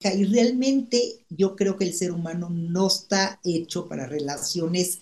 y 0.00 0.24
realmente 0.24 1.26
yo 1.28 1.56
creo 1.56 1.76
que 1.76 1.84
el 1.84 1.94
ser 1.94 2.12
humano 2.12 2.48
no 2.50 2.86
está 2.86 3.40
hecho 3.42 3.88
para 3.88 4.06
relaciones 4.06 5.00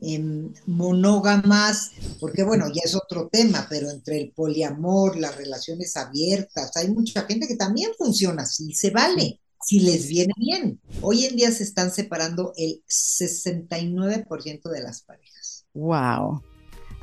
em, 0.00 0.52
monógamas, 0.66 1.92
porque 2.18 2.42
bueno, 2.42 2.66
ya 2.68 2.82
es 2.84 2.96
otro 2.96 3.28
tema, 3.30 3.66
pero 3.70 3.90
entre 3.90 4.20
el 4.20 4.32
poliamor, 4.32 5.16
las 5.16 5.36
relaciones 5.36 5.96
abiertas, 5.96 6.76
hay 6.76 6.88
mucha 6.88 7.22
gente 7.22 7.46
que 7.46 7.56
también 7.56 7.92
funciona 7.96 8.42
así, 8.42 8.72
se 8.74 8.90
vale, 8.90 9.40
si 9.64 9.80
les 9.80 10.08
viene 10.08 10.34
bien. 10.36 10.80
Hoy 11.00 11.26
en 11.26 11.36
día 11.36 11.52
se 11.52 11.62
están 11.62 11.92
separando 11.92 12.52
el 12.56 12.82
69% 12.88 14.68
de 14.68 14.82
las 14.82 15.02
parejas. 15.02 15.64
Wow. 15.74 16.42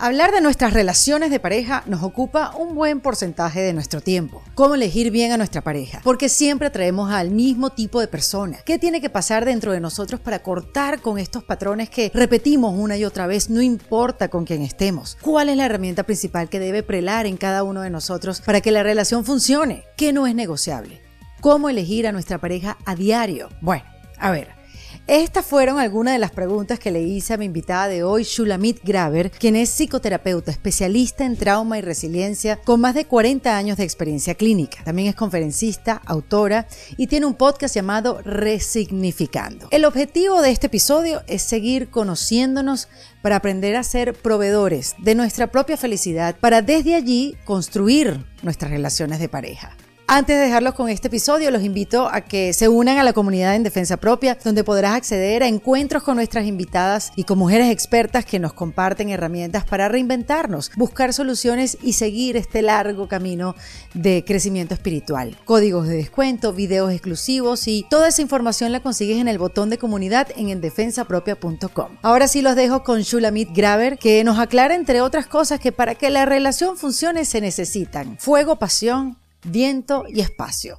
Hablar 0.04 0.32
de 0.32 0.42
nuestras 0.42 0.74
relaciones 0.74 1.30
de 1.30 1.40
pareja 1.40 1.84
nos 1.86 2.02
ocupa 2.02 2.56
un 2.58 2.74
buen 2.74 3.02
porcentaje 3.02 3.62
de 3.62 3.72
nuestro 3.72 4.02
tiempo. 4.02 4.42
¿Cómo 4.56 4.74
elegir 4.74 5.12
bien 5.12 5.32
a 5.32 5.38
nuestra 5.38 5.62
pareja? 5.62 6.02
Porque 6.04 6.28
siempre 6.28 6.72
traemos 6.72 7.12
al 7.12 7.30
mismo 7.30 7.70
tipo 7.70 8.00
de 8.00 8.08
persona. 8.08 8.58
¿Qué 8.66 8.80
tiene 8.80 9.00
que 9.00 9.12
pasar 9.12 9.46
dentro 9.46 9.74
de 9.74 9.80
nosotros 9.80 10.20
para 10.20 10.42
cortar 10.42 11.02
con 11.02 11.20
estos 11.20 11.44
patrones 11.44 11.92
que 11.92 12.10
repetimos 12.16 12.74
una 12.76 12.98
y 12.98 13.06
otra 13.06 13.28
vez, 13.28 13.52
no 13.52 13.62
importa 13.62 14.30
con 14.30 14.44
quién 14.44 14.64
estemos? 14.64 15.20
¿Cuál 15.22 15.50
es 15.50 15.58
la 15.58 15.68
herramienta 15.68 16.02
principal 16.02 16.50
que 16.50 16.60
debe 16.60 16.82
prelar 16.82 17.28
en 17.28 17.38
cada 17.38 17.62
uno 17.62 17.82
de 17.82 17.92
nosotros 17.92 18.42
para 18.42 18.60
que 18.60 18.72
la 18.72 18.82
relación 18.82 19.24
funcione? 19.24 19.84
¿Qué 19.98 20.14
no 20.14 20.26
es 20.26 20.34
negociable? 20.34 21.00
¿Cómo 21.42 21.70
elegir 21.70 22.08
a 22.08 22.12
nuestra 22.12 22.40
pareja 22.40 22.80
a 22.86 22.96
diario? 22.96 23.50
Bueno, 23.62 23.86
a 24.18 24.32
ver. 24.32 24.61
Estas 25.08 25.46
fueron 25.46 25.80
algunas 25.80 26.14
de 26.14 26.20
las 26.20 26.32
preguntas 26.32 26.80
que 26.80 26.92
le 26.92 27.02
hice 27.02 27.34
a 27.34 27.38
mi 27.38 27.46
invitada 27.46 27.88
de 27.88 28.04
hoy, 28.04 28.24
Shulamit 28.24 28.82
Graver, 28.84 29.32
quien 29.32 29.56
es 29.56 29.70
psicoterapeuta, 29.70 30.52
especialista 30.52 31.26
en 31.26 31.36
trauma 31.36 31.78
y 31.78 31.82
resiliencia, 31.82 32.58
con 32.58 32.80
más 32.80 32.94
de 32.94 33.06
40 33.06 33.58
años 33.58 33.78
de 33.78 33.84
experiencia 33.84 34.36
clínica. 34.36 34.84
También 34.84 35.10
es 35.10 35.16
conferencista, 35.16 36.02
autora 36.06 36.68
y 36.98 37.08
tiene 37.08 37.26
un 37.26 37.34
podcast 37.34 37.76
llamado 37.76 38.22
Resignificando. 38.24 39.68
El 39.72 39.86
objetivo 39.86 40.42
de 40.42 40.52
este 40.52 40.68
episodio 40.68 41.24
es 41.28 41.42
seguir 41.42 41.90
conociéndonos 41.90 42.88
para 43.22 43.38
aprender 43.38 43.76
a 43.76 43.84
ser 43.84 44.14
proveedores 44.14 44.96
de 45.00 45.16
nuestra 45.16 45.48
propia 45.48 45.78
felicidad, 45.78 46.38
para 46.40 46.62
desde 46.62 46.96
allí 46.96 47.36
construir 47.44 48.24
nuestras 48.44 48.72
relaciones 48.72 49.20
de 49.20 49.30
pareja. 49.30 49.76
Antes 50.14 50.36
de 50.36 50.44
dejarlos 50.44 50.74
con 50.74 50.90
este 50.90 51.08
episodio, 51.08 51.52
los 51.52 51.64
invito 51.64 52.10
a 52.12 52.20
que 52.20 52.52
se 52.52 52.68
unan 52.68 52.98
a 52.98 53.04
la 53.06 53.14
comunidad 53.14 53.56
en 53.56 53.64
Defensa 53.64 53.96
Propia, 53.96 54.38
donde 54.44 54.66
podrás 54.66 54.96
acceder 54.96 55.42
a 55.42 55.48
encuentros 55.48 56.04
con 56.04 56.18
nuestras 56.18 56.46
invitadas 56.46 57.14
y 57.16 57.24
con 57.24 57.40
mujeres 57.40 57.72
expertas 57.72 58.26
que 58.26 58.38
nos 58.38 58.52
comparten 58.52 59.08
herramientas 59.08 59.64
para 59.64 59.88
reinventarnos, 59.88 60.70
buscar 60.76 61.14
soluciones 61.14 61.78
y 61.82 61.94
seguir 61.94 62.36
este 62.36 62.62
largo 62.62 63.08
camino 63.08 63.56
de 63.94 64.26
crecimiento 64.28 64.74
espiritual. 64.74 65.38
Códigos 65.46 65.88
de 65.88 65.96
descuento, 65.96 66.52
videos 66.52 66.92
exclusivos 66.92 67.70
y 67.70 67.86
toda 67.90 68.10
esa 68.10 68.22
información 68.22 68.74
la 68.74 68.82
consigues 68.82 69.18
en 69.18 69.30
el 69.30 69.38
botón 69.38 69.70
de 69.70 69.78
comunidad 69.78 70.28
en 70.36 70.50
endefensapropia.com. 70.50 72.00
Ahora 72.02 72.28
sí 72.28 72.42
los 72.42 72.58
dejo 72.58 72.84
con 72.84 73.00
Shulamit 73.00 73.56
Graver, 73.56 73.98
que 73.98 74.22
nos 74.26 74.40
aclara, 74.40 74.76
entre 74.76 75.00
otras 75.00 75.26
cosas, 75.26 75.62
que 75.62 75.72
para 75.72 75.96
que 75.96 76.10
la 76.10 76.26
relación 76.26 76.76
funcione 76.76 77.24
se 77.24 77.40
necesitan 77.40 78.18
fuego, 78.20 78.58
pasión, 78.58 79.16
viento 79.46 80.04
y 80.08 80.22
espacio. 80.22 80.78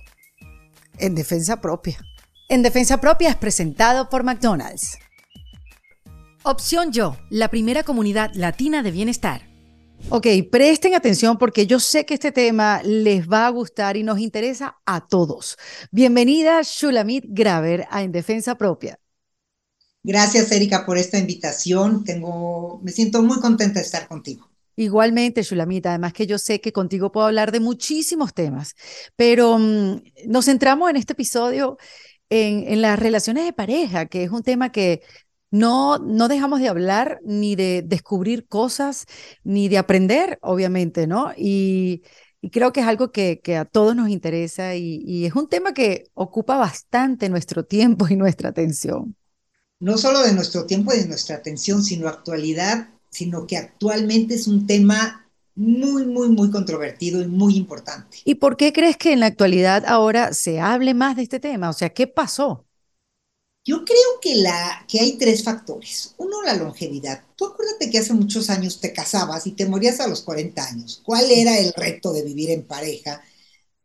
En 0.99 1.15
defensa 1.15 1.61
propia. 1.61 1.99
En 2.49 2.63
defensa 2.63 3.01
propia 3.01 3.31
es 3.31 3.37
presentado 3.37 4.09
por 4.09 4.25
McDonald's. 4.25 4.99
Opción 6.45 6.93
Yo, 6.93 7.17
la 7.31 7.49
primera 7.49 7.83
comunidad 7.83 8.33
latina 8.35 8.83
de 8.83 8.91
bienestar. 8.91 9.49
Ok, 10.09 10.27
presten 10.51 10.95
atención 10.95 11.39
porque 11.39 11.67
yo 11.67 11.79
sé 11.79 12.05
que 12.05 12.15
este 12.15 12.33
tema 12.33 12.83
les 12.83 13.29
va 13.29 13.47
a 13.47 13.51
gustar 13.51 13.97
y 13.97 14.03
nos 14.03 14.19
interesa 14.19 14.77
a 14.85 15.07
todos. 15.07 15.57
Bienvenida 15.93 16.61
Shulamit 16.63 17.25
Graver 17.29 17.87
a 17.91 18.03
En 18.03 18.11
Defensa 18.11 18.57
Propia. 18.57 18.99
Gracias, 20.03 20.51
Erika, 20.51 20.85
por 20.85 20.99
esta 20.99 21.19
invitación. 21.19 22.05
Tengo, 22.05 22.81
me 22.83 22.91
siento 22.91 23.23
muy 23.23 23.39
contenta 23.39 23.79
de 23.79 23.87
estar 23.87 24.09
contigo. 24.09 24.52
Igualmente, 24.77 25.43
Shulamita, 25.43 25.91
además 25.91 26.13
que 26.13 26.27
yo 26.27 26.39
sé 26.39 26.61
que 26.61 26.73
contigo 26.73 27.13
puedo 27.13 27.27
hablar 27.27 27.53
de 27.53 27.61
muchísimos 27.61 28.33
temas, 28.33 28.75
pero 29.17 29.59
mm, 29.59 30.03
nos 30.27 30.47
centramos 30.47 30.91
en 30.91 30.97
este 30.97 31.13
episodio 31.13 31.77
en, 32.31 32.65
en, 32.67 32.81
las 32.81 32.99
relaciones 32.99 33.45
de 33.45 33.53
pareja, 33.53 34.07
que 34.07 34.25
es 34.25 34.31
un 34.31 34.43
tema 34.43 34.73
que 34.73 35.03
no, 35.51 35.99
no 35.99 36.29
dejamos 36.29 36.61
de 36.61 36.69
hablar 36.69 37.21
ni 37.25 37.55
de 37.57 37.83
descubrir 37.87 38.47
cosas, 38.49 39.05
ni 39.45 39.69
de 39.69 39.77
aprender, 39.79 40.39
obviamente, 40.41 41.07
¿no? 41.07 41.33
Y, 41.37 42.03
y 42.41 42.51
creo 42.51 42.73
que 42.73 42.81
es 42.81 42.87
algo 42.87 43.13
que, 43.13 43.41
que 43.41 43.57
a 43.57 43.67
todos 43.67 43.95
nos 43.95 44.09
interesa 44.09 44.75
y, 44.75 45.03
y 45.07 45.27
es 45.27 45.35
un 45.35 45.49
tema 45.49 45.75
que 45.75 46.05
ocupa 46.15 46.57
bastante 46.57 47.29
nuestro 47.29 47.65
tiempo 47.67 48.09
y 48.09 48.17
nuestra 48.17 48.49
atención. 48.49 49.15
No 49.79 49.99
solo 49.99 50.23
de 50.23 50.33
nuestro 50.33 50.65
tiempo 50.65 50.95
y 50.95 50.99
de 51.01 51.09
nuestra 51.09 51.37
atención, 51.37 51.83
sino 51.83 52.09
actualidad 52.09 52.89
sino 53.13 53.47
que 53.47 53.57
actualmente 53.57 54.35
es 54.35 54.49
un 54.49 54.67
tema 54.67 55.31
muy, 55.55 56.07
muy, 56.07 56.31
muy 56.31 56.51
controvertido 56.51 57.23
y 57.23 57.29
muy 57.29 57.57
importante. 57.57 58.19
¿Y 58.25 58.37
por 58.37 58.57
qué 58.57 58.73
crees 58.73 58.97
que 58.97 59.13
en 59.13 59.21
la 59.21 59.27
actualidad 59.27 59.85
ahora 59.87 60.33
se 60.33 60.61
hable 60.61 60.95
más 60.95 61.15
de 61.15 61.23
este 61.23 61.39
tema? 61.39 61.71
O 61.71 61.75
sea, 61.75 61.91
¿qué 61.91 62.07
pasó? 62.07 62.67
Yo 63.65 63.85
creo 63.85 64.21
que, 64.21 64.37
la, 64.37 64.85
que 64.89 64.99
hay 64.99 65.13
tres 65.19 65.45
factores. 65.45 66.15
Uno, 66.17 66.43
la 66.43 66.55
longevidad. 66.55 67.23
Tú 67.37 67.47
acuérdate 67.47 67.91
que 67.91 67.99
hace 67.99 68.13
muchos 68.13 68.51
años 68.51 68.81
te 68.81 68.93
casabas 68.93 69.47
y 69.47 69.53
te 69.53 69.67
morías 69.67 70.01
a 70.01 70.09
los 70.09 70.23
40 70.23 70.65
años. 70.65 71.01
¿Cuál 71.05 71.31
era 71.31 71.57
el 71.59 71.73
reto 71.75 72.13
de 72.13 72.25
vivir 72.25 72.51
en 72.51 72.67
pareja? 72.67 73.23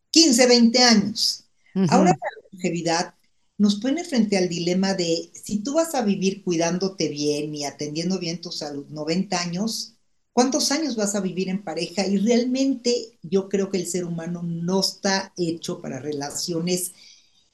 15, 0.10 0.48
20 0.48 0.80
años. 0.84 1.44
Ahora 1.90 2.12
la 2.12 2.30
longevidad 2.52 3.14
nos 3.58 3.76
pone 3.76 4.04
frente 4.04 4.38
al 4.38 4.50
dilema 4.50 4.94
de 4.94 5.32
si 5.34 5.60
tú 5.60 5.74
vas 5.76 5.96
a 5.96 6.04
vivir 6.04 6.44
cuidándote 6.44 7.10
bien 7.10 7.54
y 7.56 7.66
atendiendo 7.66 8.20
bien 8.20 8.40
tu 8.40 8.52
salud 8.52 8.86
90 8.90 9.42
años, 9.42 9.94
¿cuántos 10.32 10.72
años 10.72 10.96
vas 10.96 11.16
a 11.16 11.22
vivir 11.22 11.50
en 11.50 11.64
pareja? 11.64 12.06
Y 12.06 12.18
realmente 12.18 13.18
yo 13.24 13.50
creo 13.50 13.72
que 13.72 13.78
el 13.78 13.88
ser 13.88 14.06
humano 14.06 14.44
no 14.44 14.80
está 14.80 15.34
hecho 15.38 15.82
para 15.82 16.00
relaciones 16.00 16.92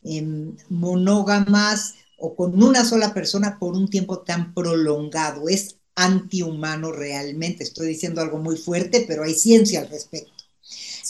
em, 0.03 0.58
monógamas 0.69 1.96
o 2.18 2.36
con 2.36 2.62
una 2.62 2.84
sola 2.84 3.13
persona 3.13 3.58
por 3.58 3.74
un 3.75 3.90
tiempo 3.90 4.19
tan 4.19 4.53
prolongado. 4.53 5.47
Es 5.47 5.78
antihumano 5.96 6.92
realmente. 6.92 7.63
Estoy 7.63 7.88
diciendo 7.88 8.22
algo 8.22 8.40
muy 8.40 8.58
fuerte, 8.58 9.06
pero 9.08 9.24
hay 9.24 9.34
ciencia 9.34 9.81
al 9.81 9.90
respecto. 9.90 10.31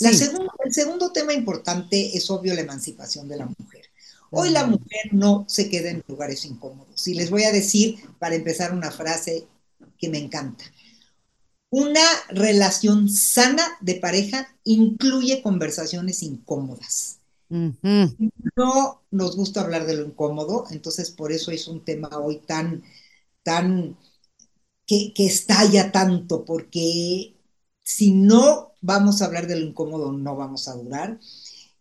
el 0.02 0.74
segundo 0.74 1.12
tema 1.12 1.34
importante 1.34 2.16
es 2.16 2.30
obvio 2.30 2.53
la 2.53 2.62
emancipación 2.62 3.28
de 3.28 3.38
la 3.38 3.46
mujer. 3.46 3.93
Hoy 4.36 4.50
la 4.50 4.66
mujer 4.66 5.14
no 5.14 5.46
se 5.48 5.70
queda 5.70 5.92
en 5.92 6.04
lugares 6.08 6.44
incómodos. 6.46 7.08
Y 7.08 7.14
les 7.14 7.30
voy 7.30 7.44
a 7.44 7.52
decir, 7.52 8.00
para 8.18 8.34
empezar, 8.36 8.74
una 8.74 8.90
frase 8.90 9.48
que 10.00 10.10
me 10.10 10.18
encanta. 10.18 10.66
Una 11.70 12.02
relación 12.30 13.10
sana 13.10 13.64
de 13.80 13.96
pareja 13.96 14.48
incluye 14.64 15.44
conversaciones 15.44 16.24
incómodas. 16.24 17.20
No 18.56 19.02
nos 19.12 19.36
gusta 19.36 19.62
hablar 19.62 19.86
de 19.86 19.96
lo 19.96 20.06
incómodo, 20.06 20.66
entonces 20.72 21.12
por 21.12 21.32
eso 21.32 21.52
es 21.52 21.68
un 21.68 21.84
tema 21.86 22.10
hoy 22.18 22.38
tan, 22.40 22.84
tan, 23.44 23.98
que, 24.88 25.14
que 25.14 25.26
estalla 25.28 25.92
tanto, 25.92 26.46
porque 26.46 27.36
si 27.84 28.12
no 28.12 28.74
vamos 28.82 29.22
a 29.22 29.26
hablar 29.26 29.48
de 29.48 29.58
lo 29.60 29.66
incómodo, 29.68 30.12
no 30.12 30.36
vamos 30.36 30.68
a 30.68 30.74
durar. 30.76 31.20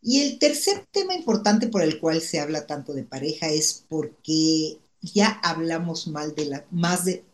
Y 0.03 0.21
el 0.23 0.39
tercer 0.41 0.85
tema 0.91 1.15
importante 1.15 1.69
por 1.69 1.83
el 1.83 2.01
cual 2.01 2.21
se 2.21 2.41
habla 2.41 2.67
tanto 2.67 2.93
de 2.93 3.05
pareja 3.05 3.49
es 3.49 3.85
porque 3.89 4.79
ya 5.01 5.29
hablamos 5.45 6.09
mal 6.09 6.35
de 6.35 6.47
la, 6.47 6.67
más 6.73 7.05
de, 7.05 7.25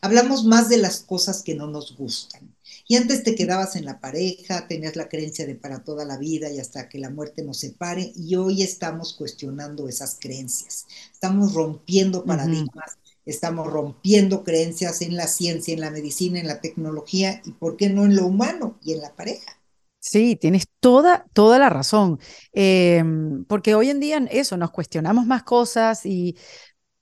hablamos 0.00 0.44
más 0.44 0.68
de 0.68 0.76
las 0.76 1.00
cosas 1.00 1.42
que 1.42 1.56
no 1.56 1.66
nos 1.66 1.96
gustan. 1.96 2.54
Y 2.86 2.94
antes 2.94 3.24
te 3.24 3.34
quedabas 3.34 3.74
en 3.74 3.84
la 3.86 4.00
pareja, 4.00 4.68
tenías 4.68 4.94
la 4.94 5.08
creencia 5.08 5.46
de 5.46 5.56
para 5.56 5.82
toda 5.82 6.04
la 6.04 6.16
vida 6.16 6.48
y 6.50 6.60
hasta 6.60 6.88
que 6.88 6.98
la 6.98 7.10
muerte 7.10 7.42
nos 7.42 7.58
separe, 7.58 8.12
y 8.14 8.36
hoy 8.36 8.62
estamos 8.62 9.14
cuestionando 9.14 9.88
esas 9.88 10.16
creencias. 10.20 10.86
Estamos 11.12 11.54
rompiendo 11.54 12.24
paradigmas, 12.24 12.98
estamos 13.26 13.66
rompiendo 13.66 14.44
creencias 14.44 15.02
en 15.02 15.16
la 15.16 15.26
ciencia, 15.26 15.74
en 15.74 15.80
la 15.80 15.90
medicina, 15.90 16.38
en 16.38 16.46
la 16.46 16.60
tecnología, 16.60 17.42
y 17.44 17.50
por 17.52 17.76
qué 17.76 17.88
no 17.88 18.04
en 18.04 18.14
lo 18.14 18.26
humano 18.26 18.78
y 18.82 18.92
en 18.92 19.00
la 19.00 19.14
pareja. 19.14 19.58
Sí, 20.04 20.34
tienes 20.34 20.66
toda, 20.80 21.26
toda 21.32 21.60
la 21.60 21.68
razón. 21.68 22.18
Em, 22.52 23.44
porque 23.44 23.74
hoy 23.76 23.88
en 23.88 24.00
día 24.00 24.18
eso, 24.32 24.56
nos 24.56 24.72
cuestionamos 24.72 25.26
más 25.26 25.44
cosas 25.44 26.04
y 26.06 26.36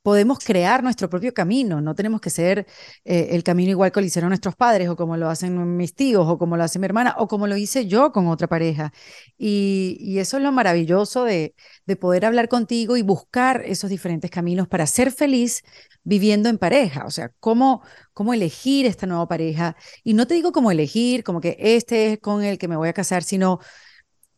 podemos 0.03 0.39
crear 0.39 0.83
nuestro 0.83 1.11
propio 1.11 1.35
camino, 1.35 1.81
no 1.81 1.95
tenemos 1.95 2.21
que 2.21 2.31
ser 2.31 2.67
eh, 3.05 3.29
el 3.33 3.43
camino 3.43 3.71
igual 3.71 3.93
que 3.93 4.01
lo 4.01 4.07
hicieron 4.07 4.31
nuestros 4.31 4.57
padres 4.57 4.89
o 4.89 4.97
como 4.97 5.17
lo 5.17 5.29
hacen 5.29 5.77
mis 5.77 5.95
tíos 5.95 6.27
o 6.27 6.39
como 6.39 6.57
lo 6.57 6.65
hace 6.65 6.79
mi 6.79 6.87
hermana 6.87 7.15
o 7.19 7.29
como 7.29 7.47
lo 7.47 7.57
hice 7.57 7.87
yo 7.87 8.13
con 8.13 8.27
otra 8.29 8.49
pareja. 8.49 8.93
Y, 9.39 9.97
y 10.01 10.19
eso 10.19 10.37
es 10.39 10.43
lo 10.43 10.53
maravilloso 10.53 11.25
de, 11.25 11.55
de 11.87 11.97
poder 11.97 12.25
hablar 12.25 12.49
contigo 12.49 12.97
y 12.97 13.03
buscar 13.03 13.63
esos 13.67 13.91
diferentes 13.91 14.31
caminos 14.31 14.69
para 14.69 14.87
ser 14.87 15.13
feliz 15.13 15.63
viviendo 16.03 16.49
en 16.49 16.59
pareja, 16.59 17.05
o 17.07 17.11
sea, 17.11 17.31
cómo, 17.41 17.83
cómo 18.15 18.33
elegir 18.35 18.87
esta 18.87 19.07
nueva 19.07 19.29
pareja. 19.29 19.77
Y 20.03 20.15
no 20.15 20.27
te 20.27 20.35
digo 20.35 20.53
cómo 20.53 20.71
elegir, 20.71 21.25
como 21.25 21.41
que 21.41 21.57
este 21.59 22.13
es 22.13 22.19
con 22.21 22.43
el 22.43 22.59
que 22.59 22.69
me 22.69 22.77
voy 22.77 22.89
a 22.89 22.93
casar, 22.93 23.23
sino 23.23 23.61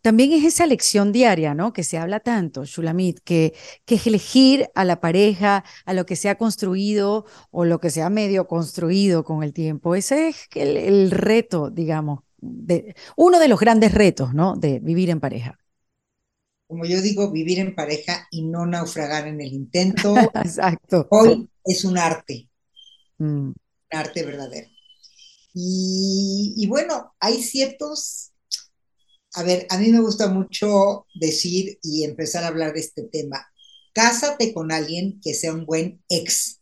también 0.02 0.32
es 0.32 0.44
esa 0.44 0.66
lección 0.66 1.12
diaria, 1.12 1.54
¿no? 1.54 1.72
Que 1.72 1.84
se 1.84 1.98
habla 1.98 2.20
tanto, 2.20 2.64
Shulamit, 2.64 3.20
que, 3.20 3.54
que 3.86 3.96
es 3.96 4.06
elegir 4.06 4.68
a 4.74 4.84
la 4.84 5.00
pareja, 5.00 5.64
a 5.86 5.94
lo 5.94 6.06
que 6.06 6.16
se 6.16 6.28
ha 6.28 6.36
construido 6.38 7.26
o 7.50 7.64
lo 7.64 7.80
que 7.80 7.90
se 7.90 8.02
ha 8.02 8.10
medio 8.10 8.46
construido 8.48 9.24
con 9.24 9.42
el 9.42 9.52
tiempo. 9.52 9.94
Ese 9.94 10.28
es 10.28 10.48
el, 10.54 10.76
el 10.76 11.10
reto, 11.10 11.70
digamos, 11.70 12.20
de, 12.38 12.94
uno 13.16 13.38
de 13.38 13.48
los 13.48 13.60
grandes 13.60 13.94
retos, 13.94 14.34
¿no? 14.34 14.56
De 14.56 14.80
vivir 14.80 15.10
en 15.10 15.20
pareja. 15.20 15.58
Como 16.66 16.84
yo 16.86 17.00
digo, 17.00 17.30
vivir 17.30 17.60
en 17.60 17.74
pareja 17.76 18.26
y 18.32 18.42
no 18.42 18.66
naufragar 18.66 19.28
en 19.28 19.40
el 19.40 19.52
intento. 19.52 20.16
Exacto. 20.34 21.06
Hoy 21.08 21.48
es 21.64 21.84
un 21.84 21.98
arte, 21.98 22.48
Mm, 23.20 23.52
un 23.92 23.98
arte 23.98 24.24
verdadero. 24.24 24.68
Y, 25.54 26.54
y 26.56 26.68
bueno, 26.68 27.14
hay 27.20 27.42
ciertos, 27.42 28.31
a 29.34 29.42
ver, 29.42 29.66
a 29.70 29.78
mí 29.78 29.88
me 29.90 30.00
gusta 30.00 30.28
mucho 30.28 31.06
decir 31.14 31.78
y 31.82 32.04
empezar 32.04 32.44
a 32.44 32.48
hablar 32.48 32.72
de 32.74 32.80
este 32.80 33.02
tema. 33.04 33.46
Cásate 33.94 34.52
con 34.54 34.72
alguien 34.72 35.20
que 35.22 35.34
sea 35.34 35.52
un 35.54 35.66
buen 35.66 36.02
ex. 36.08 36.60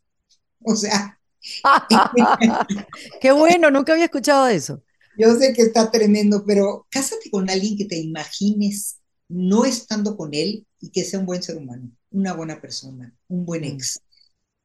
O 0.65 0.77
sea, 0.77 1.19
Qué 3.21 3.33
bueno, 3.33 3.71
nunca 3.71 3.93
había 3.93 4.07
escuchado 4.07 4.49
eso. 4.49 4.83
yo 5.15 5.35
sé 5.37 5.53
que 5.53 5.63
está 5.63 5.91
tremendo, 5.91 6.45
pero 6.47 6.87
cásate 6.91 7.31
con 7.31 7.51
alguien 7.51 7.77
que 7.77 7.85
te 7.87 7.99
imagines 7.99 8.99
no 9.29 9.65
estando 9.65 10.17
con 10.17 10.35
él 10.35 10.67
y 10.81 10.91
que 10.91 11.05
sea 11.05 11.21
un 11.21 11.27
buen 11.27 11.43
ser 11.43 11.57
humano, 11.57 11.91
una 12.11 12.33
buena 12.33 12.61
persona, 12.61 13.15
un 13.29 13.45
buen 13.45 13.63
Mm. 13.63 13.65
ex. 13.65 14.01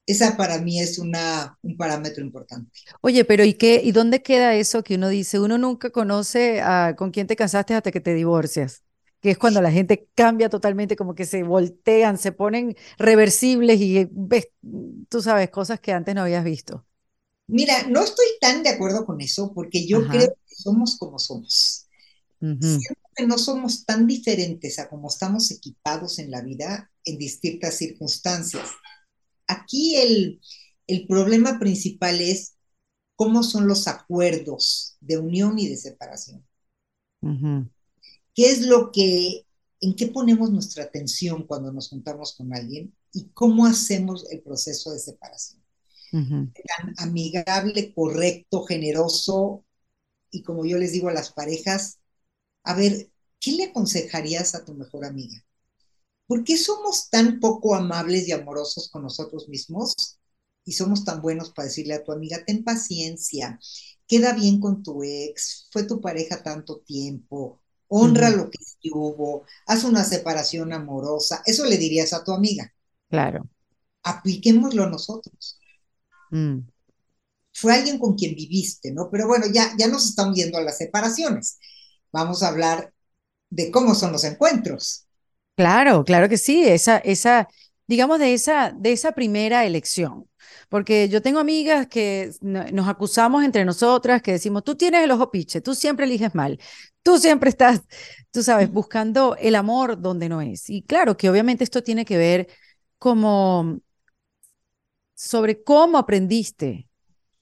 Esa 0.08 0.38
para 0.38 0.60
mí 0.60 0.80
es 0.82 1.00
una, 1.00 1.58
un 1.62 1.78
parámetro 1.78 2.24
importante. 2.24 2.72
Oye, 3.02 3.26
pero 3.26 3.44
¿y 3.44 3.54
qué? 3.56 3.82
¿Y 3.84 3.92
dónde 3.92 4.22
queda 4.22 4.56
eso 4.56 4.84
que 4.84 4.96
uno 4.96 5.10
dice? 5.10 5.40
Uno 5.40 5.58
nunca 5.58 5.90
conoce 5.92 6.62
a 6.62 6.96
con 6.98 7.12
quién 7.12 7.28
te 7.28 7.36
casaste 7.36 7.74
hasta 7.74 7.92
que 7.92 8.02
te 8.02 8.14
divorcias, 8.14 8.84
que 9.22 9.32
es 9.32 9.38
cuando 9.38 9.62
la 9.62 9.72
gente 9.72 10.08
cambia 10.16 10.50
totalmente, 10.50 10.96
como 10.96 11.16
que 11.16 11.26
se 11.26 11.44
voltean, 11.44 12.18
se 12.18 12.32
ponen 12.32 12.76
reversibles 12.98 13.80
y 13.82 14.08
ves, 14.12 14.50
tú 15.10 15.22
sabes, 15.22 15.50
cosas 15.50 15.80
que 15.80 15.94
antes 15.94 16.14
no 16.16 16.22
habías 16.22 16.44
visto. 16.44 16.86
Mira, 17.48 17.84
no 17.88 18.04
estoy 18.04 18.26
tan 18.42 18.64
de 18.64 18.70
acuerdo 18.70 19.06
con 19.06 19.22
eso 19.22 19.54
porque 19.54 19.88
yo 19.88 20.08
Ajá. 20.08 20.10
creo 20.10 20.30
que 20.48 20.56
somos 20.56 20.98
como 20.98 21.20
somos. 21.20 21.88
Ujú, 22.42 22.86
Siento 22.86 23.02
que 23.16 23.28
no 23.28 23.38
somos 23.38 23.86
tan 23.86 24.08
diferentes 24.08 24.80
a 24.80 24.90
como 24.90 25.10
estamos 25.10 25.52
equipados 25.52 26.20
en 26.20 26.32
la 26.32 26.42
vida 26.42 26.92
en 27.06 27.18
distintas 27.20 27.76
circunstancias. 27.78 28.70
Aquí 29.48 29.96
el, 29.98 30.42
el 30.88 31.08
problema 31.08 31.60
principal 31.60 32.22
es 32.22 32.56
cómo 33.16 33.44
son 33.44 33.68
los 33.68 33.88
acuerdos 33.88 34.98
de 35.02 35.18
unión 35.20 35.60
y 35.60 35.70
de 35.70 35.78
separación. 35.78 36.46
¿Qué 38.34 38.52
es 38.52 38.62
lo 38.68 38.92
que, 38.92 39.46
en 39.82 39.96
qué 39.96 40.08
ponemos 40.08 40.52
nuestra 40.52 40.84
atención 40.84 41.46
cuando 41.48 41.72
nos 41.72 41.90
juntamos 41.90 42.36
con 42.36 42.54
alguien 42.54 42.94
y 43.14 43.30
cómo 43.30 43.66
hacemos 43.66 44.30
el 44.32 44.42
proceso 44.42 44.92
de 44.92 45.00
separación? 45.00 45.62
ujú. 46.14 46.50
Tan 46.68 46.94
amigable, 46.98 47.94
correcto, 47.94 48.64
generoso 48.66 49.66
y 50.32 50.44
como 50.44 50.66
yo 50.66 50.78
les 50.80 50.94
digo 50.94 51.10
a 51.10 51.14
las 51.14 51.34
parejas, 51.34 52.00
a 52.64 52.76
ver, 52.76 53.12
¿qué 53.42 53.54
le 53.54 53.66
aconsejarías 53.66 54.56
a 54.56 54.66
tu 54.66 54.76
mejor 54.76 55.06
amiga? 55.06 55.45
¿Por 56.28 56.44
qué 56.44 56.58
somos 56.58 57.10
tan 57.10 57.40
poco 57.40 57.76
amables 57.76 58.28
y 58.28 58.32
amorosos 58.32 58.90
con 58.90 59.04
nosotros 59.04 59.48
mismos 59.48 60.20
y 60.64 60.72
somos 60.74 61.06
tan 61.06 61.22
buenos 61.22 61.52
para 61.52 61.68
decirle 61.68 61.94
a 61.94 62.04
tu 62.04 62.12
amiga, 62.12 62.44
ten 62.46 62.64
paciencia, 62.64 63.60
queda 64.08 64.34
bien 64.34 64.60
con 64.60 64.82
tu 64.82 65.04
ex, 65.04 65.68
fue 65.72 65.84
tu 65.84 66.02
pareja 66.02 66.42
tanto 66.42 66.80
tiempo, 66.80 67.62
honra 67.88 68.30
lo 68.32 68.50
que 68.50 68.60
hubo, 68.92 69.46
haz 69.68 69.84
una 69.84 70.04
separación 70.04 70.74
amorosa? 70.74 71.44
Eso 71.46 71.66
le 71.66 71.78
dirías 71.78 72.14
a 72.14 72.24
tu 72.24 72.32
amiga. 72.32 72.74
Claro. 73.10 73.48
Apliquémoslo 74.04 74.90
nosotros. 74.90 75.60
Mm. 76.32 76.60
Fue 77.54 77.74
alguien 77.74 78.00
con 78.00 78.16
quien 78.16 78.36
viviste, 78.36 78.92
¿no? 78.92 79.10
Pero 79.10 79.28
bueno, 79.28 79.46
ya, 79.52 79.74
ya 79.78 79.88
nos 79.88 80.06
estamos 80.06 80.36
yendo 80.36 80.58
a 80.58 80.62
las 80.62 80.78
separaciones. 80.78 81.58
Vamos 82.12 82.44
a 82.44 82.50
hablar 82.50 82.94
de 83.50 83.72
cómo 83.72 83.96
son 83.96 84.12
los 84.12 84.24
encuentros. 84.24 85.05
Claro, 85.56 86.04
claro 86.04 86.28
que 86.28 86.38
sí, 86.38 86.66
esa, 86.68 86.98
esa, 86.98 87.48
digamos 87.88 88.20
de 88.20 88.34
esa, 88.34 88.72
de 88.72 88.92
esa 88.92 89.14
primera 89.14 89.66
elección. 89.66 90.28
Porque 90.70 91.08
yo 91.08 91.22
tengo 91.22 91.40
amigas 91.40 91.88
que 91.88 92.32
no- 92.42 92.66
nos 92.74 92.88
acusamos 92.90 93.44
entre 93.44 93.64
nosotras, 93.64 94.22
que 94.22 94.34
decimos, 94.34 94.64
tú 94.66 94.76
tienes 94.76 95.04
el 95.04 95.12
ojo 95.12 95.32
piche, 95.32 95.62
tú 95.62 95.74
siempre 95.74 96.06
eliges 96.06 96.36
mal, 96.36 96.60
tú 97.04 97.18
siempre 97.18 97.50
estás, 97.50 97.82
tú 98.32 98.44
sabes, 98.44 98.70
buscando 98.72 99.36
el 99.40 99.56
amor 99.56 100.02
donde 100.02 100.28
no 100.28 100.42
es. 100.42 100.70
Y 100.70 100.82
claro 100.84 101.16
que 101.16 101.30
obviamente 101.30 101.64
esto 101.64 101.82
tiene 101.84 102.04
que 102.06 102.18
ver 102.18 102.48
como 103.00 103.80
sobre 105.14 105.64
cómo 105.64 105.98
aprendiste 105.98 106.88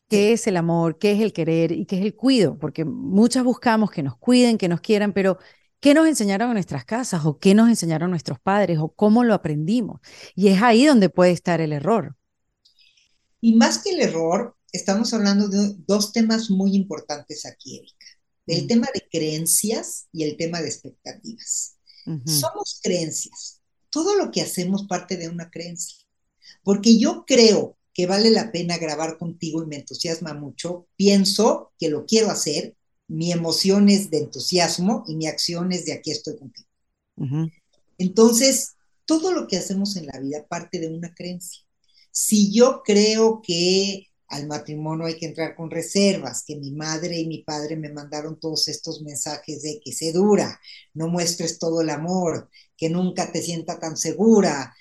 qué 0.09 0.33
es 0.33 0.47
el 0.47 0.57
amor, 0.57 0.99
qué 0.99 1.13
es 1.13 1.21
el 1.21 1.33
querer 1.33 1.71
y 1.73 1.85
qué 1.87 1.97
es 1.99 2.05
el 2.05 2.15
cuido, 2.15 2.57
porque 2.59 2.85
muchas 2.85 3.43
buscamos 3.43 3.91
que 3.91 4.03
nos 4.03 4.17
cuiden, 4.17 4.57
que 4.57 4.69
nos 4.69 4.81
quieran, 4.81 5.13
pero 5.13 5.39
¿qué 5.83 5.93
nos 5.93 6.07
enseñaron 6.07 6.49
en 6.49 6.53
nuestras 6.55 6.85
casas 6.85 7.25
o 7.25 7.39
qué 7.39 7.53
nos 7.55 7.69
enseñaron 7.69 8.11
nuestros 8.11 8.39
padres 8.39 8.79
o 8.79 8.89
cómo 8.95 9.23
lo 9.25 9.33
aprendimos? 9.35 9.99
Y 10.35 10.47
es 10.49 10.61
ahí 10.63 10.85
donde 10.87 11.09
puede 11.09 11.31
estar 11.33 11.61
el 11.61 11.73
error. 11.73 12.15
Y 13.41 13.55
más 13.55 13.79
que 13.83 13.91
el 13.91 14.01
error, 14.01 14.55
estamos 14.71 15.13
hablando 15.13 15.47
de 15.49 15.75
dos 15.87 16.13
temas 16.13 16.49
muy 16.49 16.75
importantes 16.75 17.45
aquí, 17.45 17.77
Erika. 17.79 18.05
El 18.47 18.65
Mm, 18.65 18.67
tema 18.67 18.87
de 18.93 19.07
creencias 19.11 20.07
y 20.11 20.23
el 20.23 20.37
tema 20.37 20.61
de 20.61 20.67
expectativas. 20.69 21.77
Somos 22.25 22.79
creencias. 22.81 23.61
Todo 23.89 24.15
lo 24.15 24.31
que 24.31 24.41
hacemos 24.41 24.87
parte 24.87 25.17
de 25.17 25.29
una 25.29 25.49
creencia. 25.51 25.97
Porque 26.63 26.97
yo 26.97 27.25
creo 27.27 27.77
que 27.93 28.07
vale 28.07 28.31
la 28.31 28.51
pena 28.51 28.77
grabar 28.77 29.17
contigo 29.17 29.63
y 29.63 29.67
me 29.67 29.77
entusiasma 29.77 30.33
mucho, 30.33 30.87
pienso 30.95 31.73
que 31.77 31.89
lo 31.89 32.05
quiero 32.05 32.31
hacer, 32.31 32.75
mi 33.07 33.31
emoción 33.31 33.89
es 33.89 34.09
de 34.09 34.19
entusiasmo 34.19 35.03
y 35.07 35.15
mi 35.15 35.27
acción 35.27 35.71
es 35.71 35.85
de 35.85 35.93
aquí 35.93 36.11
estoy 36.11 36.37
contigo. 36.37 36.67
ujú, 37.17 37.51
Entonces, 37.97 38.75
todo 39.05 39.31
lo 39.31 39.47
que 39.47 39.57
hacemos 39.57 39.95
en 39.95 40.07
la 40.07 40.19
vida 40.19 40.45
parte 40.47 40.79
de 40.79 40.87
una 40.87 41.13
creencia. 41.13 41.63
Si 42.11 42.53
yo 42.53 42.81
creo 42.85 43.41
que 43.41 44.07
al 44.27 44.47
matrimonio 44.47 45.05
hay 45.05 45.17
que 45.17 45.25
entrar 45.27 45.55
con 45.55 45.69
reservas, 45.69 46.43
que 46.45 46.55
mi 46.55 46.71
madre 46.71 47.19
y 47.19 47.27
mi 47.27 47.43
padre 47.43 47.75
me 47.75 47.91
mandaron 47.93 48.39
todos 48.39 48.67
estos 48.67 49.01
mensajes 49.01 49.61
de 49.61 49.79
que 49.83 49.91
se 49.91 50.11
dura, 50.11 50.59
no 50.93 51.07
muestres 51.07 51.59
todo 51.59 51.81
el 51.81 51.89
amor, 51.89 52.49
que 52.77 52.89
nunca 52.89 53.31
te 53.31 53.41
sienta 53.41 53.79
tan 53.79 53.95
segura, 53.97 54.73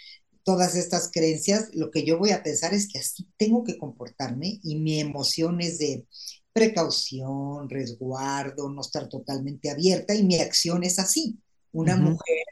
todas 0.44 0.74
estas 0.74 1.10
creencias, 1.12 1.68
lo 1.74 1.90
que 1.90 2.04
yo 2.04 2.18
voy 2.18 2.30
a 2.30 2.42
pensar 2.42 2.72
es 2.74 2.88
que 2.88 2.98
así 2.98 3.28
tengo 3.36 3.62
que 3.64 3.78
comportarme 3.78 4.58
y 4.62 4.76
mi 4.76 5.00
emoción 5.00 5.60
es 5.60 5.78
de 5.78 6.06
precaución, 6.52 7.68
resguardo, 7.68 8.68
no 8.68 8.80
estar 8.80 9.08
totalmente 9.08 9.70
abierta 9.70 10.14
y 10.14 10.22
mi 10.24 10.36
acción 10.36 10.84
es 10.84 10.98
así, 10.98 11.38
una 11.72 11.96
mujer 11.96 12.44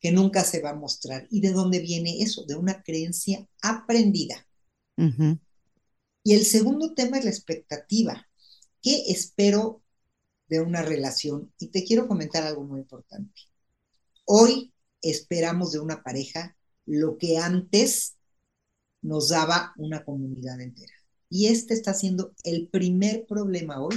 que 0.00 0.12
nunca 0.12 0.44
se 0.44 0.60
va 0.60 0.70
a 0.70 0.76
mostrar. 0.76 1.26
¿Y 1.30 1.40
de 1.40 1.50
dónde 1.50 1.80
viene 1.80 2.22
eso? 2.22 2.44
De 2.46 2.54
una 2.54 2.82
creencia 2.82 3.46
aprendida. 3.62 4.46
Y 4.96 6.34
el 6.34 6.44
segundo 6.44 6.94
tema 6.94 7.18
es 7.18 7.24
la 7.24 7.30
expectativa. 7.30 8.28
¿Qué 8.82 9.04
espero 9.08 9.82
de 10.48 10.60
una 10.60 10.82
relación? 10.82 11.52
Y 11.58 11.68
te 11.68 11.84
quiero 11.84 12.06
comentar 12.06 12.44
algo 12.44 12.64
muy 12.64 12.80
importante. 12.80 13.40
Hoy 14.24 14.72
esperamos 15.02 15.72
de 15.72 15.80
una 15.80 16.02
pareja 16.02 16.56
lo 16.86 17.18
que 17.18 17.38
antes 17.38 18.16
nos 19.02 19.30
daba 19.30 19.72
una 19.76 20.04
comunidad 20.04 20.60
entera. 20.60 20.97
Y 21.30 21.46
este 21.46 21.74
está 21.74 21.94
siendo 21.94 22.34
el 22.44 22.68
primer 22.68 23.26
problema 23.26 23.82
hoy 23.82 23.96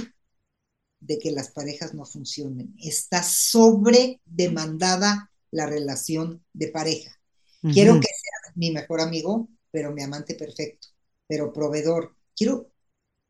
de 1.00 1.18
que 1.18 1.32
las 1.32 1.50
parejas 1.50 1.94
no 1.94 2.04
funcionen. 2.04 2.74
Está 2.78 3.22
sobredemandada 3.22 5.30
la 5.50 5.66
relación 5.66 6.44
de 6.52 6.68
pareja. 6.68 7.18
Quiero 7.60 8.00
que 8.00 8.08
seas 8.08 8.56
mi 8.56 8.72
mejor 8.72 9.00
amigo, 9.00 9.48
pero 9.70 9.92
mi 9.92 10.02
amante 10.02 10.34
perfecto, 10.34 10.88
pero 11.28 11.52
proveedor. 11.52 12.16
Quiero, 12.34 12.72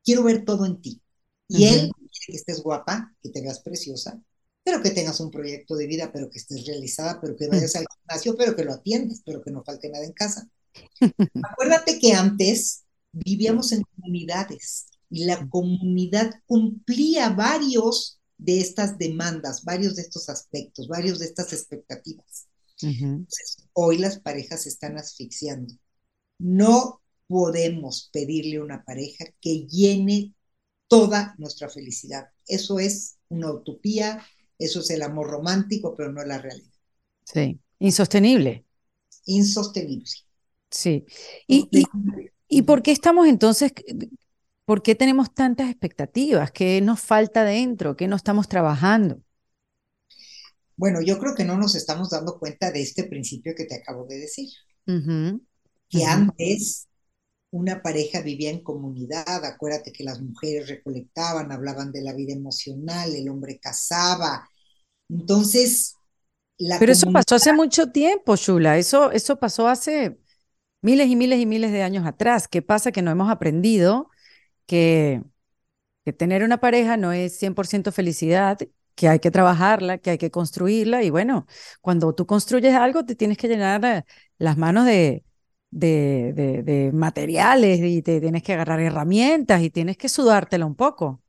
quiero 0.03 0.23
ver 0.23 0.45
todo 0.45 0.65
en 0.65 0.81
ti. 0.81 1.03
Y 1.49 1.67
él 1.67 1.91
quiere 1.95 2.27
que 2.29 2.37
estés 2.37 2.63
guapa, 2.63 3.15
que 3.23 3.29
te 3.29 3.43
veas 3.43 3.61
preciosa, 3.61 4.23
pero 4.65 4.83
que 4.83 4.91
tengas 4.91 5.21
un 5.21 5.31
proyecto 5.31 5.77
de 5.77 5.87
vida, 5.87 6.11
pero 6.13 6.31
que 6.31 6.39
estés 6.39 6.67
realizada, 6.67 7.21
pero 7.21 7.37
que 7.37 7.49
vayas 7.49 7.77
al 7.77 7.87
gimnasio, 7.87 8.37
pero 8.37 8.57
que 8.57 8.65
lo 8.65 8.73
atiendas, 8.73 9.23
pero 9.25 9.43
que 9.43 9.51
no 9.51 9.65
falte 9.65 9.91
nada 9.91 10.05
en 10.05 10.13
casa. 10.13 10.49
Acuérdate 11.43 11.99
que 11.99 12.13
antes 12.13 12.85
vivíamos 13.12 13.73
en 13.73 13.83
comunidades 13.83 14.87
y 15.11 15.25
la 15.25 15.49
comunidad 15.49 16.33
cumplía 16.47 17.31
varios 17.31 18.19
de 18.38 18.61
estas 18.61 18.99
demandas, 18.99 19.62
varios 19.64 19.97
de 19.97 20.02
estos 20.02 20.28
aspectos, 20.28 20.88
varios 20.88 21.19
de 21.19 21.26
estas 21.26 21.52
expectativas. 21.52 22.49
Entonces, 22.81 23.59
hoy 23.75 23.99
las 23.99 24.19
parejas 24.19 24.62
se 24.62 24.71
están 24.71 24.99
asfixiando. 24.99 25.73
No 26.38 27.00
podemos 27.28 28.11
pedirle 28.12 28.57
a 28.57 28.64
una 28.64 28.85
pareja 28.85 29.26
que 29.40 29.66
llene 29.66 30.35
toda 30.88 31.35
nuestra 31.38 31.69
felicidad. 31.69 32.26
Eso 32.47 32.78
es 32.81 33.19
una 33.28 33.52
utopía, 33.52 34.25
Eso 34.59 34.81
es 34.81 34.90
el 34.90 35.02
amor 35.02 35.28
romántico, 35.28 35.95
pero 35.97 36.12
no 36.12 36.25
la 36.25 36.38
realidad. 36.38 36.71
Sí, 37.25 37.59
insostenible. 37.78 38.64
Insostenible. 39.26 40.11
Sí. 40.71 41.04
¿Y, 41.47 41.69
y, 41.71 41.85
y 42.53 42.63
por 42.63 42.83
qué 42.83 42.93
estamos 42.93 43.27
entonces, 43.29 43.73
por 44.67 44.83
qué 44.83 44.95
tenemos 44.95 45.33
tantas 45.33 45.71
expectativas? 45.71 46.53
¿Qué 46.53 46.83
nos 46.83 47.01
falta 47.01 47.45
dentro? 47.45 47.97
¿Qué 47.97 48.07
no 48.07 48.17
estamos 48.17 48.47
trabajando? 48.47 49.23
Bueno, 50.77 51.01
yo 51.01 51.19
creo 51.19 51.35
que 51.35 51.47
no 51.47 51.57
nos 51.57 51.75
estamos 51.75 52.11
dando 52.11 52.39
cuenta 52.39 52.71
de 52.71 52.83
este 52.83 53.05
principio 53.05 53.55
que 53.57 53.65
te 53.65 53.77
acabo 53.77 54.05
de 54.05 54.19
decir. 54.19 54.51
Que 55.89 56.05
antes 56.05 56.89
una 57.51 57.81
pareja 57.81 58.21
vivía 58.21 58.51
en 58.51 58.63
comunidad, 58.63 59.47
acuérdate 59.47 59.91
que 59.91 60.05
las 60.05 60.21
mujeres 60.21 60.69
recolectaban, 60.69 61.53
hablaban 61.53 61.91
de 61.91 62.03
la 62.03 62.13
vida 62.13 62.35
emocional, 62.35 63.15
el 63.15 63.31
hombre 63.31 63.59
casaba. 63.61 64.47
Entonces, 65.09 65.95
la 66.59 66.79
Pero 66.79 66.93
eso 66.93 67.11
pasó 67.11 67.37
hace 67.37 67.55
mucho 67.55 67.91
tiempo, 67.91 68.37
Shula, 68.37 68.77
eso, 68.77 69.11
eso 69.11 69.39
pasó 69.39 69.69
hace 69.69 70.19
miles 70.83 71.09
y 71.09 71.17
miles 71.17 71.41
y 71.41 71.47
miles 71.47 71.73
de 71.73 71.83
años 71.83 72.07
atrás. 72.07 72.49
¿Qué 72.49 72.62
pasa? 72.62 72.93
Que 72.93 73.03
no 73.03 73.11
hemos 73.11 73.31
aprendido 73.31 74.11
que, 74.67 75.23
que 76.05 76.12
tener 76.12 76.45
una 76.45 76.61
pareja 76.61 76.97
no 76.97 77.12
es 77.12 77.39
100% 77.39 77.93
felicidad, 77.93 78.59
que 78.95 79.09
hay 79.09 79.21
que 79.21 79.31
trabajarla, 79.31 79.99
que 79.99 80.11
hay 80.11 80.19
que 80.19 80.31
construirla 80.31 81.03
y 81.03 81.11
bueno, 81.11 81.47
cuando 81.81 82.15
tú 82.15 82.27
construyes 82.27 82.75
algo 82.75 83.05
te 83.05 83.15
tienes 83.17 83.39
que 83.39 83.49
llenar 83.49 83.85
eh, 83.85 84.05
las 84.39 84.59
manos 84.59 84.87
de, 84.87 85.25
de, 85.71 86.62
de, 86.65 86.93
materiales 86.93 87.81
y 87.81 88.03
te 88.03 88.21
tienes 88.21 88.43
que 88.43 88.53
agarrar 88.53 88.81
herramientas 88.81 89.62
y 89.62 89.71
tienes 89.71 89.97
que 89.97 90.09
sudártela 90.09 90.67
un 90.67 90.75
poco. 90.77 91.23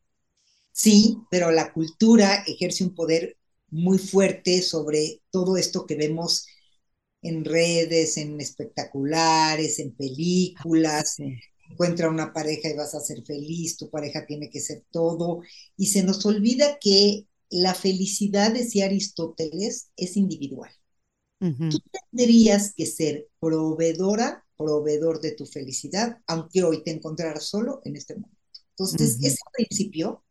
Sí, 0.71 1.17
pero 1.29 1.51
la 1.51 1.71
cultura 1.71 2.43
ejerce 2.47 2.83
un 2.83 2.95
poder 2.95 3.37
muy 3.69 3.97
fuerte 3.97 4.61
sobre 4.61 5.21
todo 5.31 5.57
esto 5.57 5.85
que 5.85 5.95
vemos 5.95 6.45
en 7.23 7.45
redes, 7.45 8.17
en 8.17 8.39
espectaculares, 8.39 9.79
en 9.79 9.95
películas. 9.95 11.17
Encuentra 11.69 12.09
una 12.09 12.33
pareja 12.33 12.69
y 12.69 12.75
vas 12.75 12.93
a 12.93 12.99
ser 12.99 13.23
feliz, 13.25 13.77
tu 13.77 13.89
pareja 13.89 14.25
tiene 14.25 14.49
que 14.49 14.59
ser 14.59 14.83
todo. 14.91 15.41
Y 15.75 15.87
se 15.87 16.03
nos 16.03 16.23
olvida 16.25 16.77
que 16.79 17.25
la 17.49 17.73
felicidad, 17.73 18.53
decía 18.53 18.85
Aristóteles, 18.85 19.89
es 19.95 20.17
individual. 20.17 20.71
Tú 21.39 21.77
tendrías 22.09 22.73
que 22.73 22.85
ser 22.85 23.27
proveedora, 23.39 24.45
proveedor 24.55 25.19
de 25.19 25.33
tu 25.33 25.45
felicidad, 25.45 26.19
aunque 26.25 26.63
hoy 26.63 26.83
te 26.83 26.91
encontraras 26.91 27.43
solo 27.43 27.81
en 27.83 27.97
este 27.97 28.15
momento. 28.15 28.37
Entonces, 28.69 29.17
ese 29.21 29.41
principio, 29.51 30.23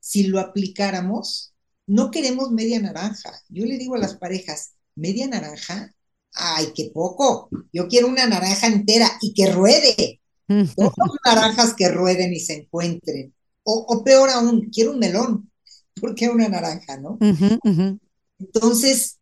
si 0.00 0.24
lo 0.24 0.40
aplicáramos, 0.40 1.54
no 1.86 2.10
queremos 2.10 2.50
media 2.50 2.80
naranja. 2.80 3.42
Yo 3.50 3.66
le 3.66 3.76
digo 3.76 3.94
a 3.94 3.98
las 3.98 4.16
parejas, 4.16 4.72
media 4.94 5.26
naranja, 5.26 5.94
ay, 6.34 6.72
qué 6.74 6.90
poco. 6.92 7.48
Yo 7.72 7.88
quiero 7.88 8.08
una 8.08 8.26
naranja 8.26 8.66
entera 8.66 9.10
y 9.20 9.32
que 9.34 9.50
ruede. 9.52 10.20
Dos 10.48 10.92
naranjas 11.24 11.74
que 11.74 11.88
rueden 11.88 12.32
y 12.32 12.40
se 12.40 12.54
encuentren. 12.54 13.34
O, 13.62 13.86
o, 13.88 14.04
peor 14.04 14.28
aún, 14.30 14.68
quiero 14.70 14.92
un 14.92 14.98
melón, 14.98 15.50
porque 15.98 16.28
una 16.28 16.48
naranja, 16.48 16.98
¿no? 16.98 17.18
Entonces, 18.38 19.20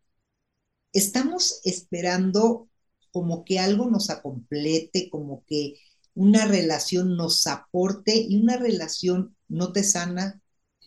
estamos 0.93 1.61
esperando 1.65 2.69
como 3.13 3.45
que 3.45 3.59
algo 3.59 3.89
nos 3.89 4.11
acomplete, 4.11 5.09
como 5.11 5.45
que 5.47 5.75
una 6.15 6.47
relación 6.47 7.17
nos 7.17 7.47
aporte 7.47 8.17
y 8.17 8.37
una 8.37 8.57
relación 8.57 9.37
no 9.49 9.73
te 9.73 9.85
sana, 9.85 10.41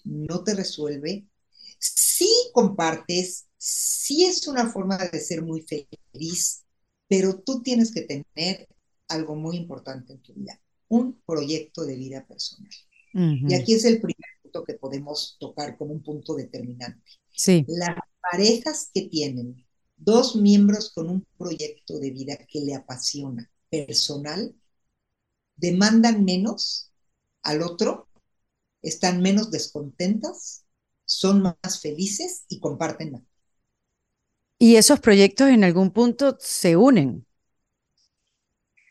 no 0.04 0.44
te 0.44 0.54
resuelve. 0.54 1.28
Sí 1.80 2.30
compartes, 2.54 3.46
sí 3.68 4.26
es 4.26 4.48
una 4.48 4.72
forma 4.72 4.96
de 4.96 5.20
ser 5.20 5.42
muy 5.42 5.64
feliz, 5.64 6.64
pero 7.08 7.40
tú 7.40 7.64
tienes 7.64 7.92
que 7.92 8.02
tener 8.02 8.68
algo 9.08 9.36
muy 9.36 9.58
importante 9.58 10.14
en 10.14 10.22
tu 10.22 10.34
vida, 10.34 10.62
un 10.88 11.20
proyecto 11.26 11.84
de 11.84 11.96
vida 11.96 12.24
personal. 12.28 12.70
Y 13.14 13.54
aquí 13.56 13.74
es 13.74 13.86
el 13.86 14.02
primer 14.02 14.30
punto 14.44 14.64
que 14.66 14.74
podemos 14.74 15.38
tocar 15.40 15.78
como 15.78 15.94
un 15.94 16.04
punto 16.04 16.36
determinante. 16.36 17.10
Sí. 17.32 17.66
Las 17.68 17.98
parejas 18.22 18.92
que 18.94 19.04
tienen 19.04 19.66
dos 19.96 20.36
miembros 20.36 20.92
con 20.94 21.10
un 21.10 21.26
proyecto 21.38 21.98
de 21.98 22.12
vida 22.12 22.38
que 22.48 22.60
le 22.60 22.76
apasiona, 22.76 23.50
personal, 23.72 24.54
demandan 25.56 26.24
menos 26.24 26.92
al 27.42 27.64
otro, 27.64 28.10
están 28.84 29.22
menos 29.22 29.50
descontentas, 29.50 30.66
son 31.06 31.42
más 31.42 31.82
felices 31.82 32.44
y 32.50 32.60
comparten 32.60 33.14
más. 33.14 33.24
¿Y 34.66 34.78
esos 34.78 35.00
proyectos 35.00 35.50
en 35.50 35.64
algún 35.64 35.92
punto 35.92 36.38
se 36.40 36.76
unen? 36.76 37.24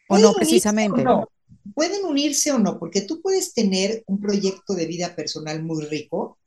¿O 0.08 0.16
no 0.18 0.32
precisamente? 0.32 1.02
no. 1.02 1.28
Pueden 1.74 2.04
unirse 2.04 2.52
o 2.52 2.60
no, 2.60 2.78
porque 2.78 3.00
tú 3.00 3.20
puedes 3.20 3.54
tener 3.54 4.04
un 4.06 4.20
proyecto 4.20 4.74
de 4.74 4.86
vida 4.86 5.16
personal 5.16 5.64
muy 5.64 5.84
rico 5.86 6.38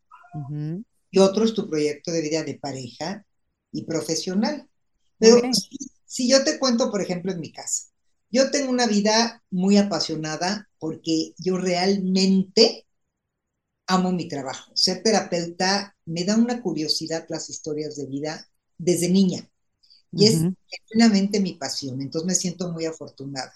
y 1.12 1.19
otro 1.19 1.43
es 1.43 1.53
tu 1.53 1.69
proyecto 1.69 2.10
de 2.13 2.22
vida 2.22 2.43
de 2.46 2.57
pareja 2.57 3.25
y 3.74 3.84
profesional. 3.84 4.65
Pero 5.19 5.41
si, 6.05 6.29
yo 6.29 6.46
te 6.46 6.57
cuento, 6.57 6.89
por 6.89 7.01
ejemplo, 7.01 7.34
en 7.34 7.41
mi 7.41 7.51
casa, 7.51 7.89
yo 8.31 8.50
tengo 8.50 8.72
una 8.72 8.88
vida 8.88 9.43
muy 9.50 9.75
apasionada 9.75 10.69
porque 10.79 11.34
yo 11.38 11.57
realmente 11.57 12.88
amo 13.88 14.13
mi 14.13 14.29
trabajo. 14.29 14.72
Ser 14.74 15.03
terapeuta 15.03 15.98
me 16.05 16.24
da 16.24 16.38
una 16.38 16.62
curiosidad 16.62 17.25
las 17.27 17.50
historias 17.50 17.98
de 17.98 18.05
vida 18.05 18.48
desde 18.77 19.10
niña 19.10 19.50
y 20.15 20.25
es 20.27 20.48
genuinamente 20.89 21.39
mi 21.39 21.53
pasión, 21.53 22.01
entonces 22.01 22.27
me 22.27 22.36
siento 22.36 22.72
muy 22.72 22.86
afortunada. 22.86 23.53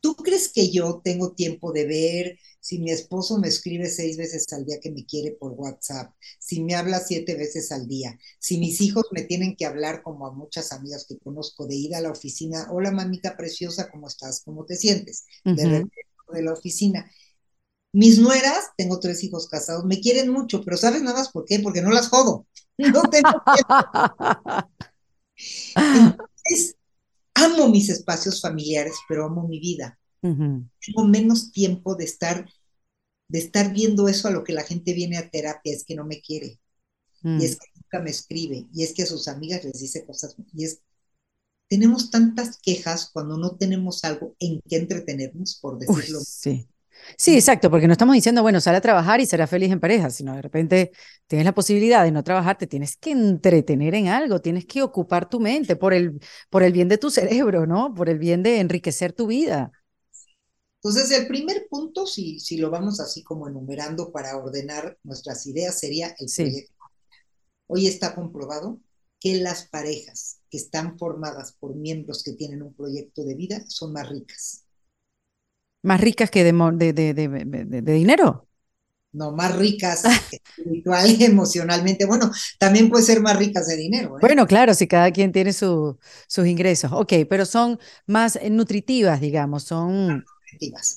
¿Tú 0.00 0.14
crees 0.16 0.52
que 0.52 0.70
yo 0.70 1.00
tengo 1.02 1.32
tiempo 1.32 1.72
de 1.72 1.86
ver 1.86 2.38
si 2.60 2.78
mi 2.78 2.90
esposo 2.92 3.38
me 3.38 3.48
escribe 3.48 3.88
seis 3.88 4.16
veces 4.16 4.46
al 4.52 4.64
día 4.64 4.78
que 4.80 4.90
me 4.90 5.04
quiere 5.04 5.32
por 5.32 5.52
WhatsApp, 5.52 6.12
si 6.38 6.62
me 6.62 6.74
habla 6.74 7.00
siete 7.00 7.34
veces 7.36 7.72
al 7.72 7.88
día, 7.88 8.16
si 8.38 8.58
mis 8.58 8.80
hijos 8.80 9.04
me 9.12 9.22
tienen 9.22 9.56
que 9.56 9.66
hablar 9.66 10.02
como 10.02 10.26
a 10.26 10.32
muchas 10.32 10.72
amigas 10.72 11.06
que 11.08 11.18
conozco 11.18 11.66
de 11.66 11.74
ir 11.76 11.94
a 11.94 12.00
la 12.00 12.10
oficina, 12.12 12.68
hola 12.72 12.92
mamita 12.92 13.36
preciosa, 13.36 13.90
¿cómo 13.90 14.06
estás? 14.08 14.42
¿Cómo 14.44 14.64
te 14.64 14.76
sientes? 14.76 15.26
de, 15.52 15.68
de 16.32 16.42
la 16.42 16.52
oficina. 16.52 17.10
Mis 17.96 18.18
nueras, 18.18 18.72
tengo 18.76 19.00
tres 19.00 19.24
hijos 19.24 19.48
casados, 19.48 19.86
me 19.86 20.00
quieren 20.00 20.28
mucho, 20.30 20.62
pero 20.62 20.76
¿sabes 20.76 21.00
nada 21.00 21.16
más 21.16 21.30
por 21.30 21.46
qué? 21.46 21.60
Porque 21.60 21.80
no 21.80 21.90
las 21.90 22.08
jodo. 22.08 22.46
No 22.78 23.00
tengo 23.04 23.30
Entonces, 25.74 26.76
amo 27.32 27.70
mis 27.70 27.88
espacios 27.88 28.42
familiares, 28.42 28.92
pero 29.08 29.24
amo 29.24 29.48
mi 29.48 29.60
vida. 29.60 29.98
Tengo 30.20 31.06
menos 31.08 31.52
tiempo 31.52 31.94
de 31.94 32.04
estar, 32.04 32.46
de 33.28 33.38
estar 33.38 33.72
viendo 33.72 34.08
eso 34.08 34.28
a 34.28 34.30
lo 34.30 34.44
que 34.44 34.52
la 34.52 34.64
gente 34.64 34.92
viene 34.92 35.16
a 35.16 35.30
terapia, 35.30 35.72
es 35.72 35.82
que 35.86 35.94
no 35.94 36.04
me 36.04 36.20
quiere. 36.20 36.60
Y 37.22 37.46
es 37.46 37.54
mm. 37.54 37.58
que 37.60 37.70
nunca 37.76 38.00
me 38.00 38.10
escribe. 38.10 38.66
Y 38.74 38.82
es 38.82 38.92
que 38.92 39.04
a 39.04 39.06
sus 39.06 39.26
amigas 39.26 39.64
les 39.64 39.80
dice 39.80 40.04
cosas. 40.04 40.36
Y 40.52 40.64
es, 40.66 40.82
tenemos 41.66 42.10
tantas 42.10 42.58
quejas 42.58 43.08
cuando 43.10 43.38
no 43.38 43.56
tenemos 43.56 44.04
algo 44.04 44.36
en 44.38 44.60
que 44.68 44.76
entretenernos, 44.76 45.58
por 45.62 45.78
decirlo. 45.78 46.20
sí. 46.20 46.68
Sí, 47.18 47.34
exacto, 47.34 47.70
porque 47.70 47.86
no 47.86 47.92
estamos 47.92 48.14
diciendo, 48.14 48.42
bueno, 48.42 48.60
sale 48.60 48.78
a 48.78 48.80
trabajar 48.80 49.20
y 49.20 49.26
será 49.26 49.46
feliz 49.46 49.70
en 49.70 49.80
pareja, 49.80 50.10
sino 50.10 50.34
de 50.34 50.42
repente 50.42 50.92
tienes 51.26 51.44
la 51.44 51.54
posibilidad 51.54 52.04
de 52.04 52.10
no 52.12 52.22
trabajar, 52.24 52.58
te 52.58 52.66
tienes 52.66 52.96
que 52.96 53.12
entretener 53.12 53.94
en 53.94 54.08
algo, 54.08 54.40
tienes 54.40 54.66
que 54.66 54.82
ocupar 54.82 55.28
tu 55.28 55.40
mente 55.40 55.76
por 55.76 55.94
el, 55.94 56.20
por 56.50 56.62
el 56.62 56.72
bien 56.72 56.88
de 56.88 56.98
tu 56.98 57.10
cerebro, 57.10 57.66
¿no? 57.66 57.94
Por 57.94 58.08
el 58.08 58.18
bien 58.18 58.42
de 58.42 58.60
enriquecer 58.60 59.12
tu 59.12 59.26
vida. 59.28 59.72
Entonces, 60.82 61.10
el 61.18 61.26
primer 61.26 61.66
punto, 61.68 62.06
si, 62.06 62.38
si 62.38 62.58
lo 62.58 62.70
vamos 62.70 63.00
así 63.00 63.22
como 63.22 63.48
enumerando 63.48 64.12
para 64.12 64.36
ordenar 64.36 64.98
nuestras 65.02 65.46
ideas, 65.46 65.78
sería 65.78 66.14
el 66.18 66.28
proyecto. 66.34 66.74
Hoy 67.68 67.86
está 67.86 68.14
comprobado 68.14 68.80
que 69.20 69.36
las 69.36 69.68
parejas 69.68 70.40
que 70.50 70.58
están 70.58 70.98
formadas 70.98 71.56
por 71.58 71.74
miembros 71.74 72.22
que 72.22 72.34
tienen 72.34 72.62
un 72.62 72.74
proyecto 72.74 73.24
de 73.24 73.34
vida 73.34 73.64
son 73.68 73.92
más 73.92 74.08
ricas 74.08 74.65
más 75.82 76.00
ricas 76.00 76.30
que 76.30 76.44
de, 76.44 76.52
de, 76.52 77.14
de, 77.14 77.92
dinero. 77.92 78.48
No, 79.12 79.32
más 79.32 79.56
ricas 79.56 80.04
espiritual 80.32 81.10
y 81.10 81.24
emocionalmente. 81.24 82.04
Bueno, 82.06 82.30
también 82.58 82.90
puede 82.90 83.04
ser 83.04 83.20
más 83.20 83.36
ricas 83.36 83.66
de 83.66 83.76
dinero. 83.76 84.16
¿eh? 84.16 84.20
Bueno, 84.20 84.46
claro, 84.46 84.74
si 84.74 84.86
cada 84.86 85.10
quien 85.10 85.32
tiene 85.32 85.52
su, 85.52 85.98
sus 86.26 86.46
ingresos. 86.46 86.90
Ok, 86.92 87.12
pero 87.28 87.46
son 87.46 87.78
más 88.06 88.38
nutritivas, 88.50 89.20
digamos, 89.20 89.62
son 89.62 90.24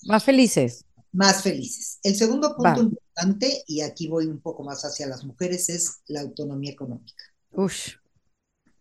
más, 0.07 0.23
felices. 0.23 0.85
Más 1.11 1.43
felices. 1.43 1.99
El 2.03 2.15
segundo 2.15 2.55
punto 2.55 2.81
importante, 2.81 3.63
y 3.67 3.81
aquí 3.81 4.07
voy 4.07 4.25
un 4.25 4.41
poco 4.41 4.63
más 4.63 4.83
hacia 4.83 5.07
las 5.07 5.23
mujeres, 5.23 5.69
es 5.69 5.99
la 6.07 6.21
autonomía 6.21 6.71
económica. 6.71 7.23
Ush. 7.51 7.95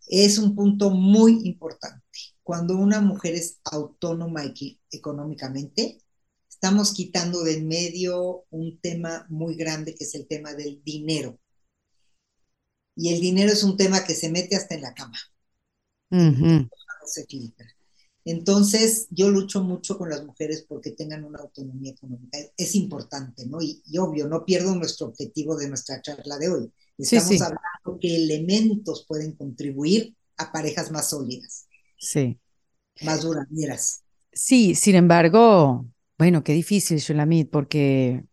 Es 0.09 0.39
un 0.39 0.55
punto 0.55 0.91
muy 0.91 1.43
importante 1.45 2.03
cuando 2.49 2.79
una 2.79 3.03
mujer 3.03 3.35
es 3.35 3.61
autónoma 3.63 4.43
económicamente, 4.91 5.99
estamos 6.49 6.95
quitando 6.95 7.45
de 7.45 7.59
en 7.59 7.69
medio 7.69 8.47
un 8.49 8.81
tema 8.81 9.27
muy 9.29 9.55
grande 9.55 9.95
que 9.95 10.05
es 10.05 10.15
el 10.15 10.27
tema 10.27 10.55
del 10.55 10.83
dinero. 10.83 11.39
y 12.97 13.13
el 13.13 13.21
dinero 13.21 13.53
es 13.53 13.63
un 13.65 13.77
tema 13.77 14.03
que 14.03 14.15
se 14.15 14.31
mete 14.31 14.57
hasta 14.57 14.75
en 14.77 14.81
la 14.81 14.95
cama. 14.95 15.19
Entonces, 18.25 19.09
yo 19.11 19.29
lucho 19.29 19.63
mucho 19.63 19.99
con 19.99 20.09
las 20.09 20.25
mujeres 20.25 20.65
porque 20.67 20.93
tengan 20.93 21.25
una 21.25 21.41
autonomía 21.41 21.93
económica. 21.93 22.39
Es 22.57 22.75
importante, 22.75 23.45
¿no? 23.47 23.61
Y, 23.61 23.83
obvio, 23.99 24.27
no 24.27 24.47
pierdo 24.47 24.75
nuestro 24.75 25.09
objetivo 25.09 25.55
de 25.55 25.69
nuestra 25.69 26.01
charla 26.01 26.39
de 26.39 26.49
hoy. 26.49 26.73
Estamos 26.97 27.43
hablando 27.43 28.01
que 28.01 28.17
elementos 28.17 29.05
pueden 29.07 29.33
contribuir 29.33 30.17
a 30.39 30.51
parejas 30.51 30.91
más 30.91 31.11
sólidas. 31.11 31.68
Sí. 31.99 32.39
Más 33.03 33.23
duraderas. 33.23 34.03
Sí, 34.33 34.75
sin 34.75 34.95
embargo, 34.97 35.87
bueno, 36.17 36.43
qué 36.45 36.53
difícil, 36.53 36.99
Shulamit, 36.99 37.51
porque 37.51 38.25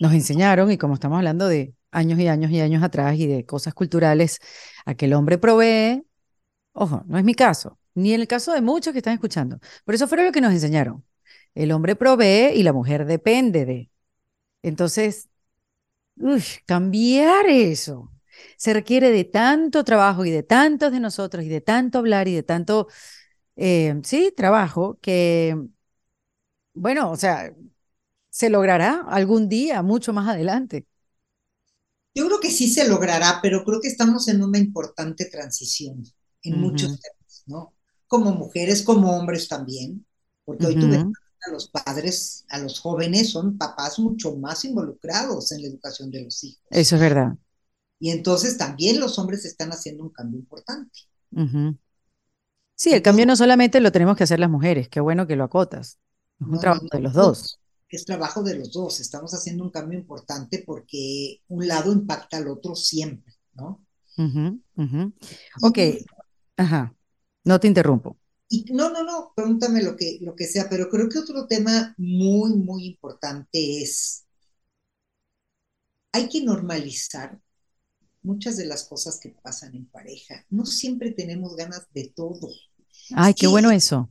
nos 0.00 0.12
enseñaron, 0.12 0.70
y 0.70 0.78
como 0.78 0.94
estamos 0.94 1.16
hablando 1.18 1.48
de 1.48 1.74
años 1.90 2.18
y 2.18 2.28
años 2.28 2.50
y 2.50 2.60
años 2.60 2.82
atrás 2.82 3.16
y 3.18 3.26
de 3.26 3.46
cosas 3.46 3.74
culturales, 3.74 4.38
a 4.84 4.94
que 4.94 5.06
el 5.06 5.14
hombre 5.14 5.38
provee, 5.38 6.04
ojo, 6.72 7.04
no 7.06 7.18
es 7.18 7.24
mi 7.24 7.34
caso, 7.34 7.78
ni 7.94 8.14
en 8.14 8.20
el 8.22 8.28
caso 8.28 8.52
de 8.52 8.60
muchos 8.60 8.92
que 8.92 8.98
están 8.98 9.14
escuchando. 9.14 9.58
Por 9.84 9.94
eso 9.94 10.08
fue 10.08 10.24
lo 10.24 10.32
que 10.32 10.40
nos 10.40 10.52
enseñaron. 10.52 11.04
El 11.54 11.72
hombre 11.72 11.96
provee 11.96 12.52
y 12.54 12.62
la 12.62 12.72
mujer 12.72 13.06
depende 13.06 13.64
de. 13.64 13.90
Entonces, 14.62 15.28
cambiar 16.66 17.46
eso 17.46 18.13
se 18.56 18.72
requiere 18.74 19.10
de 19.10 19.24
tanto 19.24 19.84
trabajo 19.84 20.24
y 20.24 20.30
de 20.30 20.42
tantos 20.42 20.92
de 20.92 21.00
nosotros 21.00 21.44
y 21.44 21.48
de 21.48 21.60
tanto 21.60 21.98
hablar 21.98 22.28
y 22.28 22.34
de 22.34 22.42
tanto, 22.42 22.88
eh, 23.56 24.00
sí, 24.04 24.32
trabajo 24.36 24.98
que, 25.02 25.56
bueno, 26.74 27.10
o 27.10 27.16
sea, 27.16 27.52
se 28.30 28.50
logrará 28.50 29.02
algún 29.08 29.48
día, 29.48 29.82
mucho 29.82 30.12
más 30.12 30.28
adelante. 30.28 30.86
Yo 32.14 32.26
creo 32.26 32.40
que 32.40 32.50
sí 32.50 32.68
se 32.70 32.88
logrará, 32.88 33.40
pero 33.42 33.64
creo 33.64 33.80
que 33.80 33.88
estamos 33.88 34.28
en 34.28 34.42
una 34.42 34.58
importante 34.58 35.24
transición 35.26 36.04
en 36.42 36.60
muchos 36.60 37.00
temas, 37.00 37.42
¿no? 37.46 37.74
Como 38.06 38.32
mujeres, 38.32 38.82
como 38.82 39.16
hombres 39.16 39.48
también, 39.48 40.06
porque 40.44 40.66
hoy 40.66 40.78
tú 40.78 40.88
ves 40.88 41.04
a 41.48 41.50
los 41.52 41.68
padres, 41.68 42.44
a 42.48 42.58
los 42.58 42.78
jóvenes, 42.80 43.30
son 43.30 43.58
papás 43.58 43.98
mucho 43.98 44.36
más 44.36 44.64
involucrados 44.64 45.50
en 45.52 45.62
la 45.62 45.68
educación 45.68 46.10
de 46.10 46.24
los 46.24 46.42
hijos. 46.44 46.62
Eso 46.70 46.96
es 46.96 47.00
verdad. 47.00 47.36
Y 48.04 48.10
entonces 48.10 48.58
también 48.58 49.00
los 49.00 49.18
hombres 49.18 49.46
están 49.46 49.70
haciendo 49.70 50.02
un 50.02 50.10
cambio 50.10 50.38
importante. 50.38 51.00
Sí, 52.74 52.92
el 52.92 53.00
cambio 53.00 53.24
no 53.24 53.34
solamente 53.34 53.80
lo 53.80 53.92
tenemos 53.92 54.14
que 54.14 54.24
hacer 54.24 54.38
las 54.38 54.50
mujeres, 54.50 54.90
qué 54.90 55.00
bueno 55.00 55.26
que 55.26 55.36
lo 55.36 55.44
acotas. 55.44 55.98
Es 56.38 56.46
un 56.46 56.60
trabajo 56.60 56.86
de 56.92 57.00
los 57.00 57.14
dos 57.14 57.58
es 57.94 58.04
trabajo 58.04 58.42
de 58.42 58.56
los 58.56 58.72
dos. 58.72 59.00
Estamos 59.00 59.32
haciendo 59.32 59.64
un 59.64 59.70
cambio 59.70 59.98
importante 59.98 60.62
porque 60.66 61.40
un 61.48 61.66
lado 61.66 61.92
impacta 61.92 62.36
al 62.36 62.48
otro 62.48 62.74
siempre, 62.74 63.34
¿no? 63.54 63.84
Ok, 65.62 65.78
ajá, 66.56 66.94
no 67.44 67.60
te 67.60 67.68
interrumpo. 67.68 68.18
Y, 68.48 68.66
no, 68.72 68.90
no, 68.90 69.02
no, 69.02 69.32
pregúntame 69.34 69.82
lo 69.82 69.96
que, 69.96 70.18
lo 70.20 70.34
que 70.36 70.46
sea, 70.46 70.68
pero 70.68 70.88
creo 70.88 71.08
que 71.08 71.18
otro 71.18 71.46
tema 71.46 71.94
muy, 71.96 72.54
muy 72.54 72.86
importante 72.86 73.82
es, 73.82 74.26
hay 76.12 76.28
que 76.28 76.42
normalizar 76.44 77.40
muchas 78.24 78.56
de 78.56 78.66
las 78.66 78.84
cosas 78.84 79.20
que 79.20 79.30
pasan 79.30 79.74
en 79.74 79.86
pareja. 79.86 80.44
No 80.50 80.66
siempre 80.66 81.12
tenemos 81.12 81.54
ganas 81.56 81.86
de 81.92 82.08
todo. 82.08 82.50
Ay, 83.14 83.34
qué 83.34 83.46
bueno 83.46 83.70
eso. 83.70 84.10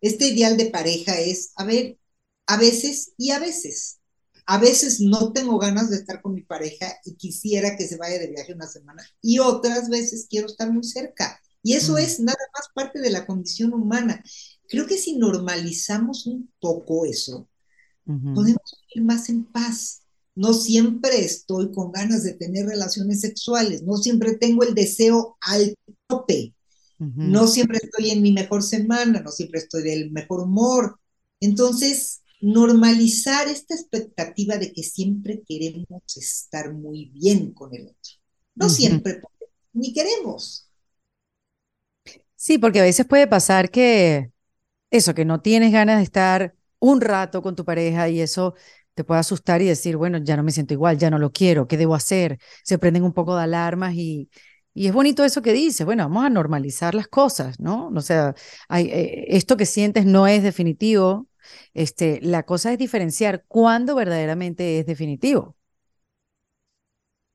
Este 0.00 0.28
ideal 0.28 0.56
de 0.56 0.66
pareja 0.66 1.18
es, 1.18 1.52
a 1.56 1.64
ver, 1.64 1.98
a 2.46 2.56
veces 2.56 3.12
y 3.18 3.30
a 3.30 3.38
veces. 3.38 3.98
A 4.46 4.58
veces 4.58 5.00
no 5.00 5.32
tengo 5.32 5.58
ganas 5.58 5.90
de 5.90 5.96
estar 5.96 6.22
con 6.22 6.34
mi 6.34 6.42
pareja 6.42 6.98
y 7.04 7.14
quisiera 7.14 7.76
que 7.76 7.86
se 7.86 7.96
vaya 7.96 8.18
de 8.18 8.28
viaje 8.28 8.54
una 8.54 8.66
semana 8.66 9.06
y 9.22 9.38
otras 9.38 9.88
veces 9.88 10.26
quiero 10.28 10.46
estar 10.46 10.72
muy 10.72 10.82
cerca. 10.82 11.40
Y 11.62 11.74
eso 11.74 11.94
mm. 11.94 11.98
es 11.98 12.20
nada 12.20 12.38
más 12.54 12.68
parte 12.74 13.00
de 13.00 13.10
la 13.10 13.26
condición 13.26 13.74
humana. 13.74 14.24
Creo 14.68 14.86
que 14.86 14.98
si 14.98 15.16
normalizamos 15.16 16.26
un 16.26 16.52
poco 16.60 17.04
eso, 17.04 17.48
podemos 18.04 18.78
vivir 18.88 19.06
más 19.06 19.28
en 19.28 19.44
paz. 19.44 20.02
No 20.40 20.54
siempre 20.54 21.22
estoy 21.22 21.70
con 21.70 21.92
ganas 21.92 22.24
de 22.24 22.32
tener 22.32 22.64
relaciones 22.64 23.20
sexuales, 23.20 23.82
no 23.82 23.98
siempre 23.98 24.38
tengo 24.38 24.62
el 24.62 24.74
deseo 24.74 25.36
al 25.42 25.74
tope, 26.06 26.54
no 26.98 27.46
siempre 27.46 27.78
estoy 27.82 28.08
en 28.08 28.22
mi 28.22 28.32
mejor 28.32 28.62
semana, 28.62 29.20
no 29.20 29.30
siempre 29.32 29.60
estoy 29.60 29.82
del 29.82 30.10
mejor 30.12 30.40
humor. 30.40 30.98
Entonces, 31.40 32.22
normalizar 32.40 33.48
esta 33.48 33.74
expectativa 33.74 34.56
de 34.56 34.72
que 34.72 34.82
siempre 34.82 35.42
queremos 35.46 36.16
estar 36.16 36.72
muy 36.72 37.10
bien 37.10 37.52
con 37.52 37.74
el 37.74 37.88
otro. 37.88 38.12
No 38.54 38.70
siempre, 38.70 39.20
ni 39.74 39.92
queremos. 39.92 40.70
Sí, 42.34 42.56
porque 42.56 42.80
a 42.80 42.84
veces 42.84 43.06
puede 43.06 43.26
pasar 43.26 43.70
que 43.70 44.32
eso, 44.90 45.14
que 45.14 45.26
no 45.26 45.42
tienes 45.42 45.70
ganas 45.70 45.98
de 45.98 46.04
estar 46.04 46.54
un 46.78 47.02
rato 47.02 47.42
con 47.42 47.54
tu 47.56 47.66
pareja 47.66 48.08
y 48.08 48.20
eso 48.22 48.54
te 49.00 49.04
puede 49.04 49.20
asustar 49.20 49.62
y 49.62 49.66
decir, 49.66 49.96
bueno, 49.96 50.18
ya 50.18 50.36
no 50.36 50.42
me 50.42 50.52
siento 50.52 50.74
igual, 50.74 50.98
ya 50.98 51.10
no 51.10 51.18
lo 51.18 51.32
quiero, 51.32 51.66
¿qué 51.68 51.76
debo 51.76 51.94
hacer? 51.94 52.38
Se 52.64 52.78
prenden 52.78 53.04
un 53.04 53.12
poco 53.14 53.36
de 53.36 53.42
alarmas 53.44 53.94
y, 53.94 54.30
y 54.74 54.86
es 54.88 54.92
bonito 54.92 55.24
eso 55.24 55.42
que 55.42 55.52
dice, 55.52 55.84
bueno, 55.84 56.04
vamos 56.04 56.24
a 56.24 56.30
normalizar 56.30 56.94
las 56.94 57.08
cosas, 57.08 57.58
¿no? 57.60 57.88
O 57.94 58.00
sea, 58.02 58.34
eh, 58.74 59.26
esto 59.28 59.56
que 59.56 59.66
sientes 59.66 60.06
no 60.06 60.26
es 60.26 60.42
definitivo, 60.42 61.28
este, 61.74 62.20
la 62.22 62.44
cosa 62.44 62.72
es 62.72 62.78
diferenciar 62.78 63.44
cuándo 63.48 63.94
verdaderamente 63.94 64.78
es 64.80 64.86
definitivo. 64.86 65.56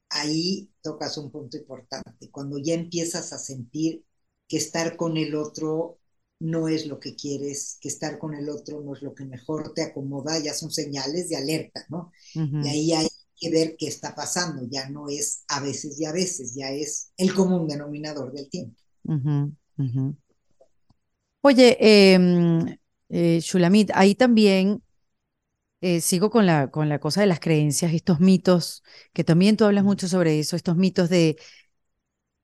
Ahí 0.09 0.71
tocas 0.81 1.17
un 1.17 1.31
punto 1.31 1.57
importante, 1.57 2.29
cuando 2.31 2.57
ya 2.57 2.73
empiezas 2.73 3.33
a 3.33 3.37
sentir 3.39 4.03
que 4.47 4.57
estar 4.57 4.95
con 4.97 5.17
el 5.17 5.35
otro 5.35 5.99
no 6.39 6.67
es 6.67 6.85
lo 6.85 6.99
que 6.99 7.15
quieres, 7.15 7.77
que 7.79 7.87
estar 7.87 8.17
con 8.19 8.33
el 8.33 8.49
otro 8.49 8.81
no 8.81 8.93
es 8.93 9.01
lo 9.01 9.13
que 9.13 9.25
mejor 9.25 9.73
te 9.73 9.83
acomoda, 9.83 10.37
ya 10.39 10.53
son 10.53 10.71
señales 10.71 11.29
de 11.29 11.37
alerta, 11.37 11.85
¿no? 11.89 12.11
Y 12.33 12.67
ahí 12.67 12.91
hay 12.93 13.07
que 13.37 13.49
ver 13.49 13.75
qué 13.77 13.87
está 13.87 14.15
pasando, 14.15 14.67
ya 14.69 14.89
no 14.89 15.07
es 15.09 15.43
a 15.47 15.61
veces 15.61 15.99
y 15.99 16.05
a 16.05 16.11
veces, 16.11 16.53
ya 16.55 16.71
es 16.71 17.11
el 17.17 17.33
común 17.33 17.67
denominador 17.67 18.33
del 18.33 18.49
tiempo. 18.49 18.75
Oye, 21.41 21.77
eh, 21.79 22.77
eh, 23.09 23.39
Shulamit, 23.41 23.91
ahí 23.93 24.15
también 24.15 24.81
eh, 25.81 26.01
sigo 26.01 26.29
con 26.29 26.45
la, 26.45 26.71
con 26.71 26.89
la 26.89 26.99
cosa 26.99 27.21
de 27.21 27.27
las 27.27 27.39
creencias, 27.39 27.93
estos 27.93 28.19
mitos, 28.19 28.83
que 29.13 29.23
también 29.23 29.55
tú 29.55 29.65
hablas 29.65 29.83
mucho 29.83 30.07
sobre 30.07 30.39
eso, 30.39 30.55
estos 30.55 30.75
mitos 30.75 31.09
de, 31.09 31.37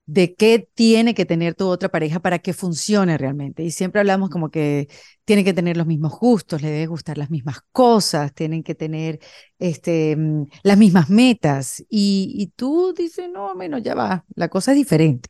de 0.06 0.36
qué 0.36 0.70
tiene 0.74 1.14
que 1.14 1.26
tener 1.26 1.56
tu 1.56 1.68
otra 1.68 1.90
pareja 1.90 2.20
para 2.20 2.40
que 2.40 2.54
funcione 2.54 3.18
realmente. 3.18 3.64
Y 3.64 3.72
siempre 3.72 4.02
hablamos 4.02 4.30
como 4.30 4.50
que 4.52 4.88
tienen 5.26 5.46
que 5.46 5.54
tener 5.54 5.78
los 5.78 5.88
mismos 5.88 6.20
gustos, 6.20 6.62
le 6.62 6.70
debe 6.70 6.88
gustar 6.88 7.18
las 7.18 7.30
mismas 7.30 7.60
cosas, 7.72 8.34
tienen 8.34 8.64
que 8.64 8.76
tener 8.76 9.20
este, 9.60 10.16
mm, 10.16 10.48
las 10.64 10.78
mismas 10.78 11.10
metas. 11.10 11.84
Y, 11.90 12.52
tú 12.56 12.94
dices, 12.98 13.30
no, 13.32 13.56
menos 13.56 13.82
ya 13.84 13.96
va, 13.96 14.26
la 14.36 14.50
cosa 14.50 14.72
es 14.72 14.78
diferente. 14.78 15.30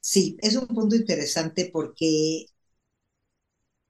Sí, 0.00 0.36
es 0.40 0.56
un 0.56 0.66
punto 0.68 0.96
interesante 0.96 1.70
porque 1.72 2.46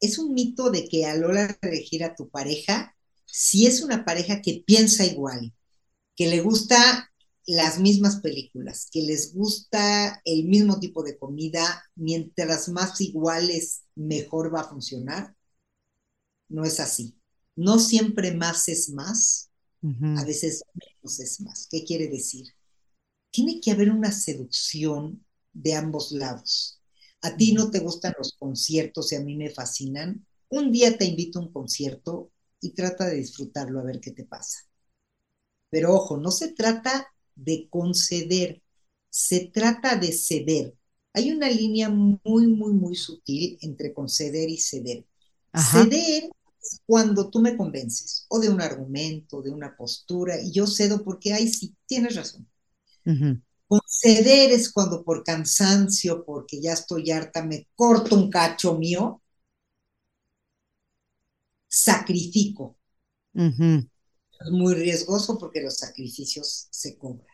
es 0.01 0.19
un 0.19 0.33
mito 0.35 0.71
de 0.71 0.89
que 0.89 1.07
a 1.07 1.15
la 1.15 1.27
hora 1.27 1.59
de 1.61 1.69
elegir 1.69 2.05
a 2.05 2.15
tu 2.15 2.29
pareja, 2.31 2.97
si 3.27 3.67
es 3.67 3.83
una 3.83 4.05
pareja 4.05 4.41
que 4.43 4.63
piensa 4.67 5.05
igual, 5.05 5.53
que 6.17 6.27
le 6.29 6.41
gusta 6.41 7.10
las 7.55 7.79
mismas 7.79 8.21
películas, 8.21 8.89
que 8.91 9.03
les 9.03 9.35
gusta 9.35 10.21
el 10.25 10.45
mismo 10.47 10.81
tipo 10.81 11.03
de 11.03 11.19
comida, 11.19 11.85
mientras 11.95 12.69
más 12.69 13.01
iguales, 13.01 13.83
mejor 13.95 14.55
va 14.55 14.61
a 14.63 14.69
funcionar. 14.69 15.35
No 16.49 16.65
es 16.65 16.81
así. 16.81 17.17
No 17.57 17.79
siempre 17.79 18.33
más 18.33 18.69
es 18.69 18.91
más, 18.91 19.51
a 19.83 20.25
veces 20.25 20.63
menos 20.75 21.21
es 21.21 21.41
más. 21.41 21.67
¿Qué 21.71 21.85
quiere 21.85 22.09
decir? 22.09 22.47
Tiene 23.31 23.61
que 23.61 23.73
haber 23.73 23.91
una 23.91 24.13
seducción 24.13 25.25
de 25.53 25.75
ambos 25.75 26.13
lados 26.13 26.81
a 27.23 27.37
ti 27.37 27.53
no 27.53 27.71
te 27.71 27.81
gustan 27.81 28.15
los 28.17 28.33
conciertos 28.39 29.13
y 29.13 29.17
a 29.17 29.21
mí 29.21 29.37
me 29.37 29.51
fascinan, 29.51 30.27
un 30.49 30.73
día 30.73 30.97
te 30.97 31.05
invito 31.05 31.39
a 31.39 31.43
un 31.43 31.53
concierto 31.53 32.33
y 32.61 32.71
trata 32.73 33.07
de 33.07 33.17
disfrutarlo 33.17 33.81
a 33.81 33.85
ver 33.85 34.01
qué 34.01 34.11
te 34.11 34.25
pasa. 34.25 34.61
Pero 35.69 35.95
ojo, 35.95 36.17
no 36.17 36.31
se 36.31 36.53
trata 36.53 37.13
de 37.45 37.69
conceder, 37.71 38.63
se 39.11 39.47
trata 39.53 39.97
de 39.97 40.13
ceder. 40.13 40.75
Hay 41.13 41.33
una 41.33 41.49
línea 41.49 41.89
muy, 41.91 42.47
muy, 42.47 42.73
muy 42.73 42.95
sutil 42.97 43.59
entre 43.63 43.93
conceder 43.95 44.49
y 44.49 44.59
ceder. 44.59 45.07
Ceder 45.55 46.31
es 46.63 46.81
cuando 46.87 47.31
tú 47.31 47.41
me 47.41 47.57
convences, 47.57 48.27
o 48.29 48.39
de 48.39 48.49
un 48.51 48.61
argumento, 48.61 49.43
de 49.43 49.51
una 49.51 49.77
postura, 49.77 50.41
y 50.41 50.53
yo 50.53 50.67
cedo 50.67 51.03
porque, 51.05 51.33
ay, 51.33 51.49
sí, 51.49 51.75
tienes 51.87 52.17
razón. 52.17 52.49
Conceder 53.69 54.51
es 54.53 54.71
cuando 54.71 55.03
por 55.03 55.25
cansancio, 55.25 56.25
porque 56.27 56.61
ya 56.61 56.75
estoy 56.75 57.11
harta, 57.11 57.43
me 57.43 57.69
corto 57.75 58.15
un 58.15 58.29
cacho 58.29 58.77
mío, 58.77 59.23
sacrifico. 61.69 62.77
Es 64.41 64.51
muy 64.51 64.75
riesgoso 64.75 65.39
porque 65.39 65.63
los 65.63 65.79
sacrificios 65.79 66.67
se 66.71 66.99
cobran. 66.99 67.30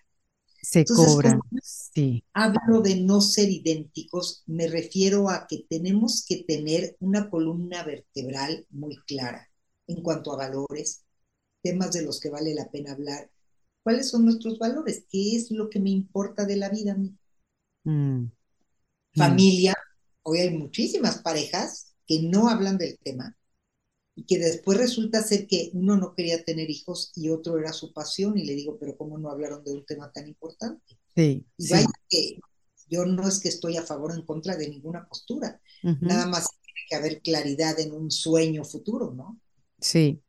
Se 0.69 0.85
cobran, 0.85 1.41
sí. 1.63 2.25
Hablo 2.33 2.81
de 2.81 2.97
no 2.97 3.21
ser 3.21 3.49
idénticos, 3.49 4.43
me 4.47 4.67
refiero 4.67 5.31
a 5.31 5.47
que 5.47 5.65
tenemos 5.71 6.25
que 6.27 6.43
tener 6.43 6.97
una 6.99 7.31
columna 7.31 7.85
vertebral 7.85 8.67
muy 8.71 8.97
clara 9.07 9.49
en 9.87 10.03
cuanto 10.03 10.33
a 10.33 10.37
valores, 10.37 11.05
temas 11.63 11.93
de 11.93 12.03
los 12.03 12.19
que 12.19 12.31
vale 12.31 12.53
la 12.53 12.69
pena 12.69 12.91
hablar. 12.91 13.31
¿Cuáles 13.85 14.11
son 14.11 14.25
nuestros 14.25 14.59
valores? 14.59 15.05
¿Qué 15.09 15.37
es 15.37 15.53
lo 15.53 15.71
que 15.71 15.79
me 15.79 15.91
importa 15.91 16.45
de 16.45 16.57
la 16.57 16.69
vida 16.69 16.95
a 16.95 16.97
mí? 16.97 17.17
Mm. 17.85 18.25
Familia. 19.15 19.73
Hoy 20.25 20.41
hay 20.41 20.51
muchísimas 20.51 21.23
parejas 21.23 21.95
que 22.09 22.23
no 22.23 22.49
hablan 22.49 22.77
del 22.77 22.99
tema 22.99 23.37
y 24.17 24.25
que 24.25 24.39
después 24.39 24.79
resulta 24.79 25.23
ser 25.23 25.47
que 25.47 25.71
uno 25.75 25.97
no 25.97 26.15
quería 26.15 26.43
tener 26.43 26.71
hijos 26.71 27.13
y 27.15 27.29
otro 27.29 27.59
era 27.59 27.75
su 27.75 27.93
pasión 27.93 28.39
y 28.39 28.45
le 28.45 28.55
digo, 28.55 28.79
pero 28.81 28.97
¿cómo 28.97 29.19
no 29.19 29.31
hablaron 29.31 29.63
de 29.63 29.73
un 29.73 29.85
tema 29.85 30.11
tan 30.11 30.27
importante? 30.27 30.99
Sí. 31.15 31.45
Y 31.59 31.71
vaya 31.71 31.87
que 32.09 32.41
yo 32.89 33.05
no 33.05 33.29
es 33.29 33.41
que 33.41 33.51
estoy 33.51 33.77
a 33.77 33.83
favor 33.83 34.13
o 34.13 34.15
en 34.15 34.23
contra 34.23 34.57
de 34.57 34.71
ninguna 34.71 35.07
postura, 35.07 35.61
nada 35.83 36.27
más 36.27 36.49
tiene 36.63 36.81
que 36.89 36.97
haber 36.97 37.21
claridad 37.21 37.79
en 37.79 37.93
un 37.93 38.11
sueño 38.11 38.65
futuro, 38.65 39.13
¿no? 39.13 39.39
Sí. 39.81 40.23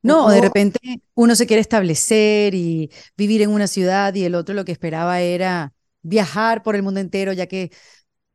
No, 0.00 0.30
de 0.30 0.40
repente 0.40 0.78
uno 1.14 1.34
se 1.34 1.46
quiere 1.46 1.60
establecer 1.60 2.54
y 2.54 2.90
vivir 3.16 3.42
en 3.42 3.50
una 3.50 3.66
ciudad 3.66 4.14
y 4.14 4.24
el 4.24 4.34
otro 4.34 4.54
lo 4.54 4.64
que 4.64 4.72
esperaba 4.72 5.20
era 5.20 5.74
viajar 6.02 6.62
por 6.62 6.74
el 6.74 6.82
mundo 6.82 7.00
entero 7.00 7.32
ya 7.32 7.46
que 7.46 7.70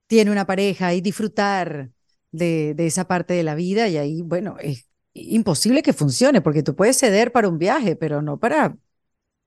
tiene 0.07 0.31
una 0.31 0.45
pareja 0.45 0.93
y 0.93 1.01
disfrutar 1.01 1.91
de, 2.31 2.75
esa 2.77 3.07
parte 3.07 3.33
de 3.33 3.43
la 3.43 3.55
vida 3.55 3.87
y 3.87 3.97
ahí, 3.97 4.21
bueno, 4.21 4.57
es 4.59 4.87
imposible 5.13 5.81
que 5.81 5.93
funcione 5.93 6.41
porque 6.41 6.63
tú 6.63 6.75
puedes 6.75 6.97
ceder 6.97 7.31
para 7.31 7.49
un 7.49 7.57
viaje, 7.57 7.95
pero 7.95 8.21
no 8.21 8.39
para... 8.39 8.77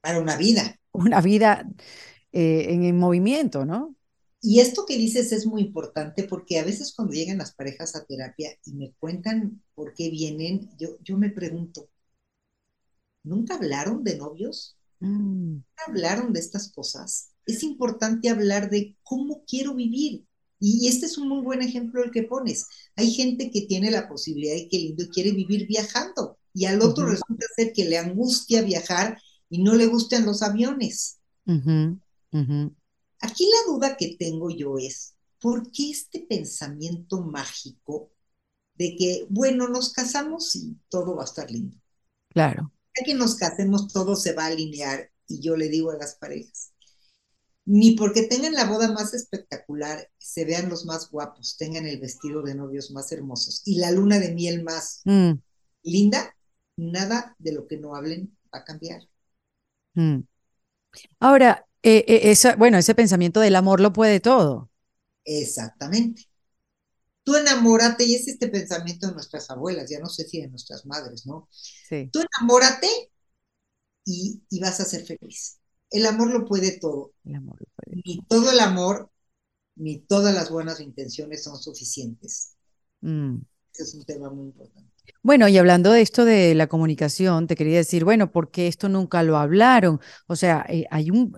Para 0.00 0.20
una 0.20 0.36
vida. 0.36 0.78
Una 0.92 1.20
vida 1.20 1.66
eh, 2.32 2.66
en, 2.68 2.98
movimiento, 2.98 3.64
¿no? 3.64 3.94
Y 4.40 4.60
esto 4.60 4.84
que 4.84 4.96
dices 4.96 5.30
es 5.30 5.46
muy 5.46 5.62
importante 5.62 6.24
porque 6.24 6.58
a 6.58 6.64
veces 6.64 6.92
cuando 6.94 7.14
llegan 7.14 7.38
las 7.38 7.54
parejas 7.54 7.94
a 7.94 8.04
terapia 8.04 8.50
y 8.64 8.72
me 8.72 8.92
cuentan 8.98 9.62
por 9.74 9.94
qué 9.94 10.10
vienen, 10.10 10.68
yo, 10.78 10.98
yo 11.02 11.16
me 11.16 11.30
pregunto, 11.30 11.88
¿nunca 13.22 13.54
hablaron 13.54 14.02
de 14.02 14.18
novios? 14.18 14.76
Mm. 14.98 15.52
¿Nunca 15.52 15.82
hablaron 15.86 16.32
de 16.32 16.40
estas 16.40 16.72
cosas? 16.72 17.30
Es 17.46 17.62
importante 17.62 18.28
hablar 18.28 18.68
de 18.68 18.96
cómo 19.04 19.44
quiero 19.46 19.74
vivir, 19.74 20.26
y 20.64 20.86
este 20.86 21.06
es 21.06 21.18
un 21.18 21.28
muy 21.28 21.42
buen 21.42 21.60
ejemplo 21.60 22.04
el 22.04 22.12
que 22.12 22.22
pones. 22.22 22.68
Hay 22.94 23.10
gente 23.10 23.50
que 23.50 23.62
tiene 23.62 23.90
la 23.90 24.08
posibilidad 24.08 24.54
y 24.54 24.68
que 24.68 24.78
lindo 24.78 25.06
quiere 25.12 25.32
vivir 25.32 25.66
viajando 25.66 26.38
y 26.54 26.66
al 26.66 26.80
otro 26.82 27.06
resulta 27.06 27.46
ser 27.56 27.72
que 27.72 27.84
le 27.84 27.98
angustia 27.98 28.62
viajar 28.62 29.20
y 29.50 29.60
no 29.60 29.74
le 29.74 29.86
gustan 29.86 30.24
los 30.24 30.40
aviones. 30.40 31.18
Aquí 31.44 31.90
la 32.30 33.72
duda 33.72 33.96
que 33.96 34.16
tengo 34.16 34.50
yo 34.50 34.78
es, 34.78 35.14
¿por 35.40 35.68
qué 35.72 35.90
este 35.90 36.20
pensamiento 36.20 37.22
mágico 37.22 38.12
de 38.76 38.94
que, 38.96 39.26
bueno, 39.30 39.66
nos 39.66 39.92
casamos 39.92 40.54
y 40.54 40.76
todo 40.88 41.16
va 41.16 41.22
a 41.22 41.26
estar 41.26 41.50
lindo? 41.50 41.76
Claro. 42.28 42.72
Ya 42.96 43.04
que 43.04 43.14
nos 43.14 43.34
casemos, 43.34 43.92
todo 43.92 44.14
se 44.14 44.32
va 44.32 44.44
a 44.44 44.48
alinear 44.48 45.10
y 45.26 45.40
yo 45.40 45.56
le 45.56 45.68
digo 45.68 45.90
a 45.90 45.96
las 45.96 46.14
parejas, 46.14 46.72
ni 47.64 47.92
porque 47.92 48.22
tengan 48.22 48.54
la 48.54 48.64
boda 48.64 48.92
más 48.92 49.14
espectacular, 49.14 50.10
se 50.18 50.44
vean 50.44 50.68
los 50.68 50.84
más 50.84 51.10
guapos, 51.10 51.56
tengan 51.56 51.86
el 51.86 52.00
vestido 52.00 52.42
de 52.42 52.54
novios 52.54 52.90
más 52.90 53.12
hermosos 53.12 53.62
y 53.64 53.76
la 53.76 53.90
luna 53.90 54.18
de 54.18 54.32
miel 54.32 54.64
más 54.64 55.02
mm. 55.04 55.32
linda, 55.84 56.34
nada 56.76 57.36
de 57.38 57.52
lo 57.52 57.66
que 57.68 57.78
no 57.78 57.94
hablen 57.94 58.36
va 58.52 58.60
a 58.60 58.64
cambiar. 58.64 59.02
Mm. 59.94 60.20
Ahora, 61.20 61.66
eh, 61.82 62.04
eh, 62.08 62.54
bueno, 62.58 62.78
ese 62.78 62.94
pensamiento 62.94 63.40
del 63.40 63.56
amor 63.56 63.80
lo 63.80 63.92
puede 63.92 64.20
todo. 64.20 64.70
Exactamente. 65.24 66.26
Tú 67.24 67.36
enamórate, 67.36 68.04
y 68.04 68.16
es 68.16 68.26
este 68.26 68.48
pensamiento 68.48 69.06
de 69.06 69.12
nuestras 69.12 69.48
abuelas, 69.50 69.88
ya 69.88 70.00
no 70.00 70.08
sé 70.08 70.24
si 70.24 70.40
de 70.40 70.48
nuestras 70.48 70.84
madres, 70.84 71.24
¿no? 71.24 71.48
Sí. 71.52 72.10
Tú 72.12 72.20
enamórate 72.20 72.88
y, 74.04 74.42
y 74.50 74.58
vas 74.58 74.80
a 74.80 74.84
ser 74.84 75.06
feliz 75.06 75.61
el 75.92 76.06
amor 76.06 76.30
lo 76.30 76.44
puede 76.44 76.78
todo. 76.78 77.12
Ni 77.86 78.18
todo 78.28 78.50
el 78.50 78.60
amor, 78.60 79.10
ni 79.76 79.98
todas 79.98 80.34
las 80.34 80.50
buenas 80.50 80.80
intenciones 80.80 81.44
son 81.44 81.56
suficientes. 81.56 82.56
Mm. 83.00 83.38
es 83.74 83.94
un 83.94 84.04
tema 84.04 84.30
muy 84.30 84.46
importante. 84.46 84.90
Bueno, 85.22 85.48
y 85.48 85.58
hablando 85.58 85.92
de 85.92 86.00
esto 86.00 86.24
de 86.24 86.54
la 86.54 86.68
comunicación, 86.68 87.46
te 87.46 87.56
quería 87.56 87.78
decir, 87.78 88.04
bueno, 88.04 88.30
¿por 88.30 88.50
qué 88.50 88.68
esto 88.68 88.88
nunca 88.88 89.22
lo 89.22 89.36
hablaron? 89.36 90.00
O 90.26 90.36
sea, 90.36 90.64
eh, 90.68 90.86
hay 90.90 91.10
un, 91.10 91.36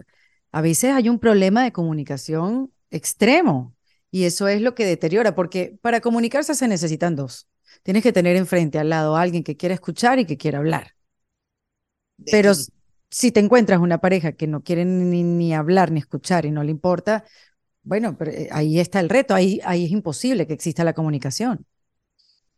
a 0.53 0.61
veces 0.61 0.93
hay 0.93 1.09
un 1.09 1.19
problema 1.19 1.65
de 1.65 1.73
comunicación 1.73 2.73
extremo 2.91 3.75
y 4.11 4.25
eso 4.25 4.49
es 4.49 4.61
lo 4.61 4.75
que 4.75 4.87
deteriora, 4.87 5.35
porque 5.35 5.79
para 5.83 6.01
comunicarse 6.01 6.55
se 6.55 6.69
necesitan 6.69 7.17
dos. 7.17 7.49
Tienes 7.83 8.03
que 8.03 8.13
tener 8.13 8.37
enfrente 8.37 8.79
al 8.79 8.91
lado 8.91 9.17
a 9.17 9.23
alguien 9.23 9.43
que 9.43 9.57
quiera 9.57 9.75
escuchar 9.75 10.19
y 10.19 10.27
que 10.27 10.37
quiera 10.37 10.59
hablar. 10.59 10.95
Pero 12.31 12.53
si 13.15 13.31
te 13.31 13.39
encuentras 13.39 13.79
una 13.79 13.99
pareja 13.99 14.33
que 14.33 14.49
no 14.49 14.65
quiere 14.65 14.85
ni, 14.85 15.55
hablar 15.55 15.93
ni 15.93 16.01
escuchar 16.01 16.47
y 16.47 16.51
no 16.51 16.65
le 16.65 16.73
importa, 16.73 17.25
bueno, 17.85 18.19
pero 18.19 18.33
eh, 18.33 18.49
ahí 18.51 18.81
está 18.81 18.99
el 18.99 19.09
reto, 19.09 19.35
ahí, 19.35 19.61
ahí 19.65 19.85
es 19.85 19.93
imposible 19.93 20.49
que 20.49 20.55
exista 20.55 20.83
la 20.83 20.95
comunicación. 20.95 21.65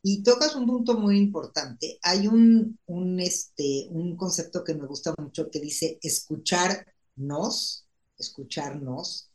Y 0.00 0.22
tocas 0.22 0.56
un 0.56 0.66
punto 0.66 0.98
muy 0.98 1.18
importante. 1.18 1.98
Hay 2.02 2.26
un, 2.26 2.78
un, 2.86 3.20
este, 3.20 3.86
un 3.90 4.16
concepto 4.16 4.64
que 4.64 4.74
me 4.74 4.86
gusta 4.86 5.14
mucho 5.18 5.50
que 5.50 5.60
dice 5.60 5.98
escucharnos, 6.00 7.86
escucharnos, 8.18 9.28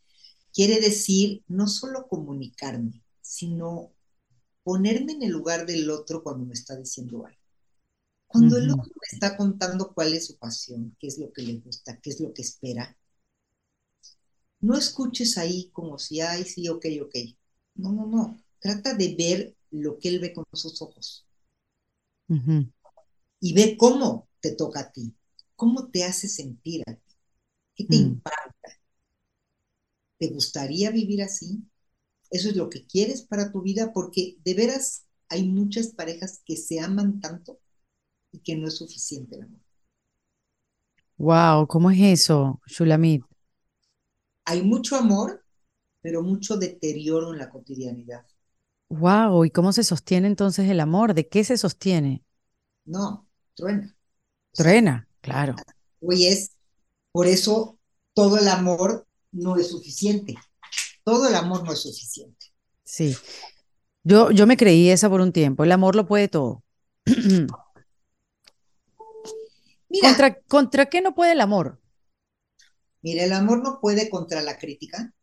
quiere 0.51 0.79
decir 0.79 1.43
no 1.47 1.67
solo 1.67 2.07
comunicarme, 2.07 3.03
sino 3.21 3.91
ponerme 4.63 5.11
en 5.13 5.21
el 5.21 5.29
lugar 5.29 5.67
del 5.67 5.87
otro 5.91 6.23
cuando 6.23 6.45
me 6.45 6.53
está 6.53 6.75
diciendo 6.75 7.27
algo. 7.27 7.40
Cuando 8.31 8.57
el 8.57 8.71
otro 8.71 8.83
me 8.85 9.07
está 9.11 9.35
contando 9.35 9.93
cuál 9.93 10.13
es 10.13 10.27
su 10.27 10.37
pasión, 10.37 10.95
qué 10.99 11.07
es 11.07 11.17
lo 11.17 11.33
que 11.33 11.41
le 11.41 11.57
gusta, 11.59 11.99
qué 11.99 12.11
es 12.11 12.19
lo 12.21 12.33
que 12.33 12.41
espera, 12.41 12.95
no 14.61 14.77
escuches 14.77 15.37
ahí 15.37 15.69
como 15.73 15.97
si, 15.97 16.21
ay, 16.21 16.45
sí, 16.45 16.69
ok, 16.69 16.85
ok. 17.03 17.15
No, 17.75 17.91
no, 17.91 18.05
no. 18.05 18.37
Trata 18.59 18.93
de 18.93 19.15
ver 19.15 19.55
lo 19.71 19.97
que 19.97 20.09
él 20.09 20.19
ve 20.19 20.33
con 20.33 20.45
sus 20.53 20.81
ojos. 20.81 21.25
Y 23.39 23.53
ve 23.53 23.75
cómo 23.77 24.29
te 24.39 24.51
toca 24.51 24.81
a 24.81 24.91
ti, 24.91 25.13
cómo 25.55 25.89
te 25.89 26.05
hace 26.05 26.29
sentir 26.29 26.83
a 26.87 26.93
ti, 26.93 27.15
qué 27.75 27.85
te 27.85 27.97
mm. 27.97 28.01
impacta. 28.01 28.79
¿Te 30.17 30.27
gustaría 30.29 30.91
vivir 30.91 31.23
así? 31.23 31.63
¿Eso 32.29 32.49
es 32.49 32.55
lo 32.55 32.69
que 32.69 32.85
quieres 32.85 33.23
para 33.23 33.51
tu 33.51 33.61
vida? 33.61 33.91
Porque 33.91 34.37
de 34.45 34.53
veras 34.53 35.03
hay 35.27 35.49
muchas 35.49 35.87
parejas 35.87 36.41
que 36.45 36.55
se 36.55 36.79
aman 36.79 37.19
tanto 37.19 37.59
y 38.31 38.39
que 38.39 38.55
no 38.55 38.67
es 38.67 38.77
suficiente 38.77 39.35
el 39.35 39.43
amor. 39.43 39.59
Wow, 41.17 41.67
¿cómo 41.67 41.91
es 41.91 41.99
eso, 41.99 42.59
Shulamit? 42.65 43.23
Hay 44.45 44.63
mucho 44.63 44.95
amor, 44.95 45.43
pero 46.01 46.23
mucho 46.23 46.57
deterioro 46.57 47.31
en 47.31 47.39
la 47.39 47.49
cotidianidad. 47.49 48.25
Wow, 48.89 49.45
¿y 49.45 49.51
cómo 49.51 49.71
se 49.71 49.83
sostiene 49.83 50.27
entonces 50.27 50.69
el 50.69 50.79
amor? 50.79 51.13
¿De 51.13 51.27
qué 51.27 51.43
se 51.43 51.57
sostiene? 51.57 52.23
No, 52.85 53.27
truena. 53.53 53.95
Truena, 54.53 55.07
claro. 55.21 55.55
Hoy 56.01 56.27
es, 56.27 56.51
por 57.11 57.27
eso 57.27 57.77
todo 58.13 58.37
el 58.37 58.47
amor 58.47 59.07
no 59.31 59.55
es 59.57 59.69
suficiente. 59.69 60.35
Todo 61.03 61.27
el 61.27 61.35
amor 61.35 61.63
no 61.63 61.71
es 61.71 61.79
suficiente. 61.79 62.47
Sí. 62.83 63.15
Yo, 64.03 64.31
yo 64.31 64.47
me 64.47 64.57
creí 64.57 64.89
esa 64.89 65.09
por 65.09 65.21
un 65.21 65.31
tiempo. 65.31 65.63
El 65.63 65.71
amor 65.71 65.95
lo 65.95 66.05
puede 66.05 66.27
todo. 66.27 66.63
¿Contra, 70.47 70.85
qué 70.85 71.01
no 71.01 71.13
puede 71.13 71.33
el 71.33 71.41
amor? 71.41 71.79
Mira, 73.01 73.23
el 73.23 73.33
amor 73.33 73.63
no 73.63 73.79
puede 73.81 74.09
contra 74.09 74.41
la 74.41 74.57
crítica. 74.57 75.13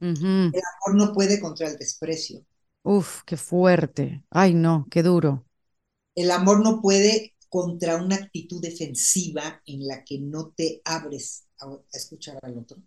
El 0.00 0.62
amor 0.84 0.94
no 0.94 1.12
puede 1.12 1.40
contra 1.40 1.68
el 1.68 1.76
desprecio. 1.76 2.44
Uf, 2.82 3.22
qué 3.24 3.36
fuerte. 3.36 4.24
Ay, 4.30 4.54
no, 4.54 4.86
qué 4.90 5.02
duro. 5.02 5.46
El 6.14 6.30
amor 6.30 6.62
no 6.62 6.80
puede 6.80 7.34
contra 7.48 7.96
una 7.96 8.16
actitud 8.16 8.60
defensiva 8.60 9.62
en 9.66 9.86
la 9.86 10.04
que 10.04 10.18
no 10.18 10.52
te 10.56 10.82
abres 10.84 11.46
a, 11.60 11.78
escuchar 11.92 12.38
al 12.42 12.58
otro. 12.58 12.78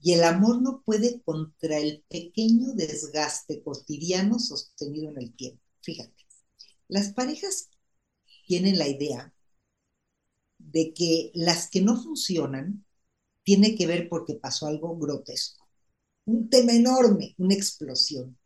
Y 0.00 0.12
el 0.12 0.24
amor 0.24 0.62
no 0.62 0.82
puede 0.84 1.20
contra 1.22 1.78
el 1.78 2.04
pequeño 2.08 2.72
desgaste 2.74 3.62
cotidiano 3.62 4.38
sostenido 4.38 5.10
en 5.10 5.18
el 5.18 5.34
tiempo. 5.34 5.62
Fíjate. 5.82 6.27
Las 6.88 7.12
parejas 7.12 7.70
tienen 8.46 8.78
la 8.78 8.88
idea 8.88 9.32
de 10.58 10.92
que 10.94 11.30
las 11.34 11.70
que 11.70 11.82
no 11.82 12.02
funcionan 12.02 12.84
tiene 13.44 13.74
que 13.74 13.86
ver 13.86 14.08
porque 14.08 14.34
pasó 14.34 14.66
algo 14.66 14.96
grotesco, 14.98 15.68
un 16.24 16.50
tema 16.50 16.72
enorme, 16.72 17.34
una 17.38 17.54
explosión. 17.54 18.36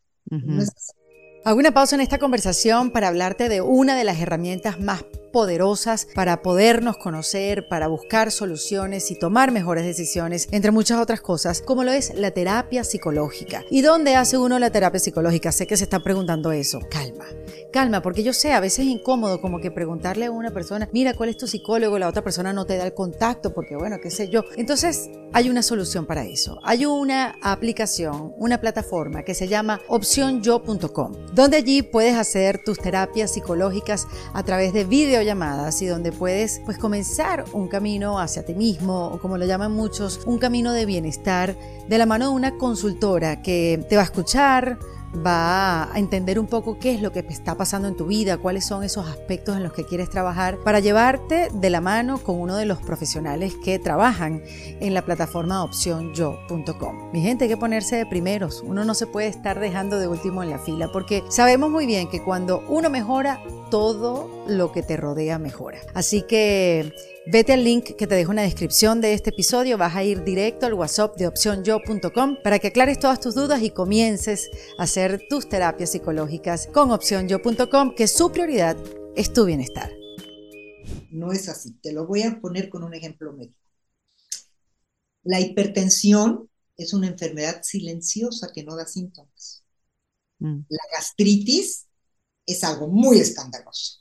Hago 1.45 1.59
una 1.59 1.75
pausa 1.75 1.97
en 1.97 2.03
esta 2.03 2.19
conversación 2.19 2.93
para 2.93 3.09
hablarte 3.09 3.49
de 3.49 3.61
una 3.61 3.97
de 3.97 4.05
las 4.05 4.21
herramientas 4.21 4.79
más 4.81 5.05
poderosas 5.33 6.07
para 6.15 6.43
podernos 6.43 6.97
conocer, 6.99 7.67
para 7.69 7.89
buscar 7.89 8.31
soluciones 8.31 9.11
y 9.11 9.19
tomar 9.19 9.51
mejores 9.51 9.85
decisiones, 9.85 10.49
entre 10.53 10.71
muchas 10.71 11.01
otras 11.01 11.21
cosas, 11.21 11.63
como 11.63 11.85
lo 11.85 11.93
es 11.93 12.15
la 12.15 12.31
terapia 12.31 12.85
psicológica. 12.85 13.65
¿Y 13.71 13.83
dónde 13.83 14.15
hace 14.15 14.39
uno 14.39 14.59
la 14.59 14.71
terapia 14.71 15.01
psicológica? 15.01 15.51
Sé 15.51 15.67
que 15.67 15.77
se 15.77 15.85
está 15.85 16.01
preguntando 16.01 16.53
eso. 16.53 16.81
Calma, 16.91 17.27
calma, 17.73 18.03
porque 18.03 18.23
yo 18.23 18.33
sé, 18.33 18.53
a 18.53 18.61
veces 18.61 18.81
es 18.81 18.93
incómodo 18.93 19.41
como 19.41 19.61
que 19.61 19.71
preguntarle 19.71 20.27
a 20.27 20.31
una 20.31 20.51
persona, 20.51 20.89
mira, 20.93 21.15
¿cuál 21.15 21.31
es 21.31 21.39
tu 21.39 21.47
psicólogo? 21.47 21.99
La 21.99 22.09
otra 22.09 22.23
persona 22.23 22.53
no 22.53 22.67
te 22.67 22.77
da 22.77 22.85
el 22.85 22.95
contacto 22.95 23.53
porque, 23.55 23.77
bueno, 23.77 23.99
qué 24.03 24.11
sé 24.11 24.29
yo. 24.29 24.45
Entonces, 24.57 25.11
hay 25.33 25.49
una 25.49 25.63
solución 25.63 26.07
para 26.07 26.25
eso. 26.25 26.59
Hay 26.63 26.85
una 26.85 27.39
aplicación, 27.43 28.35
una 28.37 28.61
plataforma 28.61 29.23
que 29.23 29.35
se 29.35 29.49
llama 29.49 29.81
opcionyo.com, 29.89 31.13
donde 31.33 31.57
allí 31.57 31.83
puedes 31.83 32.17
hacer 32.17 32.63
tus 32.63 32.79
terapias 32.79 33.33
psicológicas 33.33 34.07
a 34.35 34.43
través 34.43 34.73
de 34.73 34.85
videollamadas 35.23 35.81
y 35.83 35.87
donde 35.87 36.11
puedes 36.11 36.61
pues 36.65 36.79
comenzar 36.79 37.45
un 37.53 37.69
camino 37.69 38.19
hacia 38.19 38.45
ti 38.45 38.55
mismo 38.55 39.07
o 39.07 39.19
como 39.21 39.39
lo 39.39 39.47
llaman 39.47 39.71
muchos, 39.73 40.21
un 40.27 40.39
camino 40.39 40.73
de 40.73 40.85
bienestar 40.85 41.57
de 41.89 41.99
la 41.99 42.07
mano 42.07 42.31
de 42.31 42.35
una 42.35 42.59
consultora 42.59 43.41
que 43.41 43.85
te 43.89 43.95
va 43.95 44.03
a 44.03 44.05
escuchar, 44.05 44.79
va 45.15 45.93
a 45.93 45.99
entender 45.99 46.41
un 46.41 46.47
poco 46.47 46.79
qué 46.79 46.95
es 46.95 47.03
lo 47.03 47.13
que 47.13 47.21
está 47.29 47.57
pasando 47.57 47.87
en 47.87 47.97
tu 47.97 48.07
vida, 48.07 48.39
cuáles 48.39 48.65
son 48.65 48.83
esos 48.83 49.07
aspectos 49.07 49.57
en 49.57 49.63
los 49.63 49.73
que 49.73 49.85
quieres 49.85 50.11
trabajar 50.11 50.59
para 50.65 50.81
llevarte 50.81 51.51
de 51.53 51.71
la 51.71 51.81
mano 51.81 52.19
con 52.19 52.41
uno 52.41 52.57
de 52.57 52.67
los 52.67 52.79
profesionales 52.79 53.55
que 53.63 53.79
trabajan 53.79 54.43
en 54.47 54.95
la 54.95 55.05
plataforma 55.05 55.63
opcionyo.com. 55.63 57.13
Mi 57.13 57.21
gente, 57.21 57.45
hay 57.45 57.51
que 57.51 57.57
ponerse 57.57 57.97
de 57.97 58.07
primeros. 58.07 58.63
Uno 58.67 58.85
no 58.85 58.95
se 58.95 59.07
puede 59.07 59.29
estar 59.29 59.61
dejando 59.61 59.99
de 60.01 60.09
último 60.09 60.43
en 60.43 60.51
la 60.51 60.59
fila 60.59 60.91
porque 60.93 61.23
sabemos 61.29 61.71
muy 61.71 61.87
bien 61.87 62.09
que 62.09 62.23
cuando 62.23 62.65
uno 62.69 62.91
mejora, 62.91 63.41
todo 63.73 64.45
lo 64.47 64.71
que 64.71 64.83
te 64.83 64.99
rodea 64.99 65.39
mejora. 65.39 65.81
Así 65.95 66.21
que 66.21 66.93
vete 67.25 67.55
al 67.55 67.65
link 67.65 67.97
que 67.97 68.07
te 68.07 68.15
dejo 68.15 68.33
en 68.33 68.37
la 68.37 68.43
descripción 68.43 69.01
de 69.01 69.15
este 69.15 69.31
episodio, 69.31 69.79
vas 69.79 69.97
a 69.97 70.05
ir 70.05 70.25
directo 70.25 70.67
al 70.67 70.75
WhatsApp 70.75 71.17
de 71.17 71.27
opcionyo.com 71.27 72.37
para 72.45 72.59
que 72.59 72.67
aclares 72.67 72.99
todas 72.99 73.19
tus 73.19 73.35
dudas 73.35 73.63
y 73.63 73.71
comiences 73.71 74.51
a 74.77 74.83
hacer 74.83 75.23
tus 75.31 75.49
terapias 75.49 75.93
psicológicas 75.93 76.67
con 76.67 76.91
opcionyo.com, 76.91 77.95
que 77.95 78.09
su 78.09 78.31
prioridad 78.31 78.77
es 79.17 79.33
tu 79.33 79.47
bienestar. 79.47 79.91
No 81.11 81.33
es 81.33 81.49
así, 81.49 81.73
te 81.81 81.93
lo 81.93 82.07
voy 82.07 82.25
a 82.25 82.43
poner 82.43 82.69
con 82.69 82.85
un 82.85 82.93
ejemplo 82.93 83.33
médico. 83.33 83.57
La 85.23 85.41
hipertensión 85.41 86.51
es 86.77 86.93
una 86.93 87.07
enfermedad 87.07 87.63
silenciosa 87.63 88.51
que 88.53 88.65
no 88.65 88.77
da 88.77 88.85
síntomas. 88.85 89.65
Mm. 90.41 90.61
La 90.69 90.83
gastritis 90.95 91.87
es 92.47 92.65
algo 92.65 92.89
muy 92.89 93.19
escandaloso. 93.19 94.01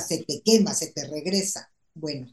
se 0.00 0.24
te 0.24 0.42
quema, 0.44 0.74
se 0.74 0.92
te 0.92 1.06
regresa. 1.06 1.70
Bueno, 1.94 2.28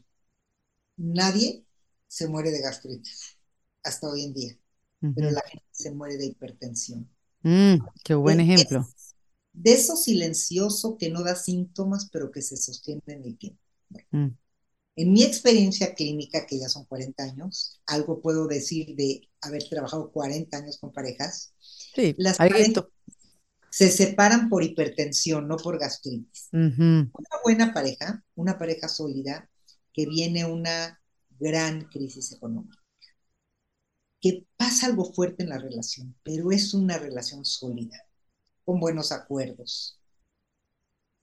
nadie 0.96 1.64
se 2.06 2.28
muere 2.28 2.50
de 2.50 2.60
gastritis 2.60 3.38
hasta 3.82 4.08
hoy 4.08 4.24
en 4.24 4.34
día, 4.34 4.58
pero 5.14 5.30
la 5.30 5.42
gente 5.42 5.66
se 5.72 5.90
muere 5.90 6.16
de 6.16 6.26
hipertensión. 6.26 7.08
Mm, 7.42 7.76
qué 8.02 8.14
buen 8.14 8.40
ejemplo. 8.40 8.88
de 9.52 9.72
eso 9.72 9.96
silencioso 9.96 10.96
que 10.98 11.10
no 11.10 11.22
da 11.22 11.36
síntomas, 11.36 12.08
pero 12.10 12.30
que 12.30 12.42
se 12.42 12.56
sostiene 12.56 13.02
en 13.06 13.24
el 13.24 13.38
tiempo. 13.38 13.60
Mm. 14.10 14.28
En 14.96 15.12
mi 15.12 15.24
experiencia 15.24 15.94
clínica, 15.94 16.46
que 16.46 16.58
ya 16.58 16.68
son 16.68 16.84
40 16.84 17.24
años, 17.24 17.80
algo 17.86 18.20
puedo 18.22 18.46
decir 18.46 18.94
de 18.94 19.28
haber 19.40 19.68
trabajado 19.68 20.10
40 20.12 20.56
años 20.56 20.78
con 20.78 20.92
parejas. 20.92 21.52
Sí, 21.58 22.14
las 22.16 22.38
parejas, 22.38 22.84
se 23.74 23.90
separan 23.90 24.48
por 24.48 24.62
hipertensión, 24.62 25.48
no 25.48 25.56
por 25.56 25.80
gastritis. 25.80 26.48
Una 26.52 27.10
buena 27.42 27.74
pareja, 27.74 28.22
una 28.36 28.56
pareja 28.56 28.86
sólida, 28.86 29.50
que 29.92 30.06
viene 30.06 30.44
una 30.44 31.02
gran 31.40 31.88
crisis 31.88 32.30
económica, 32.30 32.78
que 34.20 34.46
pasa 34.56 34.86
algo 34.86 35.12
fuerte 35.12 35.42
en 35.42 35.48
la 35.48 35.58
relación, 35.58 36.14
pero 36.22 36.52
es 36.52 36.72
una 36.72 36.98
relación 36.98 37.44
sólida, 37.44 37.98
con 38.64 38.78
buenos 38.78 39.10
acuerdos. 39.10 39.98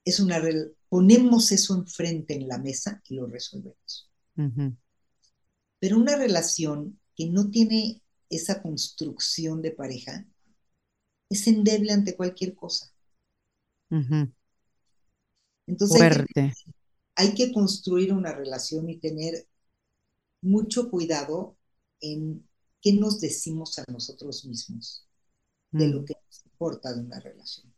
Es 0.03 0.19
una 0.19 0.41
ponemos 0.89 1.53
eso 1.53 1.73
enfrente 1.73 2.33
en 2.33 2.49
la 2.49 2.57
mesa 2.57 3.01
y 3.07 3.15
lo 3.15 3.27
resolvemos. 3.27 4.11
Pero 5.79 5.97
una 5.97 6.17
relación 6.17 6.99
que 7.15 7.29
no 7.29 7.49
tiene 7.49 8.01
esa 8.29 8.61
construcción 8.61 9.61
de 9.61 9.71
pareja 9.71 10.25
es 11.31 11.47
endeble 11.47 11.93
ante 11.93 12.15
cualquier 12.17 12.53
cosa. 12.53 12.91
Entonces 15.65 16.01
Hay, 17.15 17.33
que, 17.33 17.53
construir 17.53 18.13
una 18.13 18.33
relación 18.33 18.89
y 18.89 18.97
tener 18.97 19.47
mucho 20.41 20.89
cuidado 20.91 21.55
en 22.01 22.45
qué 22.81 22.93
nos 22.93 23.21
decimos 23.21 23.79
a 23.79 23.85
nosotros 23.89 24.43
mismos 24.45 25.07
de 25.71 25.87
lo 25.87 26.01
mm. 26.01 26.05
que 26.05 26.15
nos 26.25 26.45
importa 26.45 26.93
de 26.93 27.01
una 27.01 27.19
relación. 27.19 27.73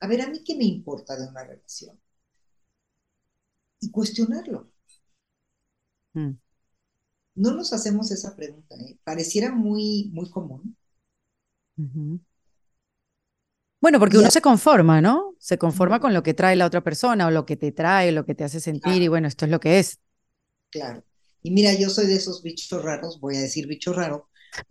A 0.00 0.06
ver, 0.06 0.20
¿a 0.20 0.28
mí 0.28 0.44
qué 0.44 0.54
me 0.54 0.64
importa 0.64 1.16
de 1.16 1.26
una 1.26 1.44
relación? 1.44 1.98
Y 3.80 3.90
cuestionarlo. 3.90 4.70
Mm. 6.12 6.32
No 7.36 7.54
nos 7.54 7.72
hacemos 7.72 8.10
esa 8.10 8.36
pregunta, 8.36 8.74
¿eh? 8.76 8.98
pareciera 9.04 9.54
muy, 9.54 10.10
muy 10.12 10.28
común. 10.28 10.76
Bueno, 13.80 14.00
porque 14.00 14.18
uno 14.18 14.30
se 14.30 14.40
conforma, 14.40 15.00
¿no? 15.00 15.34
Se 15.38 15.56
conforma 15.56 16.00
con 16.00 16.12
lo 16.12 16.22
que 16.22 16.34
trae 16.34 16.56
la 16.56 16.66
otra 16.66 16.82
persona 16.82 17.26
o 17.26 17.30
lo 17.30 17.46
que 17.46 17.56
te 17.56 17.70
trae, 17.70 18.10
lo 18.12 18.24
que 18.24 18.34
te 18.34 18.44
hace 18.44 18.60
sentir 18.60 19.02
y 19.02 19.08
bueno, 19.08 19.28
esto 19.28 19.44
es 19.44 19.50
lo 19.50 19.60
que 19.60 19.78
es. 19.78 20.00
Claro. 20.70 21.04
Y 21.42 21.52
mira, 21.52 21.72
yo 21.74 21.88
soy 21.88 22.06
de 22.06 22.16
esos 22.16 22.42
bichos 22.42 22.82
raros, 22.82 23.20
voy 23.20 23.36
a 23.36 23.40
decir 23.40 23.66
bicho 23.68 23.92
raro, 23.92 24.28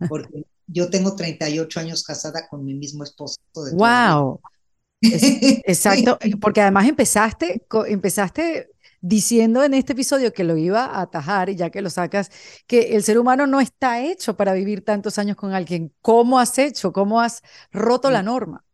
porque 0.08 0.44
yo 0.66 0.90
tengo 0.90 1.16
38 1.16 1.80
años 1.80 2.04
casada 2.04 2.46
con 2.48 2.64
mi 2.64 2.74
mismo 2.74 3.04
esposo. 3.04 3.38
De 3.64 3.72
¡Wow! 3.74 4.40
exacto, 5.00 6.18
porque 6.40 6.60
además 6.60 6.86
empezaste, 6.86 7.66
empezaste 7.86 8.70
diciendo 9.00 9.64
en 9.64 9.74
este 9.74 9.92
episodio 9.92 10.32
que 10.32 10.44
lo 10.44 10.56
iba 10.56 10.84
a 10.84 11.02
atajar, 11.02 11.48
y 11.48 11.56
ya 11.56 11.70
que 11.70 11.80
lo 11.80 11.88
sacas, 11.88 12.30
que 12.66 12.96
el 12.96 13.02
ser 13.02 13.18
humano 13.18 13.46
no 13.46 13.60
está 13.60 14.02
hecho 14.02 14.36
para 14.36 14.52
vivir 14.52 14.84
tantos 14.84 15.18
años 15.18 15.36
con 15.36 15.52
alguien. 15.52 15.94
¿Cómo 16.02 16.38
has 16.38 16.58
hecho? 16.58 16.92
¿Cómo 16.92 17.20
has 17.20 17.42
roto 17.72 18.10
la 18.10 18.22
norma? 18.22 18.64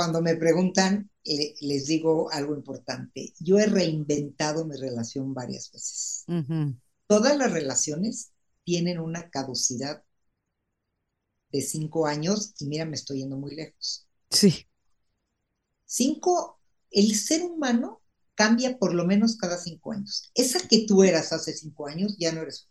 Cuando 0.00 0.22
me 0.22 0.34
preguntan, 0.34 1.10
les 1.24 1.84
digo 1.84 2.32
algo 2.32 2.54
importante. 2.54 3.34
Yo 3.38 3.58
he 3.58 3.66
reinventado 3.66 4.64
mi 4.64 4.74
relación 4.74 5.34
varias 5.34 5.70
veces. 5.70 6.24
Todas 7.06 7.36
las 7.36 7.52
relaciones 7.52 8.32
tienen 8.64 8.98
una 8.98 9.28
caducidad 9.28 10.02
de 11.52 11.60
cinco 11.60 12.06
años 12.06 12.54
y 12.60 12.64
mira, 12.64 12.86
me 12.86 12.94
estoy 12.94 13.18
yendo 13.18 13.36
muy 13.36 13.54
lejos. 13.54 14.06
Sí. 14.30 14.66
Cinco, 15.84 16.58
el 16.90 17.14
ser 17.14 17.42
humano 17.42 18.00
cambia 18.34 18.78
por 18.78 18.94
lo 18.94 19.04
menos 19.04 19.36
cada 19.36 19.58
cinco 19.58 19.92
años. 19.92 20.30
Esa 20.34 20.66
que 20.66 20.86
tú 20.86 21.02
eras 21.02 21.30
hace 21.34 21.52
cinco 21.52 21.88
años 21.88 22.16
ya 22.18 22.32
no 22.32 22.40
eres. 22.40 22.66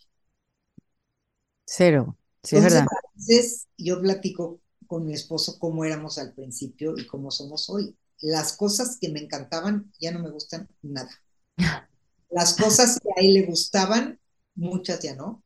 Cero. 1.63 2.17
Sí, 2.41 2.55
es 2.55 2.63
verdad. 2.63 2.87
Entonces, 3.13 3.67
yo 3.77 4.01
platico 4.01 4.61
con 4.89 5.05
mi 5.05 5.13
esposo 5.13 5.59
cómo 5.59 5.85
éramos 5.85 6.17
al 6.17 6.33
principio 6.33 6.97
y 6.97 7.05
cómo 7.05 7.29
somos 7.29 7.69
hoy. 7.69 7.95
Las 8.21 8.57
cosas 8.57 8.97
que 8.99 9.09
me 9.09 9.19
encantaban 9.21 9.93
ya 9.99 10.11
no 10.11 10.19
me 10.19 10.31
gustan 10.31 10.67
nada. 10.81 11.11
Las 12.31 12.55
cosas 12.57 12.99
que 12.99 13.09
a 13.15 13.23
él 13.23 13.35
le 13.35 13.45
gustaban, 13.45 14.19
muchas 14.55 15.01
ya 15.01 15.15
no. 15.15 15.43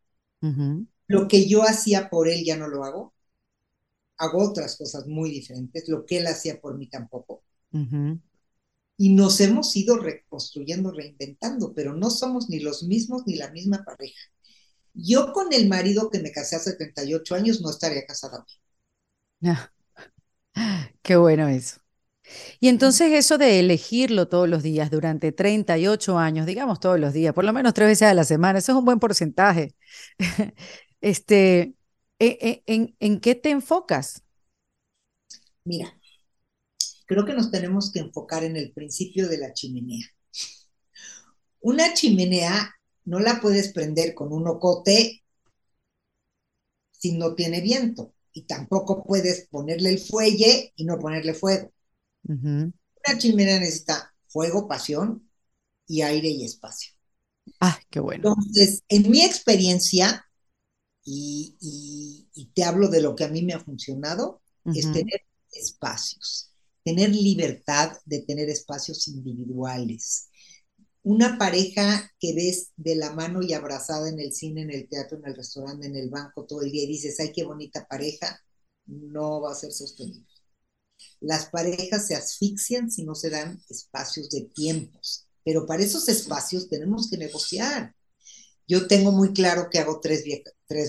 Lo 1.07 1.27
que 1.29 1.47
yo 1.47 1.63
hacía 1.63 2.09
por 2.09 2.27
él 2.27 2.43
ya 2.45 2.57
no 2.57 2.67
lo 2.67 2.83
hago. 2.83 3.13
Hago 4.17 4.49
otras 4.49 4.75
cosas 4.77 5.05
muy 5.07 5.29
diferentes. 5.29 5.87
Lo 5.87 6.05
que 6.05 6.17
él 6.17 6.27
hacía 6.27 6.59
por 6.59 6.77
mí 6.77 6.87
tampoco. 6.89 7.43
Y 8.97 9.13
nos 9.13 9.39
hemos 9.41 9.75
ido 9.75 9.97
reconstruyendo, 9.97 10.91
reinventando, 10.91 11.73
pero 11.73 11.93
no 11.93 12.09
somos 12.09 12.49
ni 12.49 12.59
los 12.59 12.83
mismos 12.83 13.23
ni 13.27 13.35
la 13.35 13.51
misma 13.51 13.83
pareja. 13.83 14.19
Yo 14.93 15.33
con 15.33 15.53
el 15.53 15.67
marido 15.69 16.09
que 16.09 16.19
me 16.19 16.31
casé 16.31 16.55
hace 16.55 16.73
38 16.75 17.35
años 17.35 17.61
no 17.61 17.69
estaría 17.69 18.05
casada 18.05 18.39
hoy. 18.39 18.62
Qué 21.01 21.15
bueno 21.15 21.47
eso. 21.47 21.79
Y 22.59 22.69
entonces 22.69 23.11
eso 23.11 23.37
de 23.37 23.59
elegirlo 23.59 24.27
todos 24.27 24.47
los 24.49 24.63
días 24.63 24.89
durante 24.89 25.31
38 25.31 26.17
años, 26.17 26.45
digamos 26.45 26.79
todos 26.79 26.99
los 26.99 27.13
días, 27.13 27.33
por 27.33 27.43
lo 27.43 27.53
menos 27.53 27.73
tres 27.73 27.89
veces 27.89 28.07
a 28.07 28.13
la 28.13 28.23
semana, 28.23 28.59
eso 28.59 28.71
es 28.71 28.77
un 28.77 28.85
buen 28.85 28.99
porcentaje. 28.99 29.75
Este, 31.01 31.75
¿e, 32.17 32.63
e, 32.65 32.95
¿en, 33.01 33.19
qué 33.19 33.35
te 33.35 33.49
enfocas? 33.49 34.23
Mira, 35.65 35.99
creo 37.05 37.25
que 37.25 37.33
nos 37.33 37.51
tenemos 37.51 37.91
que 37.91 37.99
enfocar 37.99 38.45
en 38.45 38.55
el 38.55 38.71
principio 38.71 39.27
de 39.27 39.37
la 39.37 39.51
chimenea. 39.51 40.05
Una 41.59 41.93
chimenea 41.93 42.73
no 43.03 43.19
la 43.19 43.41
puedes 43.41 43.73
prender 43.73 44.13
con 44.15 44.31
un 44.31 44.47
ocote 44.47 45.25
si 46.91 47.17
no 47.17 47.35
tiene 47.35 47.59
viento 47.59 48.13
y 48.33 48.43
tampoco 48.43 49.03
puedes 49.03 49.47
ponerle 49.49 49.89
el 49.89 49.99
fuelle 49.99 50.73
y 50.75 50.85
no 50.85 50.99
ponerle 50.99 51.33
fuego. 51.33 51.71
Una 52.27 53.17
chimenea 53.17 53.59
necesita 53.59 54.13
fuego, 54.27 54.67
pasión 54.67 55.29
y 55.87 56.01
aire 56.01 56.29
y 56.29 56.43
espacio. 56.43 56.93
Ah, 57.59 57.79
qué 57.89 57.99
bueno. 57.99 58.35
Entonces, 58.35 58.83
en 58.87 59.09
mi 59.09 59.21
experiencia, 59.21 60.25
y, 61.05 62.49
te 62.53 62.63
hablo 62.63 62.87
de 62.87 63.01
lo 63.01 63.15
que 63.15 63.23
a 63.23 63.29
mí 63.29 63.43
me 63.43 63.53
ha 63.53 63.59
funcionado, 63.59 64.41
es 64.73 64.91
tener 64.93 65.21
espacios, 65.51 66.51
tener 66.83 67.09
libertad 67.09 67.97
de 68.05 68.21
tener 68.21 68.49
espacios 68.49 69.07
individuales. 69.07 70.29
Una 71.03 71.37
pareja 71.37 72.11
que 72.19 72.33
ves 72.33 72.71
de 72.77 72.95
la 72.95 73.11
mano 73.13 73.41
y 73.41 73.53
abrazada 73.53 74.09
en 74.09 74.19
el 74.19 74.31
cine, 74.33 74.61
en 74.61 74.71
el 74.71 74.87
teatro, 74.87 75.17
en 75.17 75.25
el 75.27 75.35
restaurante, 75.35 75.87
en 75.87 75.95
el 75.97 76.09
banco 76.09 76.45
todo 76.45 76.61
el 76.61 76.71
día 76.71 76.83
y 76.83 76.87
dices, 76.87 77.19
ay, 77.19 77.31
qué 77.33 77.43
bonita 77.43 77.85
pareja, 77.87 78.39
no 78.85 79.41
va 79.41 79.51
a 79.51 79.55
ser 79.55 79.71
sostenible. 79.71 80.25
Las 81.19 81.47
parejas 81.47 82.07
se 82.07 82.15
asfixian 82.15 82.91
si 82.91 83.03
no 83.03 83.15
se 83.15 83.29
dan 83.29 83.61
espacios 83.69 84.29
de 84.29 84.41
tiempos, 84.53 85.27
pero 85.43 85.65
para 85.65 85.83
esos 85.83 86.07
espacios 86.09 86.69
tenemos 86.69 87.09
que 87.09 87.17
negociar. 87.17 87.95
Yo 88.67 88.87
tengo 88.87 89.11
muy 89.11 89.33
claro 89.33 89.69
que 89.69 89.79
hago 89.79 89.99
tres, 89.99 90.23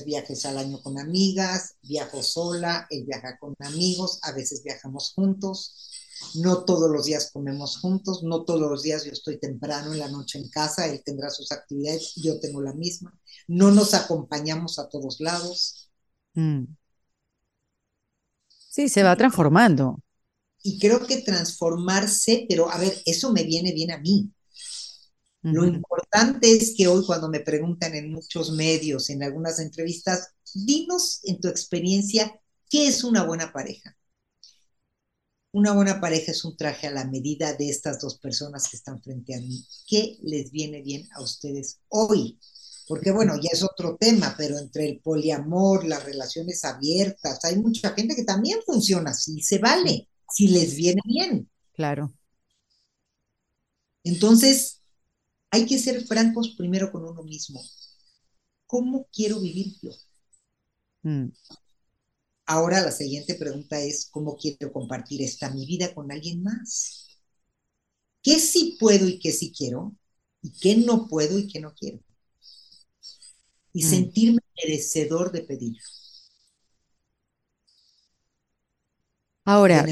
viajes 0.05 0.47
al 0.47 0.59
año 0.59 0.81
con 0.83 0.99
amigas, 0.99 1.75
viajo 1.83 2.23
sola, 2.23 2.87
él 2.91 3.05
viaja 3.05 3.37
con 3.39 3.55
amigos, 3.59 4.21
a 4.23 4.33
veces 4.33 4.63
viajamos 4.63 5.13
juntos, 5.15 5.91
no 6.35 6.65
todos 6.65 6.91
los 6.91 7.07
días 7.07 7.31
comemos 7.33 7.79
juntos, 7.79 8.23
no 8.23 8.45
todos 8.45 8.71
los 8.71 8.83
días 8.83 9.05
yo 9.05 9.13
estoy 9.13 9.39
temprano 9.39 9.93
en 9.93 9.99
la 9.99 10.09
noche 10.09 10.39
en 10.39 10.49
casa, 10.49 10.87
él 10.87 11.03
tendrá 11.05 11.31
sus 11.31 11.53
actividades, 11.53 12.15
yo 12.17 12.41
tengo 12.41 12.61
la 12.61 12.73
misma, 12.73 13.19
no 13.49 13.71
nos 13.71 13.95
acompañamos 13.95 14.79
a 14.79 14.89
todos 14.89 15.21
lados. 15.21 15.91
Mm. 16.35 16.65
Sí, 18.49 18.89
se 18.89 19.03
va 19.03 19.17
transformando. 19.17 20.01
Y 20.63 20.79
creo 20.79 21.07
que 21.07 21.19
transformarse, 21.19 22.47
pero 22.49 22.71
a 22.71 22.79
ver, 22.79 23.03
eso 23.05 23.33
me 23.33 23.45
viene 23.45 23.73
bien 23.73 23.93
a 23.93 23.99
mí. 23.99 24.33
Lo 25.43 25.67
importante 25.67 26.51
es 26.51 26.73
que 26.75 26.89
hoy 26.89 27.05
cuando 27.05 27.29
me 27.29 27.41
preguntan 27.41 27.95
en 27.95 28.11
muchos 28.11 28.51
medios, 28.53 29.11
en 29.11 29.23
algunas 29.23 29.59
entrevistas, 29.61 30.31
dinos 30.55 31.21
en 31.25 31.39
tu 31.39 31.49
experiencia, 31.49 32.41
¿qué 32.71 32.89
es 32.89 33.05
una 33.05 33.25
buena 33.25 33.53
pareja? 33.53 33.95
Una 35.55 35.73
buena 35.73 36.01
pareja 36.01 36.33
es 36.33 36.45
un 36.45 36.57
traje 36.57 36.89
a 36.89 36.91
la 36.91 37.05
medida 37.05 37.53
de 37.53 37.69
estas 37.69 38.01
dos 38.01 38.19
personas 38.19 38.69
que 38.69 38.77
están 38.77 39.01
frente 39.01 39.37
a 39.37 39.41
mí. 39.41 39.65
¿Qué 39.87 40.19
les 40.25 40.51
viene 40.51 40.83
bien 40.83 41.09
a 41.15 41.23
ustedes 41.23 41.79
hoy? 41.91 42.41
Porque 42.89 43.13
bueno, 43.13 43.37
ya 43.37 43.51
es 43.53 43.63
otro 43.63 43.97
tema, 43.97 44.35
pero 44.37 44.59
entre 44.59 44.89
el 44.89 44.99
poliamor, 44.99 45.85
las 45.85 46.03
relaciones 46.03 46.65
abiertas, 46.65 47.45
hay 47.45 47.55
mucha 47.55 47.91
gente 47.91 48.17
que 48.17 48.25
también 48.25 48.59
funciona 48.67 49.13
así, 49.13 49.41
se 49.43 49.59
vale, 49.59 50.09
si 50.29 50.49
les 50.49 50.75
viene 50.75 51.01
bien. 51.05 51.49
Claro. 51.73 52.13
Entonces, 54.03 54.81
hay 55.53 55.67
que 55.67 55.79
ser 55.79 56.05
francos 56.05 56.57
primero 56.59 56.91
con 56.91 57.05
uno 57.05 57.23
mismo. 57.23 57.63
¿Cómo 58.67 59.07
quiero 59.13 59.39
vivir 59.39 59.77
yo? 59.81 59.93
Mm. 61.03 61.29
Ahora 62.47 62.81
la 62.83 62.91
siguiente 62.91 63.35
pregunta 63.35 63.81
es, 63.81 64.09
¿cómo 64.11 64.37
quiero 64.37 64.73
compartir 64.73 65.23
esta 65.23 65.51
mi 65.51 65.67
vida 65.67 65.95
con 65.95 66.11
alguien 66.13 66.43
más? 66.43 67.09
¿Qué 68.23 68.39
sí 68.39 68.77
puedo 68.81 69.09
y 69.09 69.19
qué 69.19 69.33
sí 69.33 69.53
quiero? 69.57 69.95
¿Y 70.43 70.53
qué 70.53 70.77
no 70.77 71.07
puedo 71.09 71.39
y 71.39 71.47
qué 71.47 71.61
no 71.61 71.75
quiero? 71.75 72.01
Y 73.73 73.85
mm. 73.85 73.89
sentirme 73.89 74.41
merecedor 74.57 75.33
de 75.33 75.43
pedirlo. 75.43 75.83
Ahora, 79.47 79.85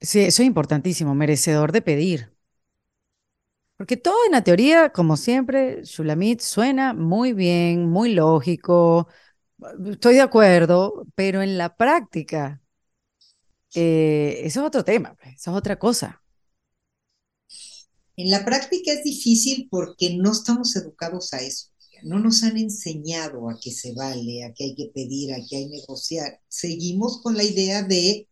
sí, 0.00 0.20
eso 0.20 0.42
es 0.42 0.46
importantísimo, 0.46 1.14
merecedor 1.14 1.72
de 1.72 1.82
pedir. 1.82 2.30
Porque 3.76 3.96
todo 3.96 4.16
en 4.26 4.32
la 4.32 4.44
teoría, 4.44 4.90
como 4.92 5.16
siempre, 5.16 5.82
Shulamit 5.84 6.40
suena 6.40 6.92
muy 6.92 7.32
bien, 7.32 7.88
muy 7.88 8.12
lógico, 8.14 9.08
estoy 9.90 10.14
de 10.14 10.20
acuerdo, 10.20 11.06
pero 11.14 11.42
en 11.42 11.58
la 11.58 11.76
práctica, 11.76 12.62
eh, 13.74 14.40
eso 14.44 14.60
es 14.60 14.66
otro 14.66 14.84
tema, 14.84 15.16
pues, 15.20 15.36
eso 15.36 15.50
es 15.50 15.56
otra 15.56 15.78
cosa. 15.78 16.22
En 18.16 18.30
la 18.30 18.44
práctica 18.44 18.92
es 18.92 19.02
difícil 19.02 19.68
porque 19.70 20.16
no 20.16 20.32
estamos 20.32 20.76
educados 20.76 21.32
a 21.32 21.40
eso. 21.40 21.68
No 22.02 22.18
nos 22.18 22.42
han 22.42 22.56
enseñado 22.56 23.50
a 23.50 23.58
que 23.60 23.70
se 23.70 23.94
vale, 23.94 24.44
a 24.44 24.52
que 24.54 24.64
hay 24.64 24.74
que 24.74 24.90
pedir, 24.94 25.32
a 25.32 25.36
que 25.36 25.56
hay 25.56 25.70
que 25.70 25.76
negociar. 25.78 26.40
Seguimos 26.48 27.20
con 27.22 27.36
la 27.36 27.44
idea 27.44 27.82
de 27.82 28.26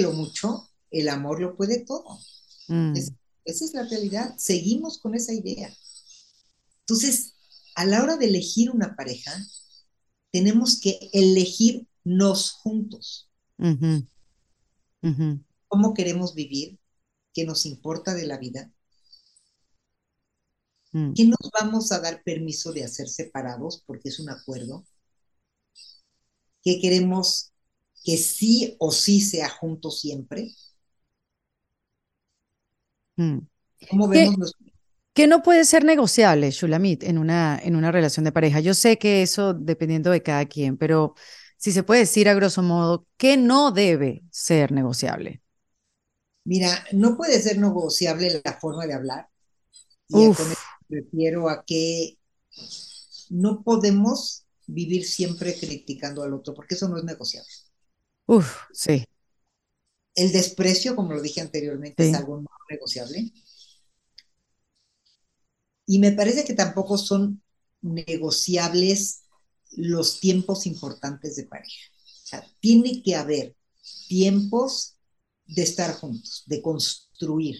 lo 0.00 0.12
mucho, 0.12 0.70
el 0.90 1.08
amor 1.08 1.40
lo 1.40 1.56
puede 1.56 1.84
todo. 1.84 2.18
Mm. 2.68 2.94
Esa 3.44 3.64
es 3.64 3.74
la 3.74 3.84
realidad. 3.84 4.34
Seguimos 4.36 4.98
con 4.98 5.14
esa 5.14 5.32
idea. 5.32 5.72
Entonces, 6.80 7.34
a 7.74 7.84
la 7.84 8.02
hora 8.02 8.16
de 8.16 8.26
elegir 8.26 8.70
una 8.70 8.96
pareja, 8.96 9.32
tenemos 10.30 10.80
que 10.80 11.10
elegirnos 11.12 12.52
juntos. 12.52 13.30
¿Cómo 15.68 15.94
queremos 15.94 16.34
vivir? 16.34 16.78
¿Qué 17.32 17.44
nos 17.44 17.66
importa 17.66 18.14
de 18.14 18.26
la 18.26 18.38
vida? 18.38 18.72
Mm. 20.92 21.12
¿Qué 21.14 21.24
nos 21.24 21.50
vamos 21.58 21.92
a 21.92 22.00
dar 22.00 22.22
permiso 22.22 22.72
de 22.72 22.84
hacer 22.84 23.08
separados 23.08 23.82
porque 23.86 24.08
es 24.08 24.18
un 24.18 24.30
acuerdo? 24.30 24.84
¿Qué 26.62 26.80
queremos 26.80 27.52
que 28.04 28.16
sí 28.16 28.76
o 28.78 28.90
sí 28.90 29.20
sea 29.20 29.48
juntos 29.48 30.00
siempre? 30.00 30.52
Mm. 33.16 33.38
¿Cómo 33.90 34.08
vemos 34.08 34.54
¿Qué 34.58 34.69
no 35.26 35.42
puede 35.42 35.64
ser 35.64 35.84
negociable, 35.84 36.50
Shulamit, 36.50 37.02
en 37.04 37.18
una, 37.18 37.58
en 37.62 37.76
una 37.76 37.92
relación 37.92 38.24
de 38.24 38.32
pareja? 38.32 38.60
Yo 38.60 38.74
sé 38.74 38.98
que 38.98 39.22
eso 39.22 39.54
dependiendo 39.54 40.10
de 40.10 40.22
cada 40.22 40.46
quien, 40.46 40.76
pero 40.76 41.14
si 41.56 41.72
se 41.72 41.82
puede 41.82 42.00
decir 42.00 42.28
a 42.28 42.34
grosso 42.34 42.62
modo, 42.62 43.06
¿qué 43.16 43.36
no 43.36 43.70
debe 43.72 44.22
ser 44.30 44.72
negociable? 44.72 45.42
Mira, 46.44 46.84
no 46.92 47.16
puede 47.16 47.40
ser 47.40 47.58
negociable 47.58 48.40
la 48.44 48.58
forma 48.58 48.86
de 48.86 48.94
hablar. 48.94 49.28
Y 50.08 50.16
me 50.88 51.00
refiero 51.00 51.48
a 51.48 51.64
que 51.64 52.18
no 53.30 53.62
podemos 53.62 54.44
vivir 54.66 55.04
siempre 55.04 55.58
criticando 55.58 56.22
al 56.22 56.34
otro, 56.34 56.54
porque 56.54 56.74
eso 56.74 56.88
no 56.88 56.98
es 56.98 57.04
negociable. 57.04 57.50
Uf, 58.26 58.64
sí. 58.72 59.04
El 60.14 60.32
desprecio, 60.32 60.96
como 60.96 61.14
lo 61.14 61.22
dije 61.22 61.40
anteriormente, 61.40 62.08
es 62.08 62.14
algo 62.14 62.40
no 62.40 62.48
negociable. 62.68 63.32
Y 65.90 65.98
me 65.98 66.12
parece 66.12 66.44
que 66.44 66.54
tampoco 66.54 66.96
son 66.96 67.42
negociables 67.80 69.22
los 69.72 70.20
tiempos 70.20 70.64
importantes 70.66 71.34
de 71.34 71.46
pareja. 71.46 71.80
O 72.22 72.26
sea, 72.28 72.46
tiene 72.60 73.02
que 73.02 73.16
haber 73.16 73.56
tiempos 74.06 74.94
de 75.46 75.62
estar 75.62 75.92
juntos, 75.96 76.44
de 76.46 76.62
construir. 76.62 77.56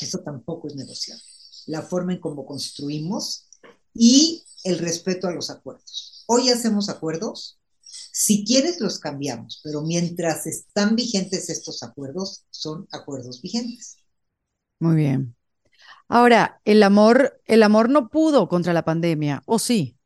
Eso 0.00 0.18
tampoco 0.24 0.66
es 0.66 0.74
negociable. 0.74 1.22
La 1.66 1.82
forma 1.82 2.14
en 2.14 2.20
cómo 2.20 2.44
construimos 2.44 3.46
y 3.94 4.42
el 4.64 4.80
respeto 4.80 5.28
a 5.28 5.32
los 5.32 5.50
acuerdos. 5.50 6.24
Hoy 6.26 6.48
hacemos 6.48 6.88
acuerdos, 6.88 7.60
si 7.80 8.44
quieres, 8.44 8.80
los 8.80 8.98
cambiamos, 8.98 9.60
pero 9.62 9.82
mientras 9.82 10.48
están 10.48 10.96
vigentes 10.96 11.48
estos 11.48 11.84
acuerdos, 11.84 12.44
son 12.50 12.88
acuerdos 12.90 13.40
vigentes. 13.40 13.98
Muy 14.80 14.96
bien. 14.96 15.34
Ahora, 16.08 16.60
el 16.64 16.82
amor, 16.82 17.40
el 17.46 17.62
amor 17.62 17.90
no 17.90 18.08
pudo 18.10 18.48
contra 18.48 18.72
la 18.74 18.84
pandemia, 18.84 19.42
¿o 19.46 19.58
sí? 19.58 19.96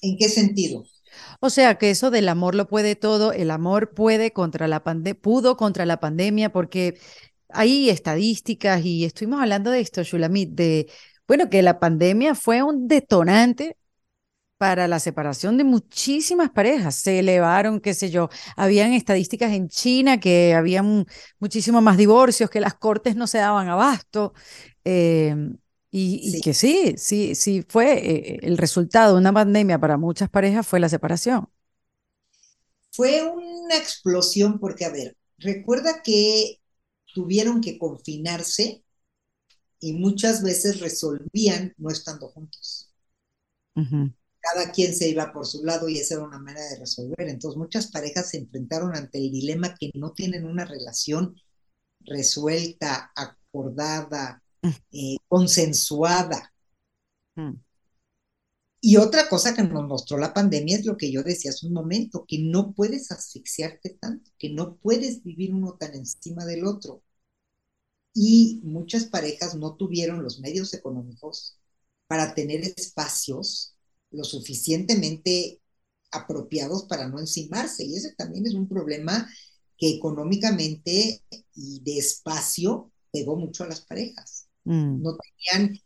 ¿En 0.00 0.16
qué 0.18 0.28
sentido? 0.28 0.84
O 1.40 1.50
sea, 1.50 1.76
que 1.78 1.90
eso 1.90 2.10
del 2.10 2.28
amor 2.28 2.54
lo 2.54 2.68
puede 2.68 2.96
todo, 2.96 3.32
el 3.32 3.50
amor 3.50 3.94
puede 3.94 4.32
contra 4.32 4.68
la 4.68 4.82
pandemia, 4.84 5.20
pudo 5.20 5.56
contra 5.56 5.86
la 5.86 6.00
pandemia, 6.00 6.52
porque 6.52 6.98
hay 7.48 7.90
estadísticas 7.90 8.84
y 8.84 9.04
estuvimos 9.04 9.40
hablando 9.40 9.70
de 9.70 9.80
esto, 9.80 10.02
Shulamit, 10.02 10.50
de, 10.52 10.90
bueno, 11.28 11.50
que 11.50 11.62
la 11.62 11.80
pandemia 11.80 12.34
fue 12.34 12.62
un 12.62 12.88
detonante 12.88 13.76
para 14.62 14.86
la 14.86 15.00
separación 15.00 15.58
de 15.58 15.64
muchísimas 15.64 16.48
parejas. 16.50 16.94
Se 16.94 17.18
elevaron, 17.18 17.80
qué 17.80 17.94
sé 17.94 18.10
yo, 18.10 18.28
habían 18.54 18.92
estadísticas 18.92 19.50
en 19.50 19.68
China 19.68 20.20
que 20.20 20.54
habían 20.54 21.04
muchísimo 21.40 21.80
más 21.80 21.96
divorcios, 21.96 22.48
que 22.48 22.60
las 22.60 22.74
cortes 22.74 23.16
no 23.16 23.26
se 23.26 23.38
daban 23.38 23.68
abasto. 23.68 24.34
Em, 24.84 25.58
y, 25.90 26.40
que 26.42 26.54
sí, 26.54 26.94
sí, 26.96 27.34
sí 27.34 27.64
fue 27.68 27.94
eh, 27.94 28.38
el 28.42 28.56
resultado 28.56 29.14
de 29.14 29.20
una 29.20 29.32
pandemia 29.32 29.80
para 29.80 29.96
muchas 29.96 30.30
parejas 30.30 30.64
fue 30.64 30.78
la 30.78 30.88
separación. 30.88 31.48
Fue 32.92 33.20
una 33.20 33.76
explosión 33.76 34.60
porque, 34.60 34.84
a 34.84 34.90
ver, 34.90 35.16
recuerda 35.38 36.02
que 36.04 36.60
tuvieron 37.12 37.60
que 37.60 37.78
confinarse 37.78 38.84
y 39.80 39.94
muchas 39.94 40.40
veces 40.40 40.78
resolvían 40.78 41.74
no 41.78 41.90
estando 41.90 42.28
juntos 42.28 42.92
cada 44.42 44.72
quien 44.72 44.94
se 44.94 45.08
iba 45.08 45.32
por 45.32 45.46
su 45.46 45.64
lado 45.64 45.88
y 45.88 45.98
esa 45.98 46.14
era 46.14 46.24
una 46.24 46.38
manera 46.38 46.68
de 46.70 46.80
resolver. 46.80 47.28
Entonces 47.28 47.56
muchas 47.56 47.86
parejas 47.90 48.30
se 48.30 48.38
enfrentaron 48.38 48.94
ante 48.96 49.18
el 49.18 49.30
dilema 49.30 49.74
que 49.78 49.90
no 49.94 50.12
tienen 50.12 50.44
una 50.44 50.64
relación 50.64 51.36
resuelta, 52.00 53.12
acordada, 53.14 54.42
mm. 54.62 54.68
eh, 54.92 55.16
consensuada. 55.28 56.52
Mm. 57.36 57.54
Y 58.84 58.96
otra 58.96 59.28
cosa 59.28 59.54
que 59.54 59.62
nos 59.62 59.86
mostró 59.86 60.18
la 60.18 60.34
pandemia 60.34 60.76
es 60.76 60.84
lo 60.84 60.96
que 60.96 61.12
yo 61.12 61.22
decía 61.22 61.52
hace 61.52 61.68
un 61.68 61.72
momento, 61.72 62.24
que 62.26 62.40
no 62.40 62.72
puedes 62.74 63.12
asfixiarte 63.12 63.90
tanto, 63.90 64.32
que 64.38 64.50
no 64.50 64.76
puedes 64.76 65.22
vivir 65.22 65.54
uno 65.54 65.76
tan 65.78 65.94
encima 65.94 66.44
del 66.44 66.66
otro. 66.66 67.02
Y 68.12 68.60
muchas 68.64 69.04
parejas 69.06 69.54
no 69.54 69.76
tuvieron 69.76 70.22
los 70.22 70.40
medios 70.40 70.74
económicos 70.74 71.58
para 72.08 72.34
tener 72.34 72.60
espacios 72.62 73.71
lo 74.12 74.24
suficientemente 74.24 75.60
apropiados 76.10 76.84
para 76.84 77.08
no 77.08 77.18
encimarse. 77.18 77.84
Y 77.84 77.96
ese 77.96 78.14
también 78.14 78.46
es 78.46 78.54
un 78.54 78.68
problema 78.68 79.28
que 79.76 79.90
económicamente 79.90 81.22
y 81.54 81.80
de 81.80 81.98
espacio 81.98 82.92
pegó 83.10 83.36
mucho 83.36 83.64
a 83.64 83.68
las 83.68 83.80
parejas. 83.80 84.46
Mm. 84.64 85.02
No 85.02 85.16
tenían 85.16 85.78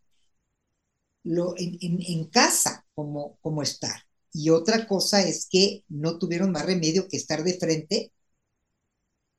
lo, 1.25 1.55
en, 1.57 2.25
casa 2.27 2.85
como, 2.95 3.39
como 3.41 3.63
estar. 3.63 4.03
Y 4.33 4.51
otra 4.51 4.87
cosa 4.87 5.23
es 5.23 5.49
que 5.51 5.85
no 5.89 6.19
tuvieron 6.19 6.53
más 6.53 6.67
remedio 6.67 7.09
que 7.09 7.17
estar 7.17 7.43
de 7.43 7.55
frente 7.55 8.13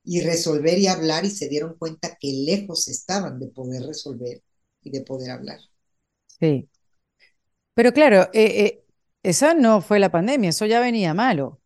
y 0.04 0.22
resolver 0.22 0.80
y 0.80 0.88
hablar 0.88 1.26
y 1.26 1.30
se 1.30 1.50
dieron 1.50 1.76
cuenta 1.78 2.18
que 2.20 2.32
lejos 2.32 2.88
estaban 2.88 3.40
de 3.40 3.48
poder 3.48 3.84
resolver 3.84 4.42
y 4.82 4.90
de 4.90 5.02
poder 5.02 5.32
hablar. 5.32 5.60
Sí. 6.40 6.68
Pero 7.78 7.94
claro, 7.94 8.24
eh, 8.34 8.66
eh, 8.66 8.86
esa 9.22 9.54
no 9.54 9.82
fue 9.82 10.00
la 10.00 10.12
pandemia, 10.12 10.50
eso 10.50 10.66
ya 10.66 10.80
venía 10.80 11.14
malo. 11.14 11.62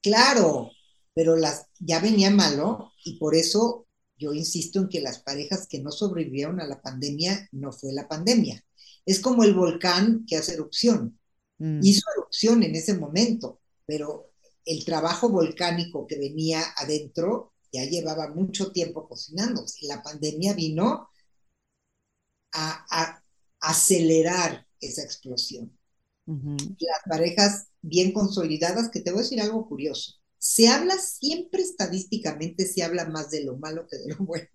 Claro, 0.00 0.70
pero 1.12 1.34
las, 1.34 1.66
ya 1.80 1.98
venía 1.98 2.30
malo 2.30 2.92
y 3.04 3.18
por 3.18 3.34
eso 3.34 3.88
yo 4.16 4.32
insisto 4.32 4.78
en 4.78 4.88
que 4.88 5.00
las 5.00 5.18
parejas 5.18 5.66
que 5.66 5.80
no 5.80 5.90
sobrevivieron 5.90 6.60
a 6.60 6.66
la 6.68 6.80
pandemia 6.80 7.48
no 7.50 7.72
fue 7.72 7.92
la 7.92 8.06
pandemia. 8.06 8.64
Es 9.04 9.18
como 9.18 9.42
el 9.42 9.52
volcán 9.52 10.24
que 10.28 10.36
hace 10.36 10.52
erupción. 10.52 11.18
Mm. 11.58 11.80
Hizo 11.82 12.02
erupción 12.16 12.62
en 12.62 12.76
ese 12.76 12.94
momento, 12.94 13.58
pero 13.84 14.30
el 14.64 14.84
trabajo 14.84 15.28
volcánico 15.28 16.06
que 16.06 16.20
venía 16.20 16.62
adentro 16.76 17.54
ya 17.72 17.84
llevaba 17.84 18.28
mucho 18.28 18.70
tiempo 18.70 19.08
cocinándose. 19.08 19.88
La 19.88 20.04
pandemia 20.04 20.52
vino 20.52 21.08
a 22.52 23.20
acelerar 23.58 24.67
esa 24.80 25.02
explosión. 25.02 25.76
Las 26.26 27.00
parejas 27.08 27.68
bien 27.80 28.12
consolidadas, 28.12 28.90
que 28.90 29.00
te 29.00 29.10
voy 29.10 29.20
a 29.20 29.22
decir 29.22 29.40
algo 29.40 29.66
curioso, 29.66 30.14
se 30.38 30.68
habla 30.68 30.98
siempre 30.98 31.62
estadísticamente, 31.62 32.66
se 32.66 32.82
habla 32.82 33.06
más 33.06 33.30
de 33.30 33.44
lo 33.44 33.56
malo 33.56 33.86
que 33.90 33.96
de 33.96 34.14
lo 34.14 34.24
bueno. 34.24 34.48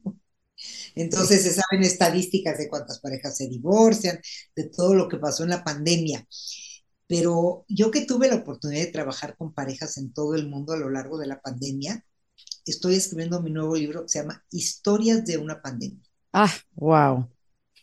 Entonces 0.95 1.41
se 1.41 1.51
saben 1.51 1.83
estadísticas 1.83 2.57
de 2.57 2.69
cuántas 2.69 2.99
parejas 2.99 3.37
se 3.37 3.47
divorcian, 3.47 4.19
de 4.55 4.69
todo 4.69 4.93
lo 4.93 5.09
que 5.09 5.17
pasó 5.17 5.43
en 5.43 5.49
la 5.49 5.63
pandemia. 5.63 6.27
Pero 7.07 7.65
yo 7.67 7.91
que 7.91 8.05
tuve 8.05 8.27
la 8.27 8.35
oportunidad 8.35 8.85
de 8.85 8.91
trabajar 8.91 9.35
con 9.35 9.53
parejas 9.53 9.97
en 9.97 10.13
todo 10.13 10.35
el 10.35 10.47
mundo 10.47 10.73
a 10.73 10.77
lo 10.77 10.89
largo 10.89 11.17
de 11.17 11.27
la 11.27 11.41
pandemia, 11.41 12.05
estoy 12.65 12.95
escribiendo 12.95 13.41
mi 13.41 13.51
nuevo 13.51 13.75
libro 13.75 14.03
que 14.03 14.09
se 14.09 14.19
llama 14.19 14.43
Historias 14.51 15.25
de 15.25 15.37
una 15.37 15.61
pandemia. 15.61 16.03
Ah, 16.31 16.53
wow. 16.75 17.29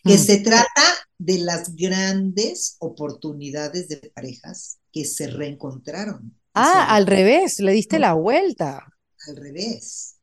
Que 0.03 0.17
se 0.17 0.39
trata 0.39 0.83
de 1.21 1.39
las 1.39 1.77
grandes 1.77 2.77
oportunidades 2.79 3.89
de 3.89 4.11
parejas 4.15 4.79
que 4.91 5.05
se 5.05 5.27
reencontraron. 5.27 6.35
Ah, 6.55 6.97
al 6.97 7.07
revés, 7.07 7.61
le 7.61 7.73
diste 7.73 7.99
la 7.99 8.15
vuelta. 8.15 8.87
Al 9.29 9.37
revés. 9.37 10.17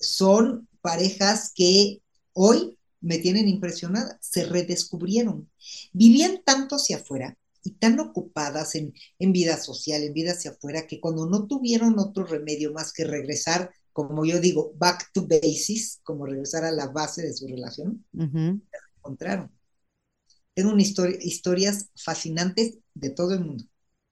son 0.00 0.66
parejas 0.80 1.52
que 1.54 2.00
hoy 2.32 2.78
me 3.02 3.18
tienen 3.18 3.46
impresionada, 3.46 4.18
se 4.22 4.46
redescubrieron. 4.46 5.50
Vivían 5.92 6.40
tanto 6.46 6.76
hacia 6.76 6.96
afuera 6.96 7.36
y 7.62 7.72
tan 7.72 8.00
ocupadas 8.00 8.74
en, 8.74 8.94
en 9.18 9.32
vida 9.32 9.58
social, 9.58 10.02
en 10.02 10.14
vida 10.14 10.32
hacia 10.32 10.52
afuera, 10.52 10.86
que 10.86 10.98
cuando 10.98 11.28
no 11.28 11.46
tuvieron 11.46 11.98
otro 11.98 12.24
remedio 12.24 12.72
más 12.72 12.94
que 12.94 13.04
regresar, 13.04 13.70
como 13.92 14.24
yo 14.24 14.40
digo, 14.40 14.72
back 14.76 15.10
to 15.12 15.26
basis, 15.26 16.00
como 16.04 16.24
regresar 16.24 16.64
a 16.64 16.72
la 16.72 16.86
base 16.86 17.20
de 17.20 17.34
su 17.34 17.46
relación, 17.46 18.06
se 18.16 18.60
encontraron. 18.96 19.57
Tengo 20.58 20.72
una 20.72 20.82
historia, 20.82 21.16
historias 21.20 21.88
fascinantes 21.94 22.78
de 22.92 23.10
todo 23.10 23.32
el 23.32 23.44
mundo. 23.44 23.62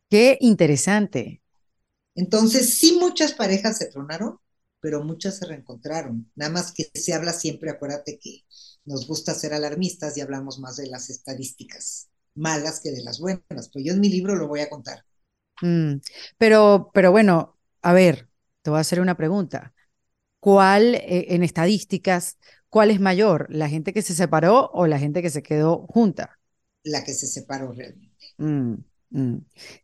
Qué 0.09 0.39
interesante. 0.41 1.43
Entonces, 2.15 2.79
sí, 2.79 2.97
muchas 3.01 3.33
parejas 3.33 3.79
se 3.79 3.87
tronaron, 3.87 4.39
pero 4.79 5.03
muchas 5.03 5.39
se 5.39 5.47
reencontraron. 5.47 6.31
Nada 6.37 6.53
más 6.53 6.71
que 6.71 6.89
se 6.95 7.15
habla 7.15 7.33
siempre, 7.33 7.71
acuérdate 7.71 8.21
que 8.21 8.45
nos 8.85 9.09
gusta 9.09 9.35
ser 9.35 9.55
alarmistas 9.55 10.17
y 10.17 10.21
hablamos 10.21 10.61
más 10.61 10.77
de 10.77 10.87
las 10.87 11.11
estadísticas 11.11 12.11
malas 12.37 12.79
que 12.79 12.93
de 12.93 13.03
las 13.03 13.19
buenas. 13.19 13.69
Pues 13.73 13.85
yo 13.85 13.95
en 13.95 14.01
mi 14.01 14.09
libro 14.09 14.37
lo 14.37 14.47
voy 14.47 14.61
a 14.61 14.71
contar. 14.71 15.05
Mm, 15.63 15.95
pero, 16.39 16.93
pero 16.95 17.11
bueno, 17.11 17.59
a 17.83 17.93
ver, 17.93 18.29
te 18.63 18.71
voy 18.71 18.77
a 18.79 18.83
hacer 18.83 19.01
una 19.01 19.17
pregunta. 19.17 19.75
¿Cuál 20.39 20.95
eh, 20.95 21.27
en 21.31 21.43
estadísticas 21.43 22.39
¿Cuál 22.77 22.91
es 22.91 23.01
mayor, 23.01 23.47
la 23.49 23.71
gente 23.71 23.95
que 23.95 24.03
se 24.03 24.15
separó 24.15 24.71
o 24.75 24.87
la 24.87 24.99
gente 24.99 25.23
que 25.23 25.31
se 25.31 25.43
quedó 25.43 25.87
junta? 25.89 26.36
La 26.87 27.03
que 27.05 27.15
se 27.15 27.27
separó 27.27 27.73
realmente. 27.73 28.27
Mm, 28.39 28.75
mm. 29.11 29.39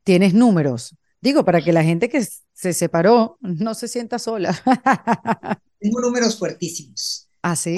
¿Tienes 0.05 0.34
números? 0.34 0.94
Digo, 1.20 1.44
para 1.44 1.62
que 1.62 1.72
la 1.72 1.84
gente 1.84 2.09
que 2.09 2.26
se 2.53 2.72
separó 2.72 3.38
no 3.40 3.74
se 3.74 3.88
sienta 3.88 4.18
sola. 4.18 4.57
Tengo 5.80 6.00
números 6.00 6.38
fuertísimos. 6.38 7.28
Ah, 7.42 7.57
sí. 7.57 7.76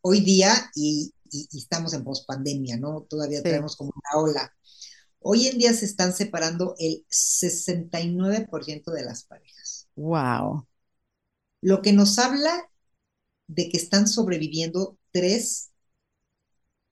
Hoy 0.00 0.20
día, 0.20 0.70
y, 0.74 1.12
estamos 1.52 1.92
en 1.92 2.02
pospandemia, 2.02 2.78
¿no? 2.78 3.02
Todavía 3.02 3.42
tenemos 3.42 3.76
como 3.76 3.92
una 3.94 4.22
ola. 4.22 4.54
Hoy 5.18 5.46
en 5.48 5.58
día 5.58 5.74
se 5.74 5.84
están 5.84 6.14
separando 6.14 6.74
el 6.78 7.04
69% 7.10 8.90
de 8.90 9.04
las 9.04 9.24
parejas. 9.24 9.86
Wow. 9.96 10.66
Lo 11.60 11.82
que 11.82 11.92
nos 11.92 12.18
habla 12.18 12.70
de 13.46 13.68
que 13.68 13.76
están 13.76 14.08
sobreviviendo 14.08 14.96
tres, 15.10 15.70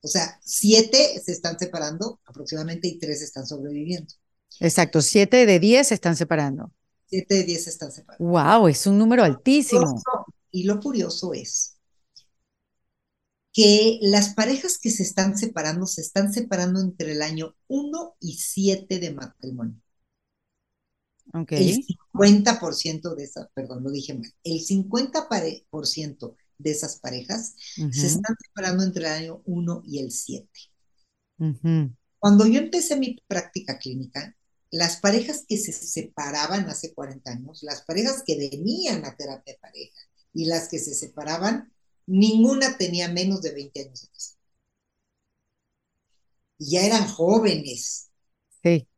o 0.00 0.08
sea, 0.08 0.38
siete 0.42 1.20
se 1.24 1.32
están 1.32 1.58
separando 1.58 2.20
aproximadamente 2.24 2.88
y 2.88 2.98
tres 2.98 3.22
están 3.22 3.46
sobreviviendo. 3.46 4.12
Exacto, 4.60 5.02
siete 5.02 5.46
de 5.46 5.58
diez 5.58 5.88
se 5.88 5.94
están 5.94 6.16
separando. 6.16 6.72
Siete 7.06 7.36
de 7.36 7.44
diez 7.44 7.64
se 7.64 7.70
están 7.70 7.90
separando. 7.90 8.24
Wow, 8.24 8.68
es 8.68 8.86
un 8.86 8.98
número 8.98 9.24
altísimo. 9.24 10.02
Y 10.50 10.64
lo 10.64 10.80
curioso 10.80 11.32
es 11.34 11.78
que 13.52 13.98
las 14.02 14.34
parejas 14.34 14.78
que 14.78 14.90
se 14.90 15.02
están 15.02 15.36
separando 15.36 15.86
se 15.86 16.00
están 16.00 16.32
separando 16.32 16.80
entre 16.80 17.12
el 17.12 17.22
año 17.22 17.56
1 17.66 18.16
y 18.20 18.34
7 18.34 18.98
de 18.98 19.12
matrimonio. 19.12 19.80
Okay. 21.34 21.70
El 21.70 21.84
50% 22.14 23.14
de 23.14 23.24
esa, 23.24 23.50
perdón, 23.52 23.82
lo 23.84 23.90
dije 23.90 24.14
mal, 24.14 24.32
el 24.44 24.60
50% 24.60 26.36
de 26.58 26.72
esas 26.72 26.98
parejas 26.98 27.54
se 27.56 28.06
están 28.06 28.36
separando 28.44 28.82
entre 28.82 29.06
el 29.06 29.12
año 29.12 29.42
1 29.46 29.82
y 29.86 30.00
el 30.00 30.10
7. 30.10 30.48
Cuando 32.18 32.46
yo 32.46 32.58
empecé 32.58 32.96
mi 32.96 33.16
práctica 33.26 33.78
clínica, 33.78 34.36
las 34.70 34.96
parejas 34.96 35.44
que 35.48 35.56
se 35.56 35.72
separaban 35.72 36.68
hace 36.68 36.92
40 36.92 37.30
años, 37.30 37.62
las 37.62 37.82
parejas 37.82 38.22
que 38.26 38.36
venían 38.36 39.04
a 39.04 39.16
terapia 39.16 39.54
de 39.54 39.58
pareja 39.58 40.00
y 40.34 40.44
las 40.44 40.68
que 40.68 40.78
se 40.78 40.94
separaban, 40.94 41.72
ninguna 42.06 42.76
tenía 42.76 43.08
menos 43.08 43.40
de 43.40 43.52
20 43.52 43.80
años 43.80 44.00
de 44.02 44.08
edad. 44.08 44.38
Y 46.58 46.70
ya 46.72 46.84
eran 46.84 47.06
jóvenes. 47.06 48.10
Sí. 48.62 48.88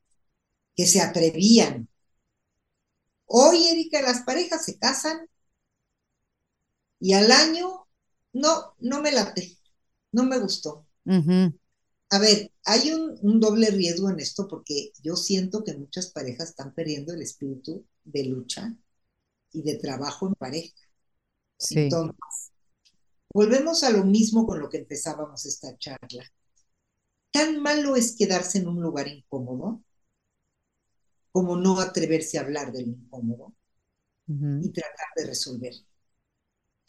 Que 0.75 0.87
se 0.87 1.01
atrevían. 1.01 1.89
Hoy, 3.27 3.69
Erika, 3.69 4.03
las 4.03 4.23
parejas 4.23 4.65
se 4.65 4.79
casan 4.79 5.29
y 7.01 7.15
al 7.15 7.33
año, 7.33 7.89
no, 8.35 8.75
no 8.79 9.01
me 9.01 9.11
late, 9.11 9.59
no 10.13 10.25
me 10.25 10.39
gustó. 10.39 10.87
A 11.07 12.19
ver, 12.19 12.53
hay 12.65 12.93
un, 12.93 13.41
doble 13.41 13.71
riesgo 13.71 14.11
en 14.11 14.21
esto 14.21 14.47
porque 14.47 14.93
yo 15.03 15.17
siento 15.17 15.65
que 15.65 15.77
muchas 15.77 16.11
parejas 16.13 16.51
están 16.51 16.75
perdiendo 16.75 17.15
el 17.15 17.23
espíritu 17.23 17.87
de 18.05 18.25
lucha 18.25 18.77
y 19.53 19.63
de 19.63 19.77
trabajo 19.77 20.29
en 20.29 20.35
pareja. 20.35 20.75
Sí. 21.59 21.81
Entonces, 21.81 22.17
volvemos 23.33 23.83
a 23.83 23.91
lo 23.91 24.05
mismo 24.05 24.47
con 24.47 24.61
lo 24.61 24.69
que 24.69 24.79
empezábamos 24.79 25.47
esta 25.47 25.77
charla. 25.79 26.25
Tan 27.31 27.63
malo 27.63 27.97
es 27.97 28.15
quedarse 28.15 28.59
en 28.59 28.69
un 28.69 28.83
lugar 28.83 29.09
incómodo 29.09 29.83
como 31.33 31.57
no 31.57 31.81
atreverse 31.81 32.39
a 32.39 32.43
hablar 32.43 32.73
del 32.73 32.89
incómodo 32.89 33.55
y 34.27 34.69
tratar 34.71 35.09
de 35.17 35.27
resolverlo 35.27 35.90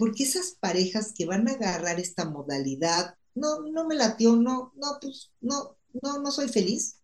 porque 0.01 0.23
esas 0.23 0.57
parejas 0.59 1.13
que 1.15 1.27
van 1.27 1.47
a 1.47 1.51
agarrar 1.51 1.99
esta 1.99 2.25
modalidad, 2.25 3.13
no, 3.35 3.61
no 3.71 3.87
me 3.87 3.93
latió, 3.93 4.35
no, 4.35 4.73
no, 4.75 4.97
pues, 4.99 5.29
no, 5.41 5.77
no, 6.01 6.19
no 6.23 6.31
soy 6.31 6.49
feliz. 6.49 6.97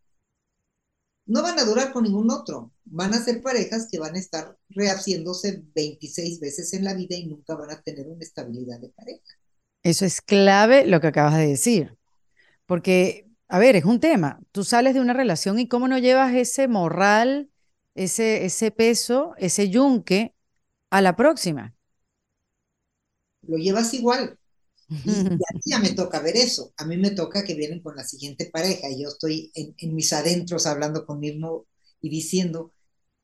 no 1.28 1.44
van 1.44 1.60
a 1.60 1.64
durar 1.64 1.94
con 1.94 2.06
ningún 2.06 2.32
otro. 2.32 2.72
Van 2.86 3.14
a 3.14 3.24
ser 3.24 3.44
parejas 3.44 3.88
que 3.92 4.00
van 4.00 4.16
a 4.16 4.18
estar 4.18 4.58
rehaciéndose 4.70 5.62
26 5.76 6.40
veces 6.40 6.74
en 6.74 6.86
la 6.86 6.96
vida 6.96 7.16
y 7.16 7.28
nunca 7.28 7.54
van 7.54 7.70
a 7.70 7.80
tener 7.84 8.08
una 8.08 8.24
estabilidad 8.24 8.80
de 8.80 8.90
pareja. 8.90 9.22
Eso 9.84 10.04
es 10.04 10.20
clave 10.20 10.88
lo 10.88 11.00
que 11.00 11.06
acabas 11.06 11.38
de 11.38 11.46
decir. 11.46 11.96
Porque, 12.66 13.28
a 13.48 13.60
ver, 13.60 13.76
es 13.76 13.86
un 13.86 14.00
tema. 14.00 14.40
Tú 14.52 14.64
sales 14.64 14.96
de 14.96 15.02
una 15.02 15.14
relación 15.14 15.60
y 15.60 15.68
cómo 15.68 15.88
no 15.88 16.00
llevas 16.00 16.34
ese 16.34 16.68
moral, 16.68 17.52
ese, 17.94 18.44
ese 18.44 18.72
peso, 18.72 19.36
ese 19.38 19.70
yunque 19.70 20.34
a 20.90 21.04
la 21.04 21.16
próxima. 21.16 21.77
Lo 23.48 23.58
llevas 23.58 23.94
igual. 23.94 24.38
Y, 24.90 25.10
a 25.10 25.30
mí 25.54 25.62
ya 25.66 25.80
me 25.80 25.92
toca 25.92 26.20
ver 26.20 26.38
eso. 26.38 26.74
A 26.78 26.86
mí 26.86 26.98
me 26.98 27.12
toca 27.12 27.44
que 27.44 27.56
vienen 27.56 27.82
con 27.82 27.96
la 27.96 28.04
siguiente 28.04 28.50
pareja. 28.52 28.90
Y 28.90 29.02
yo 29.04 29.10
estoy 29.10 29.52
en, 29.56 29.76
en 29.78 29.96
mis 29.96 30.14
adentros 30.14 30.66
hablando 30.66 31.06
con 31.06 31.20
mismo 31.20 31.66
y 32.02 32.10
diciendo, 32.10 32.74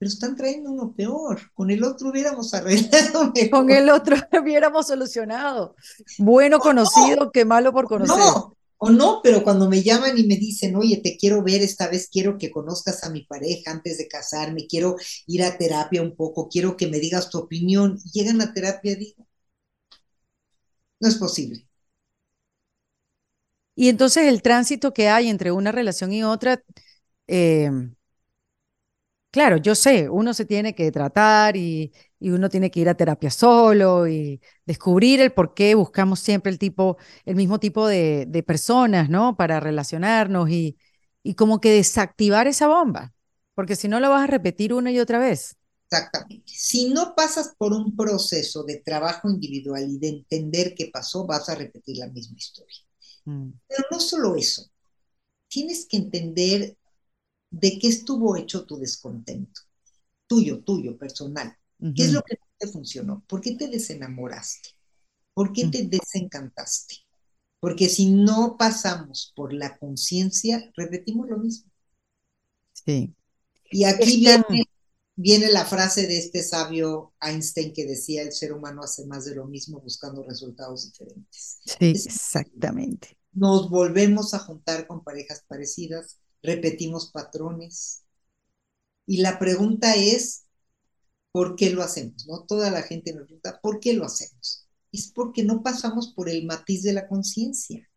pero 0.04 0.12
están 0.12 0.36
trayendo 0.36 0.72
uno 0.72 0.94
peor. 0.94 1.40
Con 1.54 1.72
el 1.72 1.84
otro 1.84 2.10
hubiéramos 2.10 2.54
arreglado 2.54 3.32
mejor. 3.36 3.50
Con 3.50 3.72
el 3.72 3.90
otro 3.90 4.18
hubiéramos 4.42 4.88
solucionado. 4.88 5.76
Bueno 6.18 6.60
conocido 6.60 7.32
que 7.32 7.46
malo 7.46 7.72
por 7.72 7.88
conocer. 7.88 8.18
No, 8.18 8.58
o 8.86 8.90
no, 8.90 9.22
pero 9.24 9.44
cuando 9.44 9.70
me 9.70 9.82
llaman 9.82 10.18
y 10.18 10.24
me 10.24 10.36
dicen, 10.36 10.76
oye, 10.76 10.98
te 10.98 11.16
quiero 11.16 11.42
ver 11.42 11.62
esta 11.62 11.88
vez, 11.88 12.10
quiero 12.12 12.38
que 12.38 12.52
conozcas 12.52 13.06
a 13.06 13.10
mi 13.10 13.24
pareja 13.24 13.72
antes 13.72 13.98
de 13.98 14.10
casarme, 14.10 14.68
quiero 14.68 14.98
ir 15.26 15.42
a 15.44 15.58
terapia 15.58 16.02
un 16.02 16.18
poco, 16.18 16.50
quiero 16.50 16.76
que 16.76 16.88
me 16.88 17.00
digas 17.00 17.30
tu 17.30 17.38
opinión, 17.38 17.98
llegan 18.12 18.42
a 18.42 18.54
terapia, 18.54 18.98
digo, 18.98 19.26
no 21.04 21.10
es 21.10 21.18
posible. 21.18 21.68
Y 23.76 23.90
entonces 23.90 24.26
el 24.28 24.42
tránsito 24.42 24.94
que 24.94 25.10
hay 25.10 25.30
entre 25.30 25.52
una 25.52 25.72
relación 25.72 26.14
y 26.14 26.24
otra, 26.24 26.62
eh, 27.28 27.72
claro, 29.32 29.58
yo 29.58 29.76
sé, 29.76 30.10
uno 30.10 30.34
se 30.34 30.46
tiene 30.46 30.76
que 30.76 30.92
tratar 30.92 31.56
y, 31.58 31.92
uno 32.20 32.50
tiene 32.50 32.72
que 32.72 32.80
ir 32.80 32.88
a 32.90 32.96
terapia 32.96 33.30
solo 33.30 34.08
y 34.08 34.42
descubrir 34.66 35.20
el 35.22 35.34
por 35.34 35.54
qué 35.54 35.76
buscamos 35.76 36.20
siempre 36.22 36.50
el 36.52 36.58
tipo, 36.60 36.98
el 37.26 37.36
mismo 37.36 37.60
tipo 37.60 37.86
de, 37.88 38.26
de 38.28 38.44
personas, 38.44 39.10
¿no? 39.10 39.36
Para 39.36 39.60
relacionarnos 39.60 40.50
y, 40.50 40.78
y 41.22 41.36
como 41.36 41.60
que 41.60 41.72
desactivar 41.72 42.48
esa 42.48 42.68
bomba, 42.68 43.14
porque 43.56 43.76
si 43.76 43.88
no 43.90 44.00
lo 44.00 44.10
vas 44.10 44.24
a 44.24 44.28
repetir 44.28 44.74
una 44.74 44.92
y 44.92 45.00
otra 45.00 45.20
vez. 45.20 45.58
Exactamente. 45.94 46.44
Si 46.48 46.90
no 46.90 47.14
pasas 47.16 47.54
por 47.58 47.74
un 47.74 47.96
proceso 47.96 48.64
de 48.64 48.78
trabajo 48.78 49.30
individual 49.30 49.90
y 49.90 50.00
de 50.00 50.10
entender 50.10 50.74
qué 50.76 50.90
pasó, 50.92 51.26
vas 51.26 51.50
a 51.50 51.56
repetir 51.56 51.98
la 51.98 52.08
misma 52.08 52.38
historia. 52.38 52.78
Mm. 53.26 53.52
Pero 53.68 53.84
no 53.92 54.00
solo 54.00 54.36
eso, 54.36 54.70
tienes 55.48 55.86
que 55.86 55.98
entender 55.98 56.78
de 57.52 57.78
qué 57.78 57.88
estuvo 57.88 58.36
hecho 58.36 58.66
tu 58.66 58.78
descontento, 58.78 59.62
tuyo, 60.26 60.64
tuyo, 60.64 60.98
personal. 60.98 61.56
¿Qué 61.96 62.06
es 62.06 62.14
lo 62.14 62.22
que 62.22 62.36
no 62.36 62.48
te 62.58 62.68
funcionó? 62.68 63.24
¿Por 63.28 63.42
qué 63.42 63.56
te 63.56 63.68
desenamoraste? 63.68 64.70
¿Por 65.34 65.52
qué 65.52 65.66
mm. 65.66 65.72
te 65.72 65.84
desencantaste? 65.84 66.96
Porque 67.60 67.90
si 67.90 68.10
no 68.10 68.56
pasamos 68.58 69.34
por 69.36 69.54
la 69.54 69.78
conciencia, 69.78 70.72
repetimos 70.76 71.30
lo 71.30 71.38
mismo. 71.38 71.70
Sí. 72.72 73.14
Y 73.70 73.84
aquí 73.84 74.22
viene 74.22 74.66
viene 75.16 75.50
la 75.52 75.66
frase 75.66 76.08
de 76.08 76.18
este 76.18 76.44
sabio 76.44 77.14
Einstein 77.22 77.74
que 77.74 77.86
decía, 77.86 78.24
el 78.24 78.32
ser 78.32 78.54
humano 78.54 78.82
hace 78.84 79.06
más 79.06 79.26
de 79.26 79.36
lo 79.36 79.46
mismo 79.46 79.80
buscando 79.80 80.24
resultados 80.24 80.86
diferentes. 80.92 81.60
Sí, 81.66 81.92
exactamente. 81.92 83.18
Nos 83.32 83.70
volvemos 83.70 84.34
a 84.34 84.40
juntar 84.40 84.88
con 84.88 85.04
parejas 85.04 85.44
parecidas, 85.48 86.20
repetimos 86.42 87.12
patrones. 87.12 88.04
Y 89.06 89.18
la 89.18 89.38
pregunta 89.40 89.96
es, 89.96 90.46
¿por 91.32 91.56
qué 91.56 91.72
lo 91.72 91.84
hacemos? 91.84 92.26
¿No? 92.28 92.46
Toda 92.46 92.72
la 92.72 92.84
gente 92.84 93.14
nos 93.14 93.26
pregunta, 93.26 93.60
¿por 93.62 93.80
qué 93.80 93.94
lo 93.94 94.06
hacemos? 94.06 94.68
Es 94.92 95.12
porque 95.12 95.44
no 95.44 95.64
pasamos 95.64 96.14
por 96.14 96.30
el 96.30 96.46
matiz 96.46 96.84
de 96.84 96.94
la 96.94 97.08
conciencia. 97.08 97.90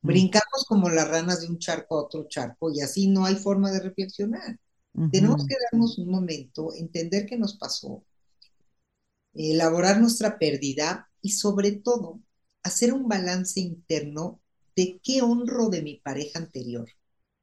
Brincamos 0.00 0.64
como 0.66 0.88
las 0.88 1.08
ranas 1.08 1.42
de 1.42 1.48
un 1.48 1.58
charco 1.58 1.96
a 1.96 2.04
otro 2.04 2.26
charco 2.28 2.70
y 2.70 2.80
así 2.80 3.08
no 3.08 3.24
hay 3.24 3.36
forma 3.36 3.70
de 3.70 3.80
reflexionar. 3.80 4.58
Tenemos 5.10 5.46
que 5.46 5.56
darnos 5.70 5.98
un 5.98 6.08
momento, 6.10 6.74
entender 6.74 7.26
qué 7.26 7.36
nos 7.36 7.56
pasó, 7.56 8.02
elaborar 9.34 10.00
nuestra 10.00 10.38
pérdida 10.38 11.10
y 11.20 11.30
sobre 11.30 11.72
todo 11.72 12.20
hacer 12.62 12.92
un 12.92 13.08
balance 13.08 13.60
interno 13.60 14.40
de 14.76 15.00
qué 15.02 15.22
honro 15.22 15.68
de 15.68 15.82
mi 15.82 15.96
pareja 15.96 16.38
anterior. 16.38 16.88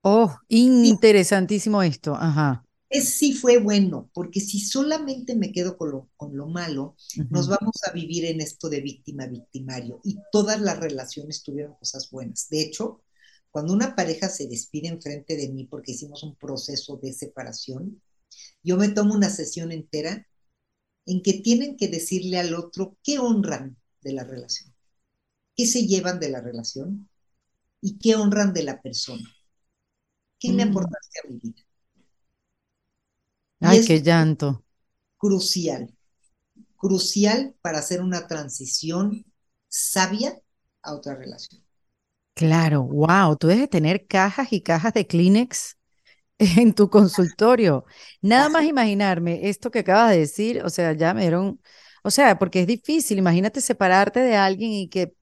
Oh, 0.01 0.33
interesantísimo 0.47 1.83
esto, 1.83 2.15
ajá. 2.15 2.63
Es 2.89 3.17
sí 3.19 3.33
fue 3.33 3.59
bueno, 3.59 4.09
porque 4.13 4.39
si 4.39 4.59
solamente 4.59 5.35
me 5.35 5.51
quedo 5.51 5.77
con 5.77 5.91
lo, 5.91 6.09
con 6.17 6.35
lo 6.35 6.47
malo, 6.47 6.95
nos 7.29 7.47
vamos 7.47 7.75
a 7.87 7.91
vivir 7.91 8.25
en 8.25 8.41
esto 8.41 8.67
de 8.67 8.81
víctima-victimario 8.81 10.01
y 10.03 10.17
todas 10.31 10.59
las 10.59 10.79
relaciones 10.79 11.43
tuvieron 11.43 11.75
cosas 11.75 12.09
buenas. 12.09 12.49
De 12.49 12.61
hecho, 12.61 13.01
cuando 13.51 13.73
una 13.73 13.95
pareja 13.95 14.29
se 14.29 14.47
despide 14.47 14.87
enfrente 14.87 15.35
de 15.35 15.49
mí 15.49 15.65
porque 15.65 15.93
hicimos 15.93 16.23
un 16.23 16.35
proceso 16.35 16.97
de 16.97 17.13
separación, 17.13 18.01
yo 18.63 18.77
me 18.77 18.89
tomo 18.89 19.13
una 19.15 19.29
sesión 19.29 19.71
entera 19.71 20.27
en 21.05 21.21
que 21.23 21.33
tienen 21.33 21.75
que 21.75 21.87
decirle 21.87 22.37
al 22.37 22.53
otro 22.53 22.97
qué 23.03 23.19
honran 23.19 23.77
de 24.01 24.13
la 24.13 24.23
relación, 24.23 24.73
qué 25.55 25.65
se 25.65 25.87
llevan 25.87 26.19
de 26.19 26.29
la 26.29 26.41
relación 26.41 27.09
y 27.81 27.97
qué 27.97 28.15
honran 28.15 28.53
de 28.53 28.63
la 28.63 28.81
persona. 28.81 29.27
¿Qué 30.37 30.51
me 30.51 30.65
mm. 30.65 30.69
aportaste 30.69 31.19
a 31.19 31.29
mi 31.29 31.39
vida? 31.39 31.63
Ay, 33.61 33.85
qué 33.85 34.01
llanto. 34.01 34.63
Crucial, 35.17 35.93
crucial 36.77 37.55
para 37.61 37.79
hacer 37.79 38.01
una 38.01 38.27
transición 38.27 39.25
sabia 39.67 40.39
a 40.81 40.95
otra 40.95 41.15
relación. 41.15 41.61
Claro, 42.39 42.83
wow, 42.83 43.35
tú 43.35 43.47
debes 43.47 43.69
tener 43.69 44.07
cajas 44.07 44.53
y 44.53 44.61
cajas 44.61 44.93
de 44.93 45.05
Kleenex 45.05 45.77
en 46.39 46.73
tu 46.73 46.89
consultorio. 46.89 47.85
Nada 48.21 48.47
más 48.47 48.63
imaginarme 48.63 49.49
esto 49.49 49.71
que 49.71 49.79
acabas 49.79 50.11
de 50.11 50.19
decir, 50.19 50.63
o 50.63 50.69
sea, 50.69 50.93
ya 50.93 51.13
me 51.13 51.21
dieron, 51.21 51.61
o 52.01 52.11
sea, 52.11 52.39
porque 52.39 52.61
es 52.61 52.67
difícil, 52.67 53.17
imagínate 53.17 53.59
separarte 53.59 54.21
de 54.21 54.37
alguien 54.37 54.71
y 54.71 54.87
que 54.87 55.13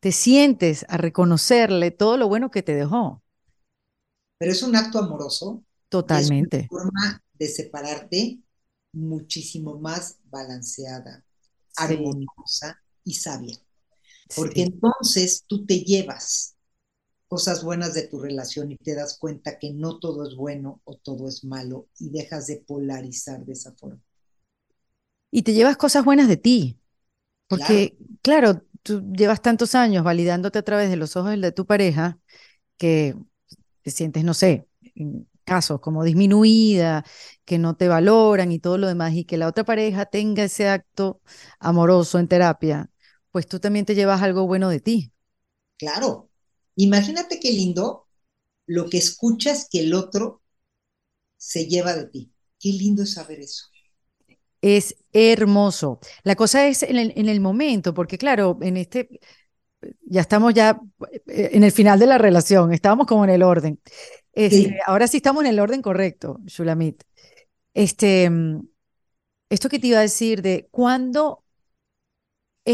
te 0.00 0.10
sientes 0.10 0.84
a 0.88 0.96
reconocerle 0.96 1.92
todo 1.92 2.16
lo 2.16 2.26
bueno 2.26 2.50
que 2.50 2.64
te 2.64 2.74
dejó. 2.74 3.22
Pero 4.38 4.50
es 4.50 4.62
un 4.64 4.74
acto 4.74 4.98
amoroso. 4.98 5.62
Totalmente. 5.90 6.56
Es 6.58 6.70
una 6.72 6.82
forma 6.82 7.22
de 7.38 7.46
separarte 7.46 8.40
muchísimo 8.92 9.78
más 9.78 10.18
balanceada, 10.24 11.24
armoniosa 11.76 12.82
y 13.04 13.14
sabia. 13.14 13.56
Porque 14.34 14.62
entonces 14.62 15.44
tú 15.46 15.64
te 15.64 15.80
llevas 15.80 16.56
cosas 17.28 17.62
buenas 17.62 17.94
de 17.94 18.08
tu 18.08 18.20
relación 18.20 18.72
y 18.72 18.76
te 18.76 18.94
das 18.94 19.18
cuenta 19.18 19.58
que 19.58 19.72
no 19.72 19.98
todo 19.98 20.26
es 20.26 20.34
bueno 20.34 20.80
o 20.84 20.96
todo 20.96 21.28
es 21.28 21.44
malo 21.44 21.88
y 21.98 22.10
dejas 22.10 22.46
de 22.46 22.56
polarizar 22.66 23.44
de 23.44 23.52
esa 23.52 23.72
forma. 23.74 24.00
Y 25.30 25.42
te 25.42 25.52
llevas 25.52 25.76
cosas 25.76 26.04
buenas 26.04 26.28
de 26.28 26.36
ti. 26.36 26.78
Porque, 27.48 27.96
claro, 28.22 28.62
tú 28.82 29.02
llevas 29.12 29.42
tantos 29.42 29.74
años 29.74 30.04
validándote 30.04 30.58
a 30.58 30.62
través 30.62 30.90
de 30.90 30.96
los 30.96 31.16
ojos 31.16 31.40
de 31.40 31.52
tu 31.52 31.66
pareja 31.66 32.18
que 32.76 33.16
te 33.82 33.90
sientes, 33.90 34.24
no 34.24 34.34
sé, 34.34 34.68
en 34.94 35.28
casos 35.44 35.80
como 35.80 36.04
disminuida, 36.04 37.04
que 37.44 37.58
no 37.58 37.76
te 37.76 37.88
valoran 37.88 38.52
y 38.52 38.58
todo 38.58 38.78
lo 38.78 38.86
demás, 38.86 39.14
y 39.14 39.24
que 39.24 39.38
la 39.38 39.48
otra 39.48 39.64
pareja 39.64 40.06
tenga 40.06 40.44
ese 40.44 40.68
acto 40.68 41.22
amoroso 41.58 42.18
en 42.18 42.28
terapia 42.28 42.90
pues 43.30 43.46
tú 43.46 43.60
también 43.60 43.84
te 43.84 43.94
llevas 43.94 44.22
algo 44.22 44.46
bueno 44.46 44.68
de 44.68 44.80
ti. 44.80 45.12
Claro. 45.78 46.28
Imagínate 46.76 47.40
qué 47.40 47.52
lindo 47.52 48.06
lo 48.66 48.88
que 48.88 48.98
escuchas 48.98 49.66
que 49.70 49.80
el 49.80 49.94
otro 49.94 50.42
se 51.36 51.66
lleva 51.66 51.94
de 51.94 52.06
ti. 52.06 52.32
Qué 52.60 52.70
lindo 52.70 53.02
es 53.02 53.14
saber 53.14 53.40
eso. 53.40 53.66
Es 54.60 54.96
hermoso. 55.12 56.00
La 56.24 56.36
cosa 56.36 56.66
es 56.66 56.82
en 56.82 56.96
el, 57.28 57.40
momento, 57.40 57.94
porque 57.94 58.18
claro, 58.18 58.58
en 58.60 58.76
este, 58.76 59.08
ya 60.02 60.20
estamos 60.20 60.52
ya 60.52 60.80
eh, 61.26 61.50
en 61.52 61.62
el 61.62 61.72
final 61.72 61.98
de 61.98 62.06
la 62.06 62.18
relación, 62.18 62.72
estábamos 62.72 63.06
como 63.06 63.24
en 63.24 63.30
el 63.30 63.42
orden. 63.42 63.80
Este, 64.32 64.78
ahora 64.86 65.06
sí 65.06 65.18
estamos 65.18 65.44
en 65.44 65.50
el 65.50 65.60
orden 65.60 65.80
correcto, 65.80 66.40
Shulamit. 66.46 67.02
Este, 67.74 68.28
mm, 68.28 68.66
esto 69.48 69.68
que 69.68 69.78
te 69.78 69.86
iba 69.86 69.98
a 69.98 70.02
decir 70.02 70.42
de 70.42 70.68
cuándo 70.70 71.44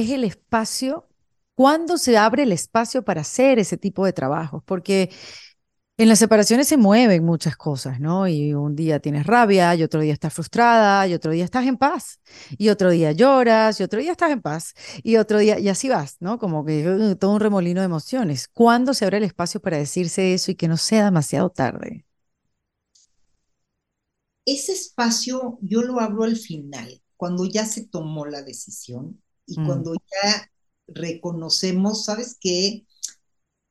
es 0.00 0.10
el 0.10 0.24
espacio, 0.24 1.08
cuándo 1.54 1.98
se 1.98 2.16
abre 2.18 2.42
el 2.44 2.52
espacio 2.52 3.04
para 3.04 3.22
hacer 3.22 3.58
ese 3.58 3.76
tipo 3.76 4.04
de 4.04 4.12
trabajos, 4.12 4.62
porque 4.64 5.10
en 5.96 6.08
las 6.08 6.18
separaciones 6.18 6.66
se 6.68 6.76
mueven 6.76 7.24
muchas 7.24 7.56
cosas, 7.56 8.00
¿no? 8.00 8.26
Y 8.28 8.52
un 8.54 8.74
día 8.76 8.98
tienes 9.00 9.26
rabia, 9.26 9.74
y 9.76 9.82
otro 9.84 10.00
día 10.00 10.12
estás 10.12 10.34
frustrada, 10.34 11.06
y 11.06 11.14
otro 11.14 11.30
día 11.32 11.44
estás 11.44 11.66
en 11.66 11.76
paz, 11.76 12.20
y 12.58 12.68
otro 12.70 12.90
día 12.90 13.12
lloras, 13.12 13.78
y 13.80 13.84
otro 13.84 14.00
día 14.00 14.12
estás 14.12 14.32
en 14.32 14.42
paz, 14.42 14.74
y 15.04 15.16
otro 15.16 15.38
día, 15.38 15.58
y 15.60 15.68
así 15.68 15.88
vas, 15.88 16.16
¿no? 16.20 16.38
Como 16.38 16.64
que 16.64 16.88
uh, 16.88 17.16
todo 17.16 17.32
un 17.32 17.40
remolino 17.40 17.80
de 17.80 17.86
emociones. 17.86 18.48
¿Cuándo 18.48 18.94
se 18.94 19.04
abre 19.04 19.18
el 19.18 19.24
espacio 19.24 19.60
para 19.60 19.78
decirse 19.78 20.34
eso 20.34 20.50
y 20.50 20.56
que 20.56 20.68
no 20.68 20.76
sea 20.76 21.04
demasiado 21.04 21.50
tarde? 21.50 22.04
ese 24.46 24.72
espacio 24.72 25.58
yo 25.62 25.82
lo 25.82 26.00
abro 26.00 26.24
al 26.24 26.36
final, 26.36 27.02
cuando 27.16 27.46
ya 27.46 27.66
se 27.66 27.86
tomó 27.86 28.26
la 28.26 28.42
decisión 28.42 29.22
y 29.46 29.60
mm. 29.60 29.66
cuando 29.66 29.94
ya 29.94 30.50
reconocemos, 30.86 32.04
¿sabes 32.04 32.36
qué? 32.40 32.86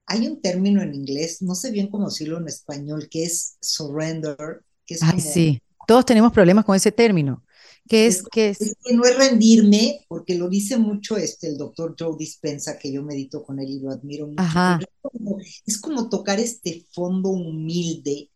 Hay 0.05 0.27
un 0.27 0.41
término 0.41 0.81
en 0.81 0.93
inglés, 0.93 1.41
no 1.41 1.55
sé 1.55 1.71
bien 1.71 1.87
cómo 1.87 2.09
decirlo 2.09 2.37
en 2.37 2.47
español, 2.47 3.07
que 3.09 3.23
es 3.23 3.57
surrender. 3.61 4.63
Que 4.85 4.95
es 4.95 5.03
Ay, 5.03 5.19
sí, 5.21 5.61
todos 5.87 6.05
tenemos 6.05 6.33
problemas 6.33 6.65
con 6.65 6.75
ese 6.75 6.91
término. 6.91 7.43
Que 7.87 8.07
es, 8.07 8.23
que 8.23 8.49
es... 8.49 8.59
que 8.59 8.93
no 8.93 9.03
es 9.03 9.17
rendirme, 9.17 10.05
porque 10.07 10.35
lo 10.35 10.47
dice 10.47 10.77
mucho 10.77 11.17
este, 11.17 11.47
el 11.47 11.57
doctor 11.57 11.95
Joe 11.99 12.15
Dispensa, 12.17 12.77
que 12.77 12.91
yo 12.91 13.03
medito 13.03 13.43
con 13.43 13.59
él 13.59 13.69
y 13.69 13.79
lo 13.79 13.91
admiro 13.91 14.27
mucho. 14.27 15.37
es 15.65 15.81
como 15.81 16.07
tocar 16.07 16.39
este 16.39 16.85
fondo 16.93 17.29
humilde 17.29 18.29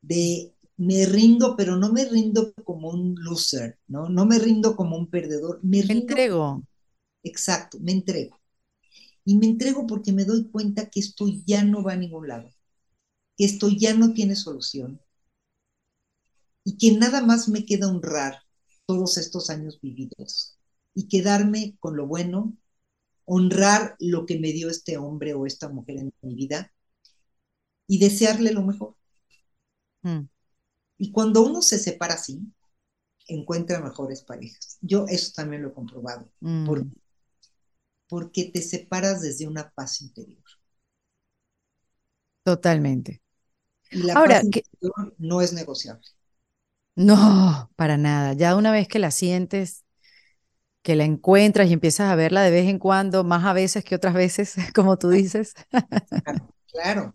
de 0.00 0.52
me 0.76 1.06
rindo, 1.06 1.54
pero 1.56 1.76
no 1.76 1.92
me 1.92 2.04
rindo 2.04 2.52
como 2.64 2.90
un 2.90 3.14
loser, 3.18 3.78
¿no? 3.86 4.08
No 4.08 4.24
me 4.24 4.38
rindo 4.38 4.74
como 4.74 4.96
un 4.96 5.08
perdedor, 5.08 5.60
me, 5.62 5.80
entrego. 5.80 6.62
Exacto, 7.22 7.78
me 7.80 7.92
entrego. 7.92 8.40
Y 9.24 9.36
me 9.38 9.46
entrego 9.46 9.86
porque 9.86 10.12
me 10.12 10.24
doy 10.24 10.48
cuenta 10.50 10.90
que 10.90 11.00
esto 11.00 11.26
ya 11.46 11.64
no 11.64 11.82
va 11.82 11.92
a 11.92 11.96
ningún 11.96 12.28
lado, 12.28 12.50
que 13.36 13.44
esto 13.44 13.68
ya 13.68 13.94
no 13.94 14.12
tiene 14.12 14.34
solución 14.34 15.00
y 16.64 16.76
que 16.76 16.96
nada 16.96 17.22
más 17.22 17.48
me 17.48 17.64
queda 17.64 17.88
honrar 17.88 18.42
todos 18.86 19.18
estos 19.18 19.50
años 19.50 19.80
vividos 19.80 20.58
y 20.94 21.08
quedarme 21.08 21.76
con 21.78 21.96
lo 21.96 22.06
bueno, 22.06 22.56
honrar 23.24 23.96
lo 24.00 24.26
que 24.26 24.38
me 24.38 24.52
dio 24.52 24.68
este 24.68 24.96
hombre 24.98 25.34
o 25.34 25.46
esta 25.46 25.68
mujer 25.68 25.98
en 25.98 26.12
mi 26.22 26.34
vida 26.34 26.72
y 27.86 27.98
desearle 27.98 28.52
lo 28.52 28.62
mejor. 28.62 28.96
Mm. 30.02 30.28
Y 30.98 31.12
cuando 31.12 31.42
uno 31.42 31.62
se 31.62 31.78
separa 31.78 32.14
así, 32.14 32.40
encuentra 33.26 33.80
mejores 33.80 34.22
parejas. 34.22 34.78
Yo 34.80 35.06
eso 35.08 35.32
también 35.34 35.62
lo 35.62 35.68
he 35.68 35.74
comprobado. 35.74 36.28
Mm. 36.40 36.66
porque 36.66 37.01
te 38.52 38.62
separas 38.62 39.22
desde 39.22 39.46
una 39.48 39.70
paz 39.70 40.02
interior. 40.02 40.42
Totalmente. 42.44 43.22
Y 43.90 44.02
la 44.02 44.16
Ahora, 44.16 44.40
paz 44.40 44.42
interior 44.42 45.14
no 45.18 45.40
es 45.40 45.52
negociable. 45.52 46.04
No, 46.94 47.70
para 47.76 47.96
nada. 47.96 48.34
Ya 48.34 48.54
una 48.56 48.70
vez 48.72 48.86
que 48.88 48.98
la 48.98 49.10
sientes, 49.10 49.84
que 50.82 50.96
la 50.96 51.04
encuentras 51.04 51.68
y 51.68 51.72
empiezas 51.74 52.10
a 52.10 52.16
verla 52.16 52.42
de 52.42 52.50
vez 52.50 52.68
en 52.68 52.78
cuando, 52.78 53.24
más 53.24 53.44
a 53.44 53.52
veces 53.52 53.84
que 53.84 53.94
otras 53.94 54.14
veces, 54.14 54.56
como 54.74 54.98
tú 54.98 55.10
dices. 55.10 55.54
claro. 56.72 57.14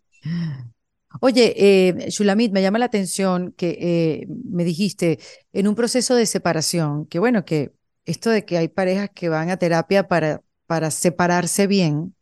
Oye, 1.22 1.54
eh, 1.89 2.10
Shulamit, 2.10 2.52
me 2.52 2.62
llama 2.62 2.80
la 2.80 2.86
atención 2.86 3.52
que 3.54 3.78
eh, 3.82 4.28
me 4.30 4.64
dijiste 4.64 5.20
en 5.54 5.68
un 5.68 5.76
proceso 5.76 6.16
de 6.16 6.26
separación, 6.26 7.06
que 7.08 7.20
bueno, 7.20 7.45
que 7.45 7.74
esto 8.06 8.30
de 8.30 8.45
que 8.45 8.58
hay 8.58 8.68
parejas 8.68 9.10
que 9.14 9.30
van 9.30 9.50
a 9.50 9.58
terapia 9.58 10.08
para, 10.08 10.43
para 10.68 10.91
separarse 10.91 11.68
bien, 11.68 12.15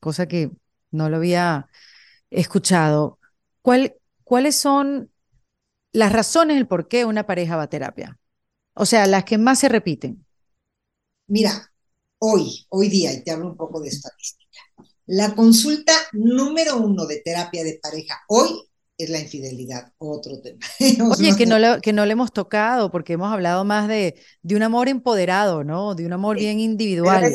cosa 0.00 0.26
que 0.28 0.50
no 0.90 1.08
lo 1.08 1.16
había 1.16 1.68
escuchado. 2.30 3.18
¿Cuál, 3.62 3.96
¿Cuáles 4.24 4.56
son 4.56 5.10
las 5.92 6.12
razones 6.12 6.56
del 6.56 6.66
por 6.66 6.88
qué 6.88 7.04
una 7.04 7.26
pareja 7.26 7.56
va 7.56 7.64
a 7.64 7.70
terapia? 7.70 8.18
O 8.74 8.86
sea, 8.86 9.06
las 9.06 9.24
que 9.24 9.38
más 9.38 9.60
se 9.60 9.68
repiten. 9.68 10.26
Mira, 11.28 11.72
hoy, 12.18 12.66
hoy 12.68 12.88
día, 12.88 13.12
y 13.12 13.22
te 13.22 13.30
hablo 13.30 13.48
un 13.48 13.56
poco 13.56 13.80
de 13.80 13.88
estadística, 13.88 14.60
la 15.06 15.34
consulta 15.34 15.92
número 16.12 16.78
uno 16.78 17.06
de 17.06 17.20
terapia 17.24 17.62
de 17.62 17.78
pareja 17.82 18.20
hoy 18.28 18.68
es 18.96 19.10
la 19.10 19.20
infidelidad, 19.20 19.92
otro 19.98 20.40
tema. 20.40 20.58
Oye, 21.18 21.34
que 21.36 21.46
no, 21.46 21.58
le, 21.58 21.80
que 21.80 21.92
no 21.92 22.06
le 22.06 22.12
hemos 22.12 22.32
tocado, 22.32 22.90
porque 22.90 23.14
hemos 23.14 23.32
hablado 23.32 23.64
más 23.64 23.88
de, 23.88 24.14
de 24.42 24.54
un 24.54 24.62
amor 24.62 24.88
empoderado, 24.88 25.64
¿no? 25.64 25.94
De 25.94 26.06
un 26.06 26.12
amor 26.12 26.38
bien 26.38 26.60
individual. 26.60 27.34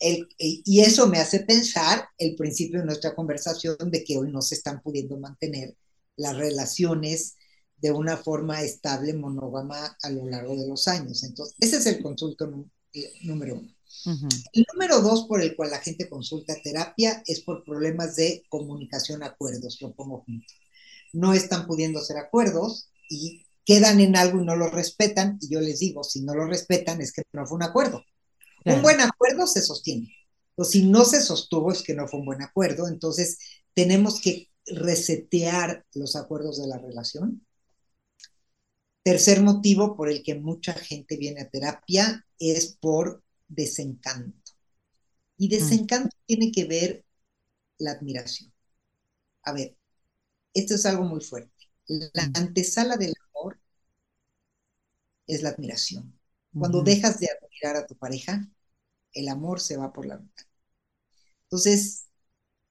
El, 0.00 0.28
y 0.38 0.80
eso 0.80 1.06
me 1.06 1.18
hace 1.18 1.40
pensar 1.40 2.08
el 2.18 2.34
principio 2.34 2.80
de 2.80 2.86
nuestra 2.86 3.14
conversación 3.14 3.76
de 3.90 4.04
que 4.04 4.16
hoy 4.16 4.30
no 4.30 4.40
se 4.40 4.54
están 4.54 4.80
pudiendo 4.80 5.18
mantener 5.18 5.74
las 6.16 6.36
relaciones 6.36 7.36
de 7.76 7.90
una 7.90 8.16
forma 8.16 8.62
estable, 8.62 9.12
monógama 9.12 9.96
a 10.02 10.10
lo 10.10 10.26
largo 10.26 10.56
de 10.56 10.66
los 10.66 10.88
años. 10.88 11.22
Entonces, 11.24 11.54
ese 11.60 11.76
es 11.76 11.86
el 11.86 12.02
consulto 12.02 12.50
eh, 12.94 13.12
número 13.24 13.56
uno. 13.56 13.73
El 14.52 14.66
número 14.72 15.00
dos 15.00 15.26
por 15.26 15.40
el 15.40 15.56
cual 15.56 15.70
la 15.70 15.78
gente 15.78 16.08
consulta 16.08 16.54
terapia 16.62 17.22
es 17.26 17.40
por 17.40 17.64
problemas 17.64 18.16
de 18.16 18.44
comunicación, 18.48 19.22
acuerdos, 19.22 19.78
lo 19.80 19.92
pongo 19.94 20.22
junto. 20.26 20.52
No 21.12 21.32
están 21.32 21.66
pudiendo 21.66 22.00
hacer 22.00 22.16
acuerdos 22.18 22.90
y 23.08 23.44
quedan 23.64 24.00
en 24.00 24.16
algo 24.16 24.40
y 24.40 24.44
no 24.44 24.56
lo 24.56 24.68
respetan, 24.68 25.38
y 25.40 25.48
yo 25.48 25.60
les 25.60 25.78
digo, 25.78 26.04
si 26.04 26.22
no 26.22 26.34
lo 26.34 26.46
respetan 26.46 27.00
es 27.00 27.12
que 27.12 27.22
no 27.32 27.46
fue 27.46 27.56
un 27.56 27.62
acuerdo. 27.62 28.04
Un 28.64 28.82
buen 28.82 29.00
acuerdo 29.00 29.46
se 29.46 29.62
sostiene. 29.62 30.12
O 30.56 30.64
si 30.64 30.84
no 30.84 31.04
se 31.04 31.20
sostuvo 31.20 31.72
es 31.72 31.82
que 31.82 31.94
no 31.94 32.06
fue 32.08 32.20
un 32.20 32.26
buen 32.26 32.42
acuerdo, 32.42 32.88
entonces 32.88 33.38
tenemos 33.74 34.20
que 34.20 34.50
resetear 34.66 35.84
los 35.94 36.16
acuerdos 36.16 36.60
de 36.60 36.68
la 36.68 36.78
relación. 36.78 37.44
Tercer 39.02 39.42
motivo 39.42 39.96
por 39.96 40.08
el 40.08 40.22
que 40.22 40.34
mucha 40.34 40.72
gente 40.72 41.16
viene 41.16 41.42
a 41.42 41.50
terapia 41.50 42.24
es 42.38 42.78
por 42.80 43.22
desencanto. 43.54 44.52
Y 45.36 45.46
mm. 45.46 45.50
desencanto 45.50 46.16
tiene 46.26 46.52
que 46.52 46.64
ver 46.64 47.04
la 47.78 47.92
admiración. 47.92 48.52
A 49.42 49.52
ver, 49.52 49.76
esto 50.54 50.74
es 50.74 50.86
algo 50.86 51.04
muy 51.04 51.20
fuerte. 51.20 51.52
La 51.86 52.28
mm. 52.28 52.32
antesala 52.34 52.96
del 52.96 53.14
amor 53.30 53.60
es 55.26 55.42
la 55.42 55.50
admiración. 55.50 56.18
Cuando 56.56 56.82
dejas 56.82 57.18
de 57.18 57.28
admirar 57.28 57.76
a 57.76 57.86
tu 57.86 57.96
pareja, 57.96 58.48
el 59.12 59.28
amor 59.28 59.60
se 59.60 59.76
va 59.76 59.92
por 59.92 60.06
la 60.06 60.18
mitad. 60.18 60.46
Entonces, 61.44 62.06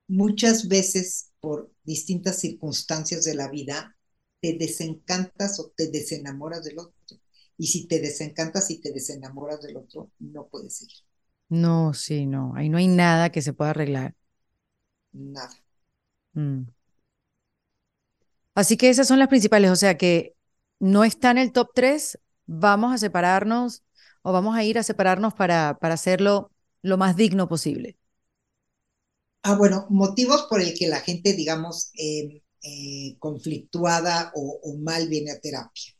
muchas 0.07 0.69
veces 0.69 1.31
por 1.43 1.73
distintas 1.83 2.39
circunstancias 2.39 3.25
de 3.25 3.35
la 3.35 3.49
vida, 3.49 3.97
te 4.39 4.57
desencantas 4.57 5.59
o 5.59 5.73
te 5.75 5.89
desenamoras 5.89 6.63
del 6.63 6.79
otro. 6.79 6.93
Y 7.57 7.67
si 7.67 7.87
te 7.87 7.99
desencantas 7.99 8.69
y 8.71 8.79
te 8.79 8.91
desenamoras 8.91 9.61
del 9.61 9.77
otro, 9.77 10.11
no 10.19 10.47
puedes 10.47 10.77
seguir. 10.77 10.97
No, 11.49 11.93
sí, 11.93 12.25
no. 12.25 12.53
Ahí 12.55 12.69
no 12.69 12.77
hay 12.77 12.87
nada 12.87 13.31
que 13.31 13.41
se 13.41 13.53
pueda 13.53 13.71
arreglar. 13.71 14.15
Nada. 15.11 15.53
Mm. 16.33 16.63
Así 18.55 18.77
que 18.77 18.89
esas 18.89 19.07
son 19.07 19.19
las 19.19 19.27
principales. 19.27 19.71
O 19.71 19.75
sea 19.75 19.97
que 19.97 20.35
no 20.79 21.03
está 21.03 21.31
en 21.31 21.37
el 21.37 21.51
top 21.51 21.69
3. 21.73 22.19
Vamos 22.45 22.93
a 22.93 22.97
separarnos 22.97 23.83
o 24.21 24.31
vamos 24.31 24.55
a 24.55 24.63
ir 24.63 24.79
a 24.79 24.83
separarnos 24.83 25.33
para, 25.33 25.77
para 25.79 25.93
hacerlo 25.93 26.51
lo 26.81 26.97
más 26.97 27.15
digno 27.15 27.47
posible. 27.47 27.97
Ah, 29.43 29.55
bueno, 29.57 29.85
motivos 29.89 30.43
por 30.49 30.61
el 30.61 30.73
que 30.73 30.87
la 30.87 31.01
gente, 31.01 31.33
digamos, 31.33 31.91
eh, 31.97 32.41
eh, 32.61 33.17
conflictuada 33.19 34.31
o, 34.35 34.59
o, 34.63 34.77
mal 34.77 35.09
viene 35.09 35.31
a 35.31 35.39
terapia. 35.39 35.92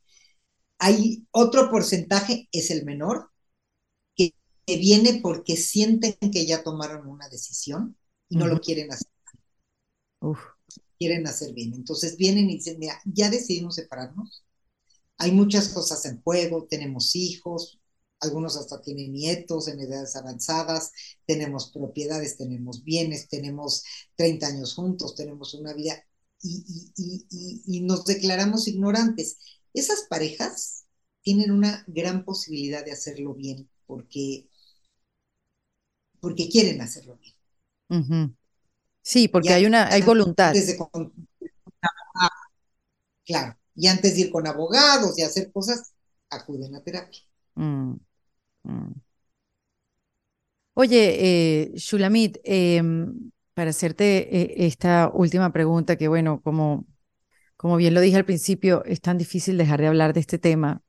Hay 0.86 1.25
otro 1.31 1.71
porcentaje, 1.71 2.49
es 2.51 2.69
el 2.69 2.84
menor, 2.84 3.31
que, 4.17 4.34
viene 4.67 5.21
porque 5.23 5.55
sienten 5.55 6.13
que 6.29 6.45
ya 6.45 6.61
tomaron 6.61 7.07
una 7.07 7.29
decisión 7.29 7.95
y 8.27 8.36
no 8.36 8.47
lo 8.47 8.59
quieren 8.59 8.91
hacer. 8.91 9.07
Quieren 10.99 11.25
hacer 11.25 11.53
bien. 11.53 11.73
Entonces 11.73 12.17
vienen 12.17 12.49
y 12.49 12.55
dicen, 12.57 12.79
mira, 12.79 12.99
ya 13.05 13.29
decidimos 13.29 13.75
separarnos. 13.75 14.43
Hay 15.19 15.31
muchas 15.31 15.69
cosas 15.69 16.05
en 16.05 16.21
juego, 16.21 16.67
tenemos 16.69 17.15
hijos, 17.15 17.79
algunos 18.19 18.57
hasta 18.57 18.81
tienen 18.81 19.13
nietos 19.13 19.69
en 19.69 19.79
edades 19.79 20.17
avanzadas, 20.17 20.91
tenemos 21.25 21.71
propiedades, 21.71 22.36
tenemos 22.36 22.84
bienes, 22.84 23.29
tenemos 23.29 23.86
30 24.17 24.47
años 24.47 24.73
juntos, 24.73 25.15
tenemos 25.15 25.53
una 25.53 25.71
vida 25.73 26.03
y, 26.41 27.63
y 27.67 27.79
nos 27.84 28.03
declaramos 28.03 28.67
ignorantes. 28.67 29.38
Esas 29.74 30.05
parejas 30.09 30.86
tienen 31.21 31.51
una 31.51 31.84
gran 31.88 32.26
posibilidad 32.26 32.84
de 32.86 32.91
hacerlo 32.91 33.34
bien 33.34 33.69
porque, 33.88 34.47
porque 36.19 36.49
quieren 36.49 36.82
hacerlo 36.82 37.17
bien. 37.17 37.34
Sí, 39.01 39.28
porque 39.28 39.53
hay 39.53 39.65
una 39.65 39.88
hay 39.88 40.01
voluntad. 40.01 40.53
claro, 43.26 43.57
y 43.76 43.88
antes 43.88 44.15
de 44.15 44.21
ir 44.21 44.32
con 44.32 44.47
abogados 44.47 45.17
y 45.17 45.24
hacer 45.24 45.51
cosas, 45.51 45.93
acuden 46.30 46.76
a 46.76 46.84
terapia. 46.84 47.21
Mm, 47.55 47.93
mm. 48.65 48.93
Oye, 50.76 51.63
eh, 51.65 51.71
Shulamit, 51.76 52.38
em, 52.43 53.32
para 53.53 53.69
hacerte 53.69 54.36
eh, 54.36 54.65
esta 54.65 55.11
última 55.13 55.51
pregunta, 55.53 55.95
que 55.97 56.07
bueno, 56.07 56.41
como 56.41 56.88
como 57.58 57.78
bien 57.78 57.93
lo 57.93 58.01
dije 58.01 58.18
al 58.18 58.26
principio, 58.26 58.84
es 58.86 59.01
tan 59.01 59.18
difícil 59.18 59.58
dejar 59.58 59.82
de 59.82 59.88
hablar 59.88 60.14
de 60.14 60.20
este 60.20 60.38
tema, 60.39 60.82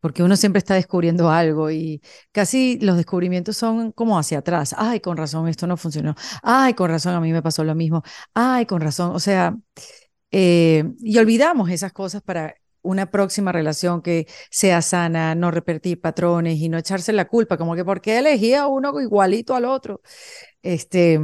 porque 0.00 0.22
uno 0.22 0.36
siempre 0.36 0.58
está 0.58 0.74
descubriendo 0.74 1.30
algo 1.30 1.70
y 1.70 2.02
casi 2.32 2.78
los 2.80 2.96
descubrimientos 2.96 3.56
son 3.56 3.92
como 3.92 4.18
hacia 4.18 4.38
atrás. 4.38 4.74
Ay, 4.78 5.00
con 5.00 5.16
razón, 5.16 5.48
esto 5.48 5.66
no 5.66 5.76
funcionó. 5.76 6.14
Ay, 6.42 6.74
con 6.74 6.90
razón, 6.90 7.14
a 7.14 7.20
mí 7.20 7.32
me 7.32 7.42
pasó 7.42 7.64
lo 7.64 7.74
mismo. 7.74 8.02
Ay, 8.34 8.66
con 8.66 8.80
razón. 8.80 9.14
O 9.14 9.20
sea, 9.20 9.56
eh, 10.30 10.84
y 11.00 11.18
olvidamos 11.18 11.70
esas 11.70 11.92
cosas 11.92 12.22
para 12.22 12.54
una 12.82 13.10
próxima 13.10 13.52
relación 13.52 14.02
que 14.02 14.26
sea 14.50 14.82
sana, 14.82 15.34
no 15.34 15.50
repetir 15.50 16.00
patrones 16.00 16.58
y 16.58 16.68
no 16.68 16.78
echarse 16.78 17.12
la 17.12 17.26
culpa, 17.28 17.56
como 17.58 17.74
que 17.74 17.84
por 17.84 18.00
qué 18.00 18.18
elegía 18.18 18.66
uno 18.66 19.00
igualito 19.00 19.54
al 19.54 19.64
otro. 19.64 20.00
Este, 20.62 21.20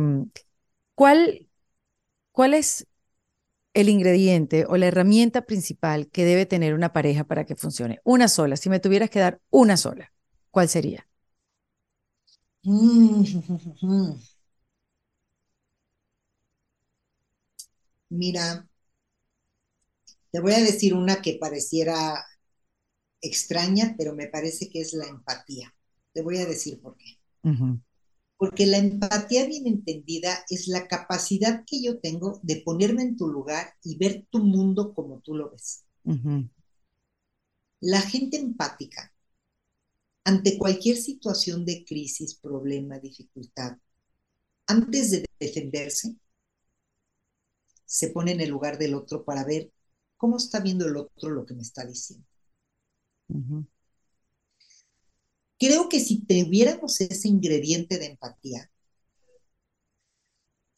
¿cuál, 0.95 1.49
¿Cuál 2.33 2.55
es 2.55 2.87
el 3.75 3.89
ingrediente 3.89 4.66
o 4.68 4.77
la 4.77 4.87
herramienta 4.87 5.43
principal 5.43 6.09
que 6.11 6.25
debe 6.25 6.47
tener 6.47 6.75
una 6.75 6.93
pareja 6.93 7.25
para 7.25 7.45
que 7.45 7.57
funcione? 7.57 8.01
Una 8.05 8.29
sola, 8.29 8.57
si 8.57 8.70
me 8.70 8.81
tuvieras 8.81 9.11
que 9.11 9.20
dar 9.20 9.41
una 9.51 9.77
sola, 9.77 10.12
¿cuál 10.51 10.68
sería? 10.68 11.07
Mira, 18.11 18.66
te 20.31 20.39
voy 20.41 20.53
a 20.53 20.61
decir 20.61 20.93
una 20.93 21.22
que 21.22 21.39
pareciera 21.41 22.27
extraña, 23.20 23.97
pero 23.99 24.14
me 24.14 24.29
parece 24.29 24.70
que 24.70 24.81
es 24.81 24.93
la 24.93 25.07
empatía. 25.09 25.75
Te 26.12 26.22
voy 26.22 26.39
a 26.39 26.47
decir 26.47 26.81
por 26.81 26.97
qué. 26.97 27.18
Porque 28.37 28.66
la 28.66 28.78
empatía 28.78 29.45
bien 29.47 29.66
entendida 29.66 30.45
es 30.49 30.68
la 30.68 30.87
capacidad 30.87 31.64
que 31.66 31.82
yo 31.82 31.99
tengo 31.99 32.39
de 32.45 32.62
ponerme 32.64 33.03
en 33.03 33.16
tu 33.16 33.26
lugar 33.28 33.74
y 33.82 33.97
ver 33.97 34.26
tu 34.30 34.39
mundo 34.39 34.95
como 34.95 35.20
tú 35.20 35.35
lo 35.35 35.51
ves. 35.51 35.85
La 37.82 38.01
gente 38.01 38.37
empática, 38.37 39.14
ante 40.24 40.59
cualquier 40.59 40.97
situación 40.99 41.64
de 41.64 41.85
crisis, 41.85 42.35
problema, 42.35 42.99
dificultad, 42.99 43.78
antes 44.66 45.11
de 45.12 45.24
defenderse, 45.41 46.16
se 47.87 48.11
pone 48.11 48.32
en 48.32 48.43
el 48.43 48.51
lugar 48.51 48.76
del 48.76 48.93
otro 48.95 49.24
para 49.24 49.43
ver 49.45 49.72
cómo 50.18 50.37
está 50.37 50.61
viendo 50.61 50.87
el 50.87 50.97
otro 50.99 51.30
lo 51.30 51.47
que 51.47 51.55
me 51.55 51.62
está 51.62 51.87
diciendo. 51.87 52.26
Creo 55.64 55.88
que 55.88 55.98
si 55.98 56.20
tuviéramos 56.20 57.00
ese 57.00 57.26
ingrediente 57.26 57.96
de 57.96 58.04
empatía, 58.04 58.70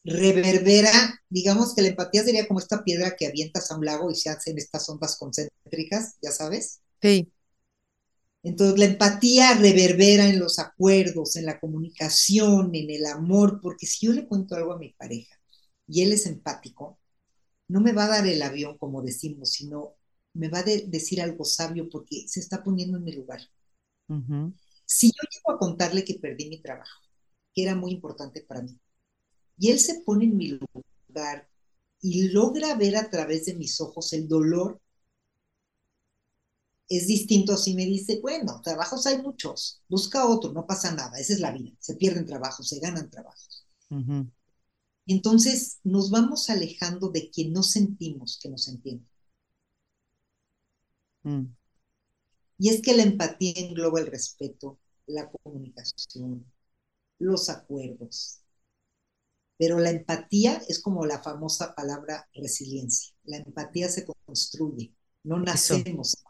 reverbera, 0.04 0.92
digamos 1.28 1.74
que 1.74 1.82
la 1.82 1.88
empatía 1.88 2.22
sería 2.22 2.46
como 2.46 2.60
esta 2.60 2.84
piedra 2.84 3.16
que 3.18 3.26
avientas 3.26 3.68
a 3.68 3.76
un 3.76 3.84
lago 3.84 4.12
y 4.12 4.14
se 4.14 4.30
hacen 4.30 4.56
estas 4.58 4.88
ondas 4.88 5.16
concéntricas, 5.16 6.14
ya 6.22 6.30
sabes. 6.30 6.82
Sí. 7.02 7.32
Entonces 8.44 8.78
la 8.78 8.84
empatía 8.84 9.54
reverbera 9.54 10.28
en 10.28 10.38
los 10.38 10.60
acuerdos, 10.60 11.34
en 11.34 11.46
la 11.46 11.58
comunicación, 11.58 12.72
en 12.72 12.88
el 12.88 13.06
amor, 13.06 13.58
porque 13.60 13.86
si 13.86 14.06
yo 14.06 14.12
le 14.12 14.28
cuento 14.28 14.54
algo 14.54 14.72
a 14.72 14.78
mi 14.78 14.90
pareja 14.92 15.34
y 15.88 16.02
él 16.02 16.12
es 16.12 16.26
empático, 16.26 17.00
no 17.66 17.80
me 17.80 17.90
va 17.90 18.04
a 18.04 18.08
dar 18.20 18.26
el 18.28 18.40
avión 18.40 18.78
como 18.78 19.02
decimos, 19.02 19.50
sino 19.50 19.96
me 20.32 20.48
va 20.48 20.60
a 20.60 20.62
decir 20.62 21.20
algo 21.20 21.44
sabio 21.44 21.88
porque 21.88 22.28
se 22.28 22.38
está 22.38 22.62
poniendo 22.62 22.98
en 22.98 23.02
mi 23.02 23.14
lugar. 23.14 23.40
Si 24.86 25.08
yo 25.08 25.22
llego 25.30 25.52
a 25.52 25.58
contarle 25.58 26.04
que 26.04 26.14
perdí 26.18 26.48
mi 26.48 26.60
trabajo, 26.60 27.02
que 27.54 27.62
era 27.64 27.74
muy 27.74 27.92
importante 27.92 28.42
para 28.42 28.62
mí, 28.62 28.78
y 29.58 29.70
él 29.70 29.80
se 29.80 30.02
pone 30.02 30.26
en 30.26 30.36
mi 30.36 30.58
lugar 31.08 31.48
y 32.00 32.28
logra 32.30 32.74
ver 32.76 32.96
a 32.96 33.10
través 33.10 33.46
de 33.46 33.54
mis 33.54 33.80
ojos 33.80 34.12
el 34.12 34.28
dolor, 34.28 34.80
es 36.88 37.06
distinto 37.06 37.56
si 37.56 37.74
me 37.74 37.84
dice, 37.84 38.20
bueno, 38.20 38.60
trabajos 38.62 39.06
hay 39.06 39.22
muchos, 39.22 39.82
busca 39.88 40.26
otro, 40.26 40.52
no 40.52 40.66
pasa 40.66 40.92
nada, 40.94 41.18
esa 41.18 41.32
es 41.34 41.40
la 41.40 41.52
vida, 41.52 41.72
se 41.80 41.96
pierden 41.96 42.26
trabajos, 42.26 42.68
se 42.68 42.80
ganan 42.80 43.10
trabajos. 43.10 43.66
Entonces 45.06 45.80
nos 45.82 46.10
vamos 46.10 46.48
alejando 46.48 47.08
de 47.08 47.28
quien 47.30 47.52
no 47.52 47.64
sentimos 47.64 48.38
que 48.40 48.48
nos 48.48 48.68
entiende. 48.68 49.04
Mm. 51.24 51.55
Y 52.58 52.68
es 52.70 52.82
que 52.82 52.94
la 52.94 53.02
empatía 53.02 53.54
engloba 53.56 54.00
el 54.00 54.06
respeto, 54.08 54.78
la 55.06 55.30
comunicación, 55.30 56.44
los 57.18 57.50
acuerdos. 57.50 58.40
Pero 59.58 59.78
la 59.78 59.90
empatía 59.90 60.62
es 60.68 60.80
como 60.82 61.06
la 61.06 61.22
famosa 61.22 61.74
palabra 61.74 62.28
resiliencia. 62.34 63.14
La 63.24 63.38
empatía 63.38 63.88
se 63.88 64.04
construye, 64.04 64.92
no 65.24 65.38
nacemos. 65.40 66.14
Eso, 66.14 66.24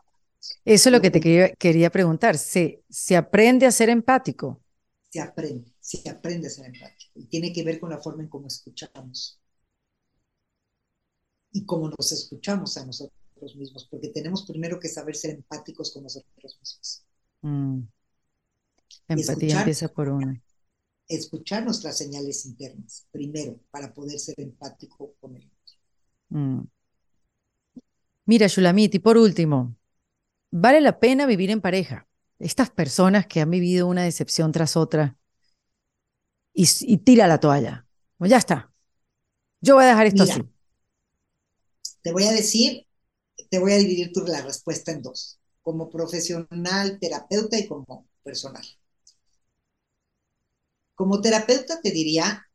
Eso 0.64 0.88
es 0.88 0.92
lo 0.92 1.00
que 1.00 1.10
te 1.10 1.20
quería, 1.20 1.52
quería 1.54 1.90
preguntar. 1.90 2.38
¿Se, 2.38 2.84
¿Se 2.90 3.16
aprende 3.16 3.66
a 3.66 3.72
ser 3.72 3.90
empático? 3.90 4.62
Se 5.10 5.20
aprende, 5.20 5.74
se 5.80 6.08
aprende 6.08 6.46
a 6.46 6.50
ser 6.50 6.66
empático 6.66 7.10
y 7.16 7.26
tiene 7.26 7.52
que 7.52 7.64
ver 7.64 7.80
con 7.80 7.90
la 7.90 7.98
forma 7.98 8.22
en 8.22 8.28
cómo 8.28 8.46
escuchamos 8.46 9.40
y 11.52 11.66
cómo 11.66 11.88
nos 11.88 12.12
escuchamos 12.12 12.76
a 12.76 12.86
nosotros 12.86 13.25
mismos, 13.56 13.86
porque 13.90 14.08
tenemos 14.08 14.46
primero 14.46 14.78
que 14.78 14.88
saber 14.88 15.14
ser 15.16 15.32
empáticos 15.32 15.92
con 15.92 16.02
nosotros 16.04 16.58
mismos. 16.60 17.04
Mm. 17.42 17.82
empatía 19.08 19.58
empieza 19.58 19.88
por 19.88 20.08
uno. 20.08 20.40
Escuchar 21.08 21.64
nuestras 21.64 21.96
señales 21.96 22.46
internas, 22.46 23.06
primero, 23.10 23.60
para 23.70 23.92
poder 23.92 24.18
ser 24.18 24.34
empático 24.38 25.14
con 25.20 25.36
el 25.36 25.44
otro. 25.44 25.76
Mm. 26.30 26.62
Mira, 28.24 28.48
Shulamit, 28.48 28.94
y 28.96 28.98
por 28.98 29.16
último, 29.16 29.76
¿vale 30.50 30.80
la 30.80 30.98
pena 30.98 31.26
vivir 31.26 31.50
en 31.50 31.60
pareja? 31.60 32.08
Estas 32.38 32.70
personas 32.70 33.26
que 33.26 33.40
han 33.40 33.50
vivido 33.50 33.86
una 33.86 34.02
decepción 34.02 34.50
tras 34.50 34.76
otra, 34.76 35.16
y, 36.56 36.96
tira 36.98 37.26
la 37.26 37.38
toalla. 37.38 37.86
Pues 38.16 38.30
ya 38.30 38.38
está. 38.38 38.72
Yo 39.60 39.74
voy 39.74 39.84
a 39.84 39.88
dejar 39.88 40.06
esto 40.06 40.22
así. 40.22 40.42
Te 42.02 42.12
voy 42.12 42.24
a 42.24 42.32
decir, 42.32 42.85
te 43.50 43.58
voy 43.58 43.72
a 43.72 43.78
dividir 43.78 44.12
tu, 44.12 44.24
la 44.24 44.42
respuesta 44.42 44.92
en 44.92 45.02
dos, 45.02 45.38
como 45.62 45.90
profesional, 45.90 46.98
terapeuta 47.00 47.58
y 47.58 47.66
como 47.66 48.06
personal. 48.22 48.64
Como 50.94 51.20
terapeuta 51.20 51.80
te 51.80 51.90
diría 51.90 52.46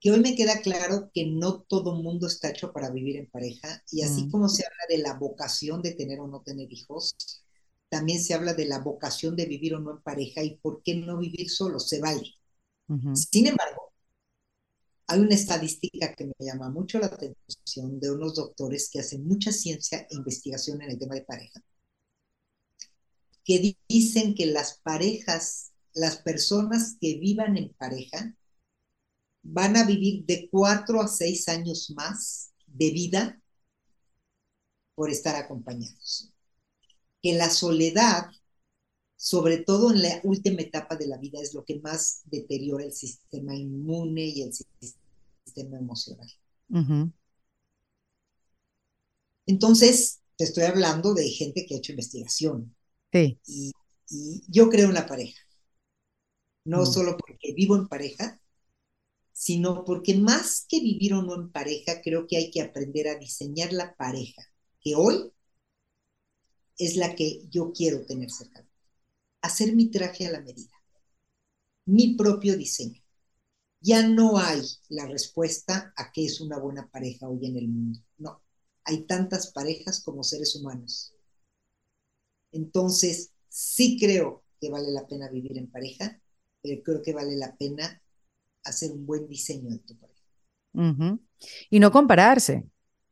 que 0.00 0.10
hoy 0.12 0.20
me 0.20 0.36
queda 0.36 0.60
claro 0.60 1.10
que 1.12 1.26
no 1.26 1.62
todo 1.62 1.94
mundo 1.94 2.26
está 2.26 2.50
hecho 2.50 2.72
para 2.72 2.90
vivir 2.90 3.16
en 3.16 3.30
pareja 3.30 3.82
y 3.90 4.02
así 4.02 4.24
mm. 4.24 4.30
como 4.30 4.48
se 4.48 4.64
habla 4.64 4.84
de 4.88 4.98
la 4.98 5.14
vocación 5.14 5.82
de 5.82 5.92
tener 5.92 6.20
o 6.20 6.28
no 6.28 6.42
tener 6.42 6.72
hijos, 6.72 7.14
también 7.88 8.22
se 8.22 8.34
habla 8.34 8.54
de 8.54 8.66
la 8.66 8.78
vocación 8.78 9.34
de 9.34 9.46
vivir 9.46 9.74
o 9.74 9.80
no 9.80 9.92
en 9.92 10.02
pareja 10.02 10.42
y 10.42 10.56
por 10.58 10.82
qué 10.82 10.94
no 10.94 11.18
vivir 11.18 11.48
solo, 11.50 11.80
se 11.80 12.00
vale. 12.00 12.34
Sin 13.14 13.46
embargo, 13.46 13.87
hay 15.08 15.20
una 15.20 15.34
estadística 15.34 16.14
que 16.14 16.26
me 16.26 16.34
llama 16.38 16.68
mucho 16.68 16.98
la 16.98 17.06
atención 17.06 17.98
de 17.98 18.10
unos 18.10 18.34
doctores 18.34 18.90
que 18.90 19.00
hacen 19.00 19.26
mucha 19.26 19.50
ciencia 19.52 20.06
e 20.10 20.14
investigación 20.14 20.82
en 20.82 20.90
el 20.90 20.98
tema 20.98 21.14
de 21.14 21.22
pareja, 21.22 21.60
que 23.42 23.74
dicen 23.88 24.34
que 24.34 24.44
las 24.44 24.80
parejas, 24.80 25.72
las 25.94 26.18
personas 26.18 26.98
que 27.00 27.18
vivan 27.18 27.56
en 27.56 27.72
pareja, 27.72 28.34
van 29.42 29.78
a 29.78 29.84
vivir 29.84 30.26
de 30.26 30.46
cuatro 30.50 31.00
a 31.00 31.08
seis 31.08 31.48
años 31.48 31.90
más 31.96 32.52
de 32.66 32.90
vida 32.90 33.40
por 34.94 35.10
estar 35.10 35.36
acompañados. 35.36 36.30
Que 37.22 37.32
la 37.32 37.48
soledad 37.48 38.26
sobre 39.18 39.58
todo 39.58 39.90
en 39.90 40.00
la 40.00 40.20
última 40.22 40.62
etapa 40.62 40.94
de 40.94 41.08
la 41.08 41.18
vida, 41.18 41.40
es 41.42 41.52
lo 41.52 41.64
que 41.64 41.80
más 41.80 42.22
deteriora 42.26 42.84
el 42.84 42.92
sistema 42.92 43.52
inmune 43.52 44.26
y 44.26 44.42
el 44.42 44.52
sistema 44.52 45.76
emocional. 45.76 46.30
Entonces, 49.44 50.20
te 50.36 50.44
estoy 50.44 50.64
hablando 50.64 51.14
de 51.14 51.28
gente 51.30 51.66
que 51.66 51.74
ha 51.74 51.78
hecho 51.78 51.90
investigación. 51.90 52.76
Sí. 53.12 53.40
Y, 53.46 53.72
yo 54.46 54.70
creo 54.70 54.88
en 54.88 54.94
la 54.94 55.06
pareja. 55.06 55.38
No 56.64 56.82
mm. 56.82 56.86
solo 56.86 57.16
porque 57.18 57.52
vivo 57.54 57.74
en 57.74 57.88
pareja, 57.88 58.40
sino 59.32 59.84
porque 59.84 60.14
más 60.14 60.64
que 60.68 60.78
vivir 60.78 61.14
o 61.14 61.22
no 61.22 61.34
en 61.34 61.50
pareja, 61.50 62.00
creo 62.02 62.28
que 62.28 62.36
hay 62.36 62.52
que 62.52 62.62
aprender 62.62 63.08
a 63.08 63.18
diseñar 63.18 63.72
la 63.72 63.96
pareja, 63.96 64.42
que 64.80 64.94
hoy 64.94 65.32
es 66.76 66.96
la 66.96 67.16
que 67.16 67.42
yo 67.50 67.72
quiero 67.72 68.06
tener 68.06 68.30
cerca 68.30 68.67
hacer 69.42 69.74
mi 69.74 69.90
traje 69.90 70.26
a 70.26 70.32
la 70.32 70.40
medida, 70.40 70.74
mi 71.86 72.14
propio 72.14 72.56
diseño. 72.56 73.02
Ya 73.80 74.06
no 74.08 74.38
hay 74.38 74.62
la 74.88 75.06
respuesta 75.06 75.92
a 75.96 76.10
qué 76.12 76.24
es 76.24 76.40
una 76.40 76.58
buena 76.58 76.88
pareja 76.90 77.28
hoy 77.28 77.46
en 77.46 77.56
el 77.56 77.68
mundo. 77.68 78.00
No, 78.18 78.42
hay 78.84 79.04
tantas 79.06 79.52
parejas 79.52 80.02
como 80.02 80.24
seres 80.24 80.56
humanos. 80.56 81.14
Entonces, 82.52 83.32
sí 83.48 83.98
creo 83.98 84.44
que 84.60 84.70
vale 84.70 84.90
la 84.90 85.06
pena 85.06 85.28
vivir 85.30 85.56
en 85.58 85.70
pareja, 85.70 86.20
pero 86.62 86.82
creo 86.82 87.02
que 87.02 87.12
vale 87.12 87.36
la 87.36 87.56
pena 87.56 88.02
hacer 88.64 88.92
un 88.92 89.06
buen 89.06 89.28
diseño 89.28 89.70
de 89.70 89.78
tu 89.78 89.96
pareja. 89.98 90.22
Y 91.70 91.80
no 91.80 91.90
compararse, 91.90 92.66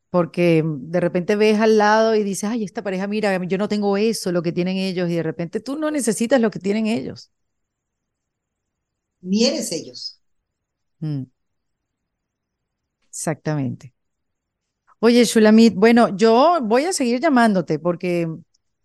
porque 0.09 0.63
de 0.65 0.99
repente 0.99 1.35
ves 1.35 1.59
al 1.59 1.77
lado 1.77 2.15
y 2.15 2.23
dices, 2.23 2.45
ay, 2.49 2.63
esta 2.63 2.83
pareja, 2.83 3.07
mira, 3.07 3.37
yo 3.45 3.57
no 3.57 3.67
tengo 3.69 3.97
eso, 3.97 4.31
lo 4.31 4.43
que 4.43 4.51
tienen 4.53 4.77
ellos, 4.77 5.09
y 5.09 5.15
de 5.15 5.23
repente 5.23 5.59
tú 5.59 5.77
no 5.77 5.91
necesitas 5.91 6.41
lo 6.41 6.51
que 6.51 6.59
tienen 6.59 6.87
ellos. 6.87 7.31
Ni 9.21 9.45
eres 9.45 9.71
ellos. 9.71 10.19
Mm. 11.01 11.23
Exactamente. 13.09 13.93
Oye, 14.99 15.23
Shulamit, 15.25 15.75
bueno, 15.75 16.15
yo 16.15 16.59
voy 16.63 16.85
a 16.85 16.93
seguir 16.93 17.19
llamándote 17.19 17.77
porque 17.79 18.27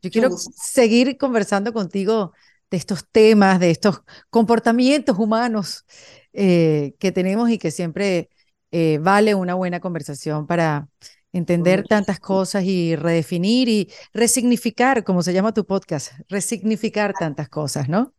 yo 0.02 0.10
quiero 0.10 0.30
seguir 0.36 1.16
conversando 1.16 1.72
contigo 1.72 2.32
de 2.70 2.76
estos 2.76 3.08
temas, 3.10 3.58
de 3.60 3.70
estos 3.70 4.02
comportamientos 4.30 5.18
humanos 5.18 5.86
eh, 6.34 6.94
que 6.98 7.12
tenemos 7.12 7.48
y 7.50 7.58
que 7.58 7.70
siempre 7.70 8.28
eh, 8.72 8.98
vale 9.00 9.34
una 9.34 9.54
buena 9.54 9.80
conversación 9.80 10.46
para 10.46 10.88
entender 11.32 11.84
tantas 11.86 12.20
cosas 12.20 12.64
y 12.64 12.96
redefinir 12.96 13.68
y 13.68 13.90
resignificar, 14.12 15.04
como 15.04 15.22
se 15.22 15.32
llama 15.32 15.54
tu 15.54 15.64
podcast, 15.66 16.12
resignificar 16.28 17.14
tantas 17.14 17.48
cosas, 17.48 17.88
¿no? 17.88 18.14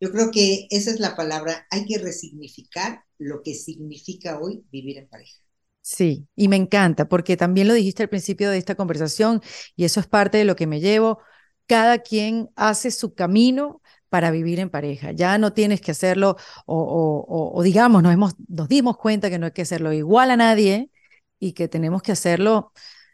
Yo 0.00 0.12
creo 0.12 0.30
que 0.30 0.66
esa 0.70 0.90
es 0.90 1.00
la 1.00 1.16
palabra, 1.16 1.66
hay 1.70 1.86
que 1.86 1.96
resignificar 1.96 3.04
lo 3.18 3.42
que 3.42 3.54
significa 3.54 4.38
hoy 4.38 4.64
vivir 4.70 4.98
en 4.98 5.08
pareja. 5.08 5.38
Sí, 5.80 6.28
y 6.36 6.46
me 6.48 6.56
encanta, 6.56 7.08
porque 7.08 7.36
también 7.36 7.66
lo 7.66 7.74
dijiste 7.74 8.04
al 8.04 8.08
principio 8.08 8.50
de 8.50 8.58
esta 8.58 8.76
conversación 8.76 9.42
y 9.74 9.84
eso 9.84 9.98
es 10.00 10.06
parte 10.06 10.38
de 10.38 10.44
lo 10.44 10.54
que 10.54 10.66
me 10.68 10.80
llevo. 10.80 11.18
Cada 11.66 11.98
quien 11.98 12.50
hace 12.56 12.90
su 12.92 13.14
camino 13.14 13.81
para 14.12 14.30
vivir 14.30 14.58
en 14.60 14.68
pareja. 14.68 15.12
Ya 15.12 15.38
no 15.38 15.54
tienes 15.54 15.80
que 15.80 15.90
hacerlo, 15.90 16.36
o, 16.66 17.62
digamos, 17.64 18.02
nos, 18.02 18.12
hemos, 18.12 18.34
nos 18.46 18.68
dimos 18.68 18.98
cuenta 18.98 19.30
que 19.30 19.38
no 19.38 19.46
hay 19.46 19.52
que 19.52 19.62
hacerlo 19.62 19.90
igual 19.90 20.30
a 20.30 20.36
nadie 20.36 20.90
y 21.38 21.54
que 21.54 21.66
tenemos 21.66 22.02
que 22.02 22.12
hacerlo 22.12 22.72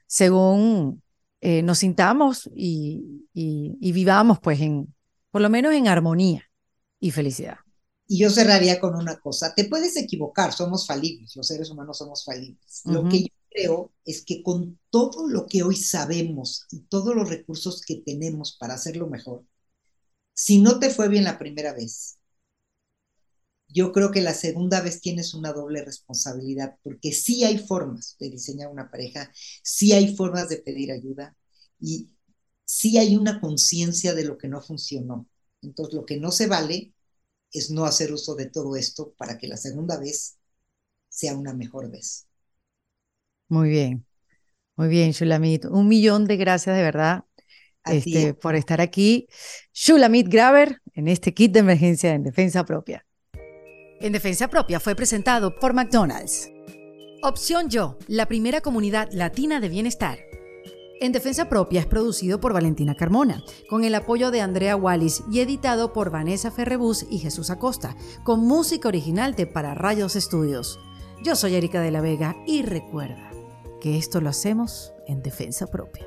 según 0.08 1.04
eh, 1.40 1.62
nos 1.62 1.78
sintamos 1.78 2.50
y, 2.52 3.28
y 3.32 3.92
vivamos, 3.92 4.40
pues, 4.40 4.60
en, 4.60 4.92
por 5.30 5.40
lo 5.40 5.48
menos 5.50 5.72
en 5.72 5.86
armonía 5.86 6.42
y 6.98 7.12
felicidad. 7.12 7.58
Y 8.08 8.18
yo 8.18 8.28
cerraría 8.28 8.80
con 8.80 8.96
una 8.96 9.20
cosa, 9.20 9.54
te 9.54 9.66
puedes 9.66 9.96
equivocar, 9.96 10.52
somos 10.52 10.84
falibles, 10.84 11.36
los 11.36 11.46
seres 11.46 11.70
humanos 11.70 11.98
somos 11.98 12.24
falibles. 12.24 12.80
Lo 12.86 13.08
que 13.08 13.20
yo 13.20 13.28
creo 13.50 13.92
es 14.04 14.24
que 14.24 14.42
con 14.42 14.80
todo 14.90 15.28
lo 15.28 15.46
que 15.46 15.62
hoy 15.62 15.76
sabemos 15.76 16.66
y 16.72 16.80
todos 16.88 17.14
los 17.14 17.28
recursos 17.28 17.82
que 17.86 18.02
tenemos 18.04 18.56
para 18.58 18.74
hacerlo 18.74 19.06
mejor, 19.06 19.44
si 20.38 20.58
no 20.60 20.78
te 20.78 20.90
fue 20.90 21.08
bien 21.08 21.24
la 21.24 21.36
primera 21.38 21.72
vez, 21.74 22.16
yo 23.68 23.92
creo 23.92 24.10
que 24.10 24.20
la 24.22 24.34
segunda 24.34 24.80
vez 24.80 25.00
tienes 25.00 25.34
una 25.34 25.52
doble 25.52 25.84
responsabilidad, 25.84 26.76
porque 26.82 27.12
sí 27.12 27.44
hay 27.44 27.58
formas 27.58 28.16
de 28.18 28.30
diseñar 28.30 28.70
una 28.70 28.90
pareja, 28.90 29.30
sí 29.62 29.92
hay 29.92 30.16
formas 30.16 30.48
de 30.48 30.58
pedir 30.58 30.90
ayuda 30.92 31.36
y 31.80 32.10
sí 32.64 32.98
hay 32.98 33.16
una 33.16 33.40
conciencia 33.40 34.14
de 34.14 34.24
lo 34.24 34.38
que 34.38 34.48
no 34.48 34.62
funcionó. 34.62 35.28
Entonces, 35.62 35.94
lo 35.94 36.06
que 36.06 36.18
no 36.18 36.30
se 36.32 36.46
vale 36.46 36.94
es 37.52 37.70
no 37.70 37.84
hacer 37.86 38.12
uso 38.12 38.34
de 38.36 38.46
todo 38.50 38.76
esto 38.76 39.14
para 39.18 39.38
que 39.38 39.48
la 39.48 39.56
segunda 39.58 39.98
vez 39.98 40.38
sea 41.10 41.36
una 41.36 41.54
mejor 41.54 41.90
vez. 41.90 42.28
Muy 43.48 43.68
bien, 43.70 44.06
muy 44.76 44.88
bien, 44.88 45.12
Shulamit. 45.12 45.66
Un 45.66 45.88
millón 45.88 46.26
de 46.26 46.36
gracias 46.38 46.76
de 46.76 46.82
verdad 46.84 47.26
este, 47.90 48.34
por 48.34 48.54
estar 48.54 48.80
aquí. 48.80 49.26
Shulamit 49.72 50.28
Graver 50.28 50.80
en 50.94 51.08
este 51.08 51.34
kit 51.34 51.52
de 51.52 51.60
emergencia 51.60 52.14
en 52.14 52.22
defensa 52.22 52.64
propia. 52.64 53.04
En 54.00 54.12
defensa 54.12 54.48
propia 54.48 54.80
fue 54.80 54.94
presentado 54.94 55.58
por 55.58 55.74
McDonald's. 55.74 56.50
Opción 57.22 57.68
Yo, 57.68 57.98
la 58.06 58.26
primera 58.26 58.60
comunidad 58.60 59.08
latina 59.10 59.58
de 59.58 59.68
bienestar. 59.68 60.18
En 61.00 61.12
Defensa 61.12 61.48
Propia 61.48 61.80
es 61.80 61.86
producido 61.86 62.40
por 62.40 62.52
Valentina 62.52 62.94
Carmona, 62.94 63.42
con 63.68 63.84
el 63.84 63.94
apoyo 63.94 64.30
de 64.32 64.40
Andrea 64.40 64.74
Wallis 64.74 65.22
y 65.30 65.40
editado 65.40 65.92
por 65.92 66.10
Vanessa 66.10 66.50
Ferrebus 66.50 67.06
y 67.08 67.18
Jesús 67.18 67.50
Acosta, 67.50 67.96
con 68.24 68.40
música 68.40 68.88
original 68.88 69.34
de 69.34 69.46
Para 69.46 69.74
Rayos 69.74 70.16
Estudios. 70.16 70.80
Yo 71.22 71.36
soy 71.36 71.54
Erika 71.54 71.80
de 71.80 71.92
la 71.92 72.00
Vega 72.00 72.36
y 72.46 72.62
recuerda 72.62 73.30
que 73.80 73.96
esto 73.96 74.20
lo 74.20 74.28
hacemos 74.28 74.92
en 75.06 75.22
Defensa 75.22 75.68
Propia. 75.68 76.06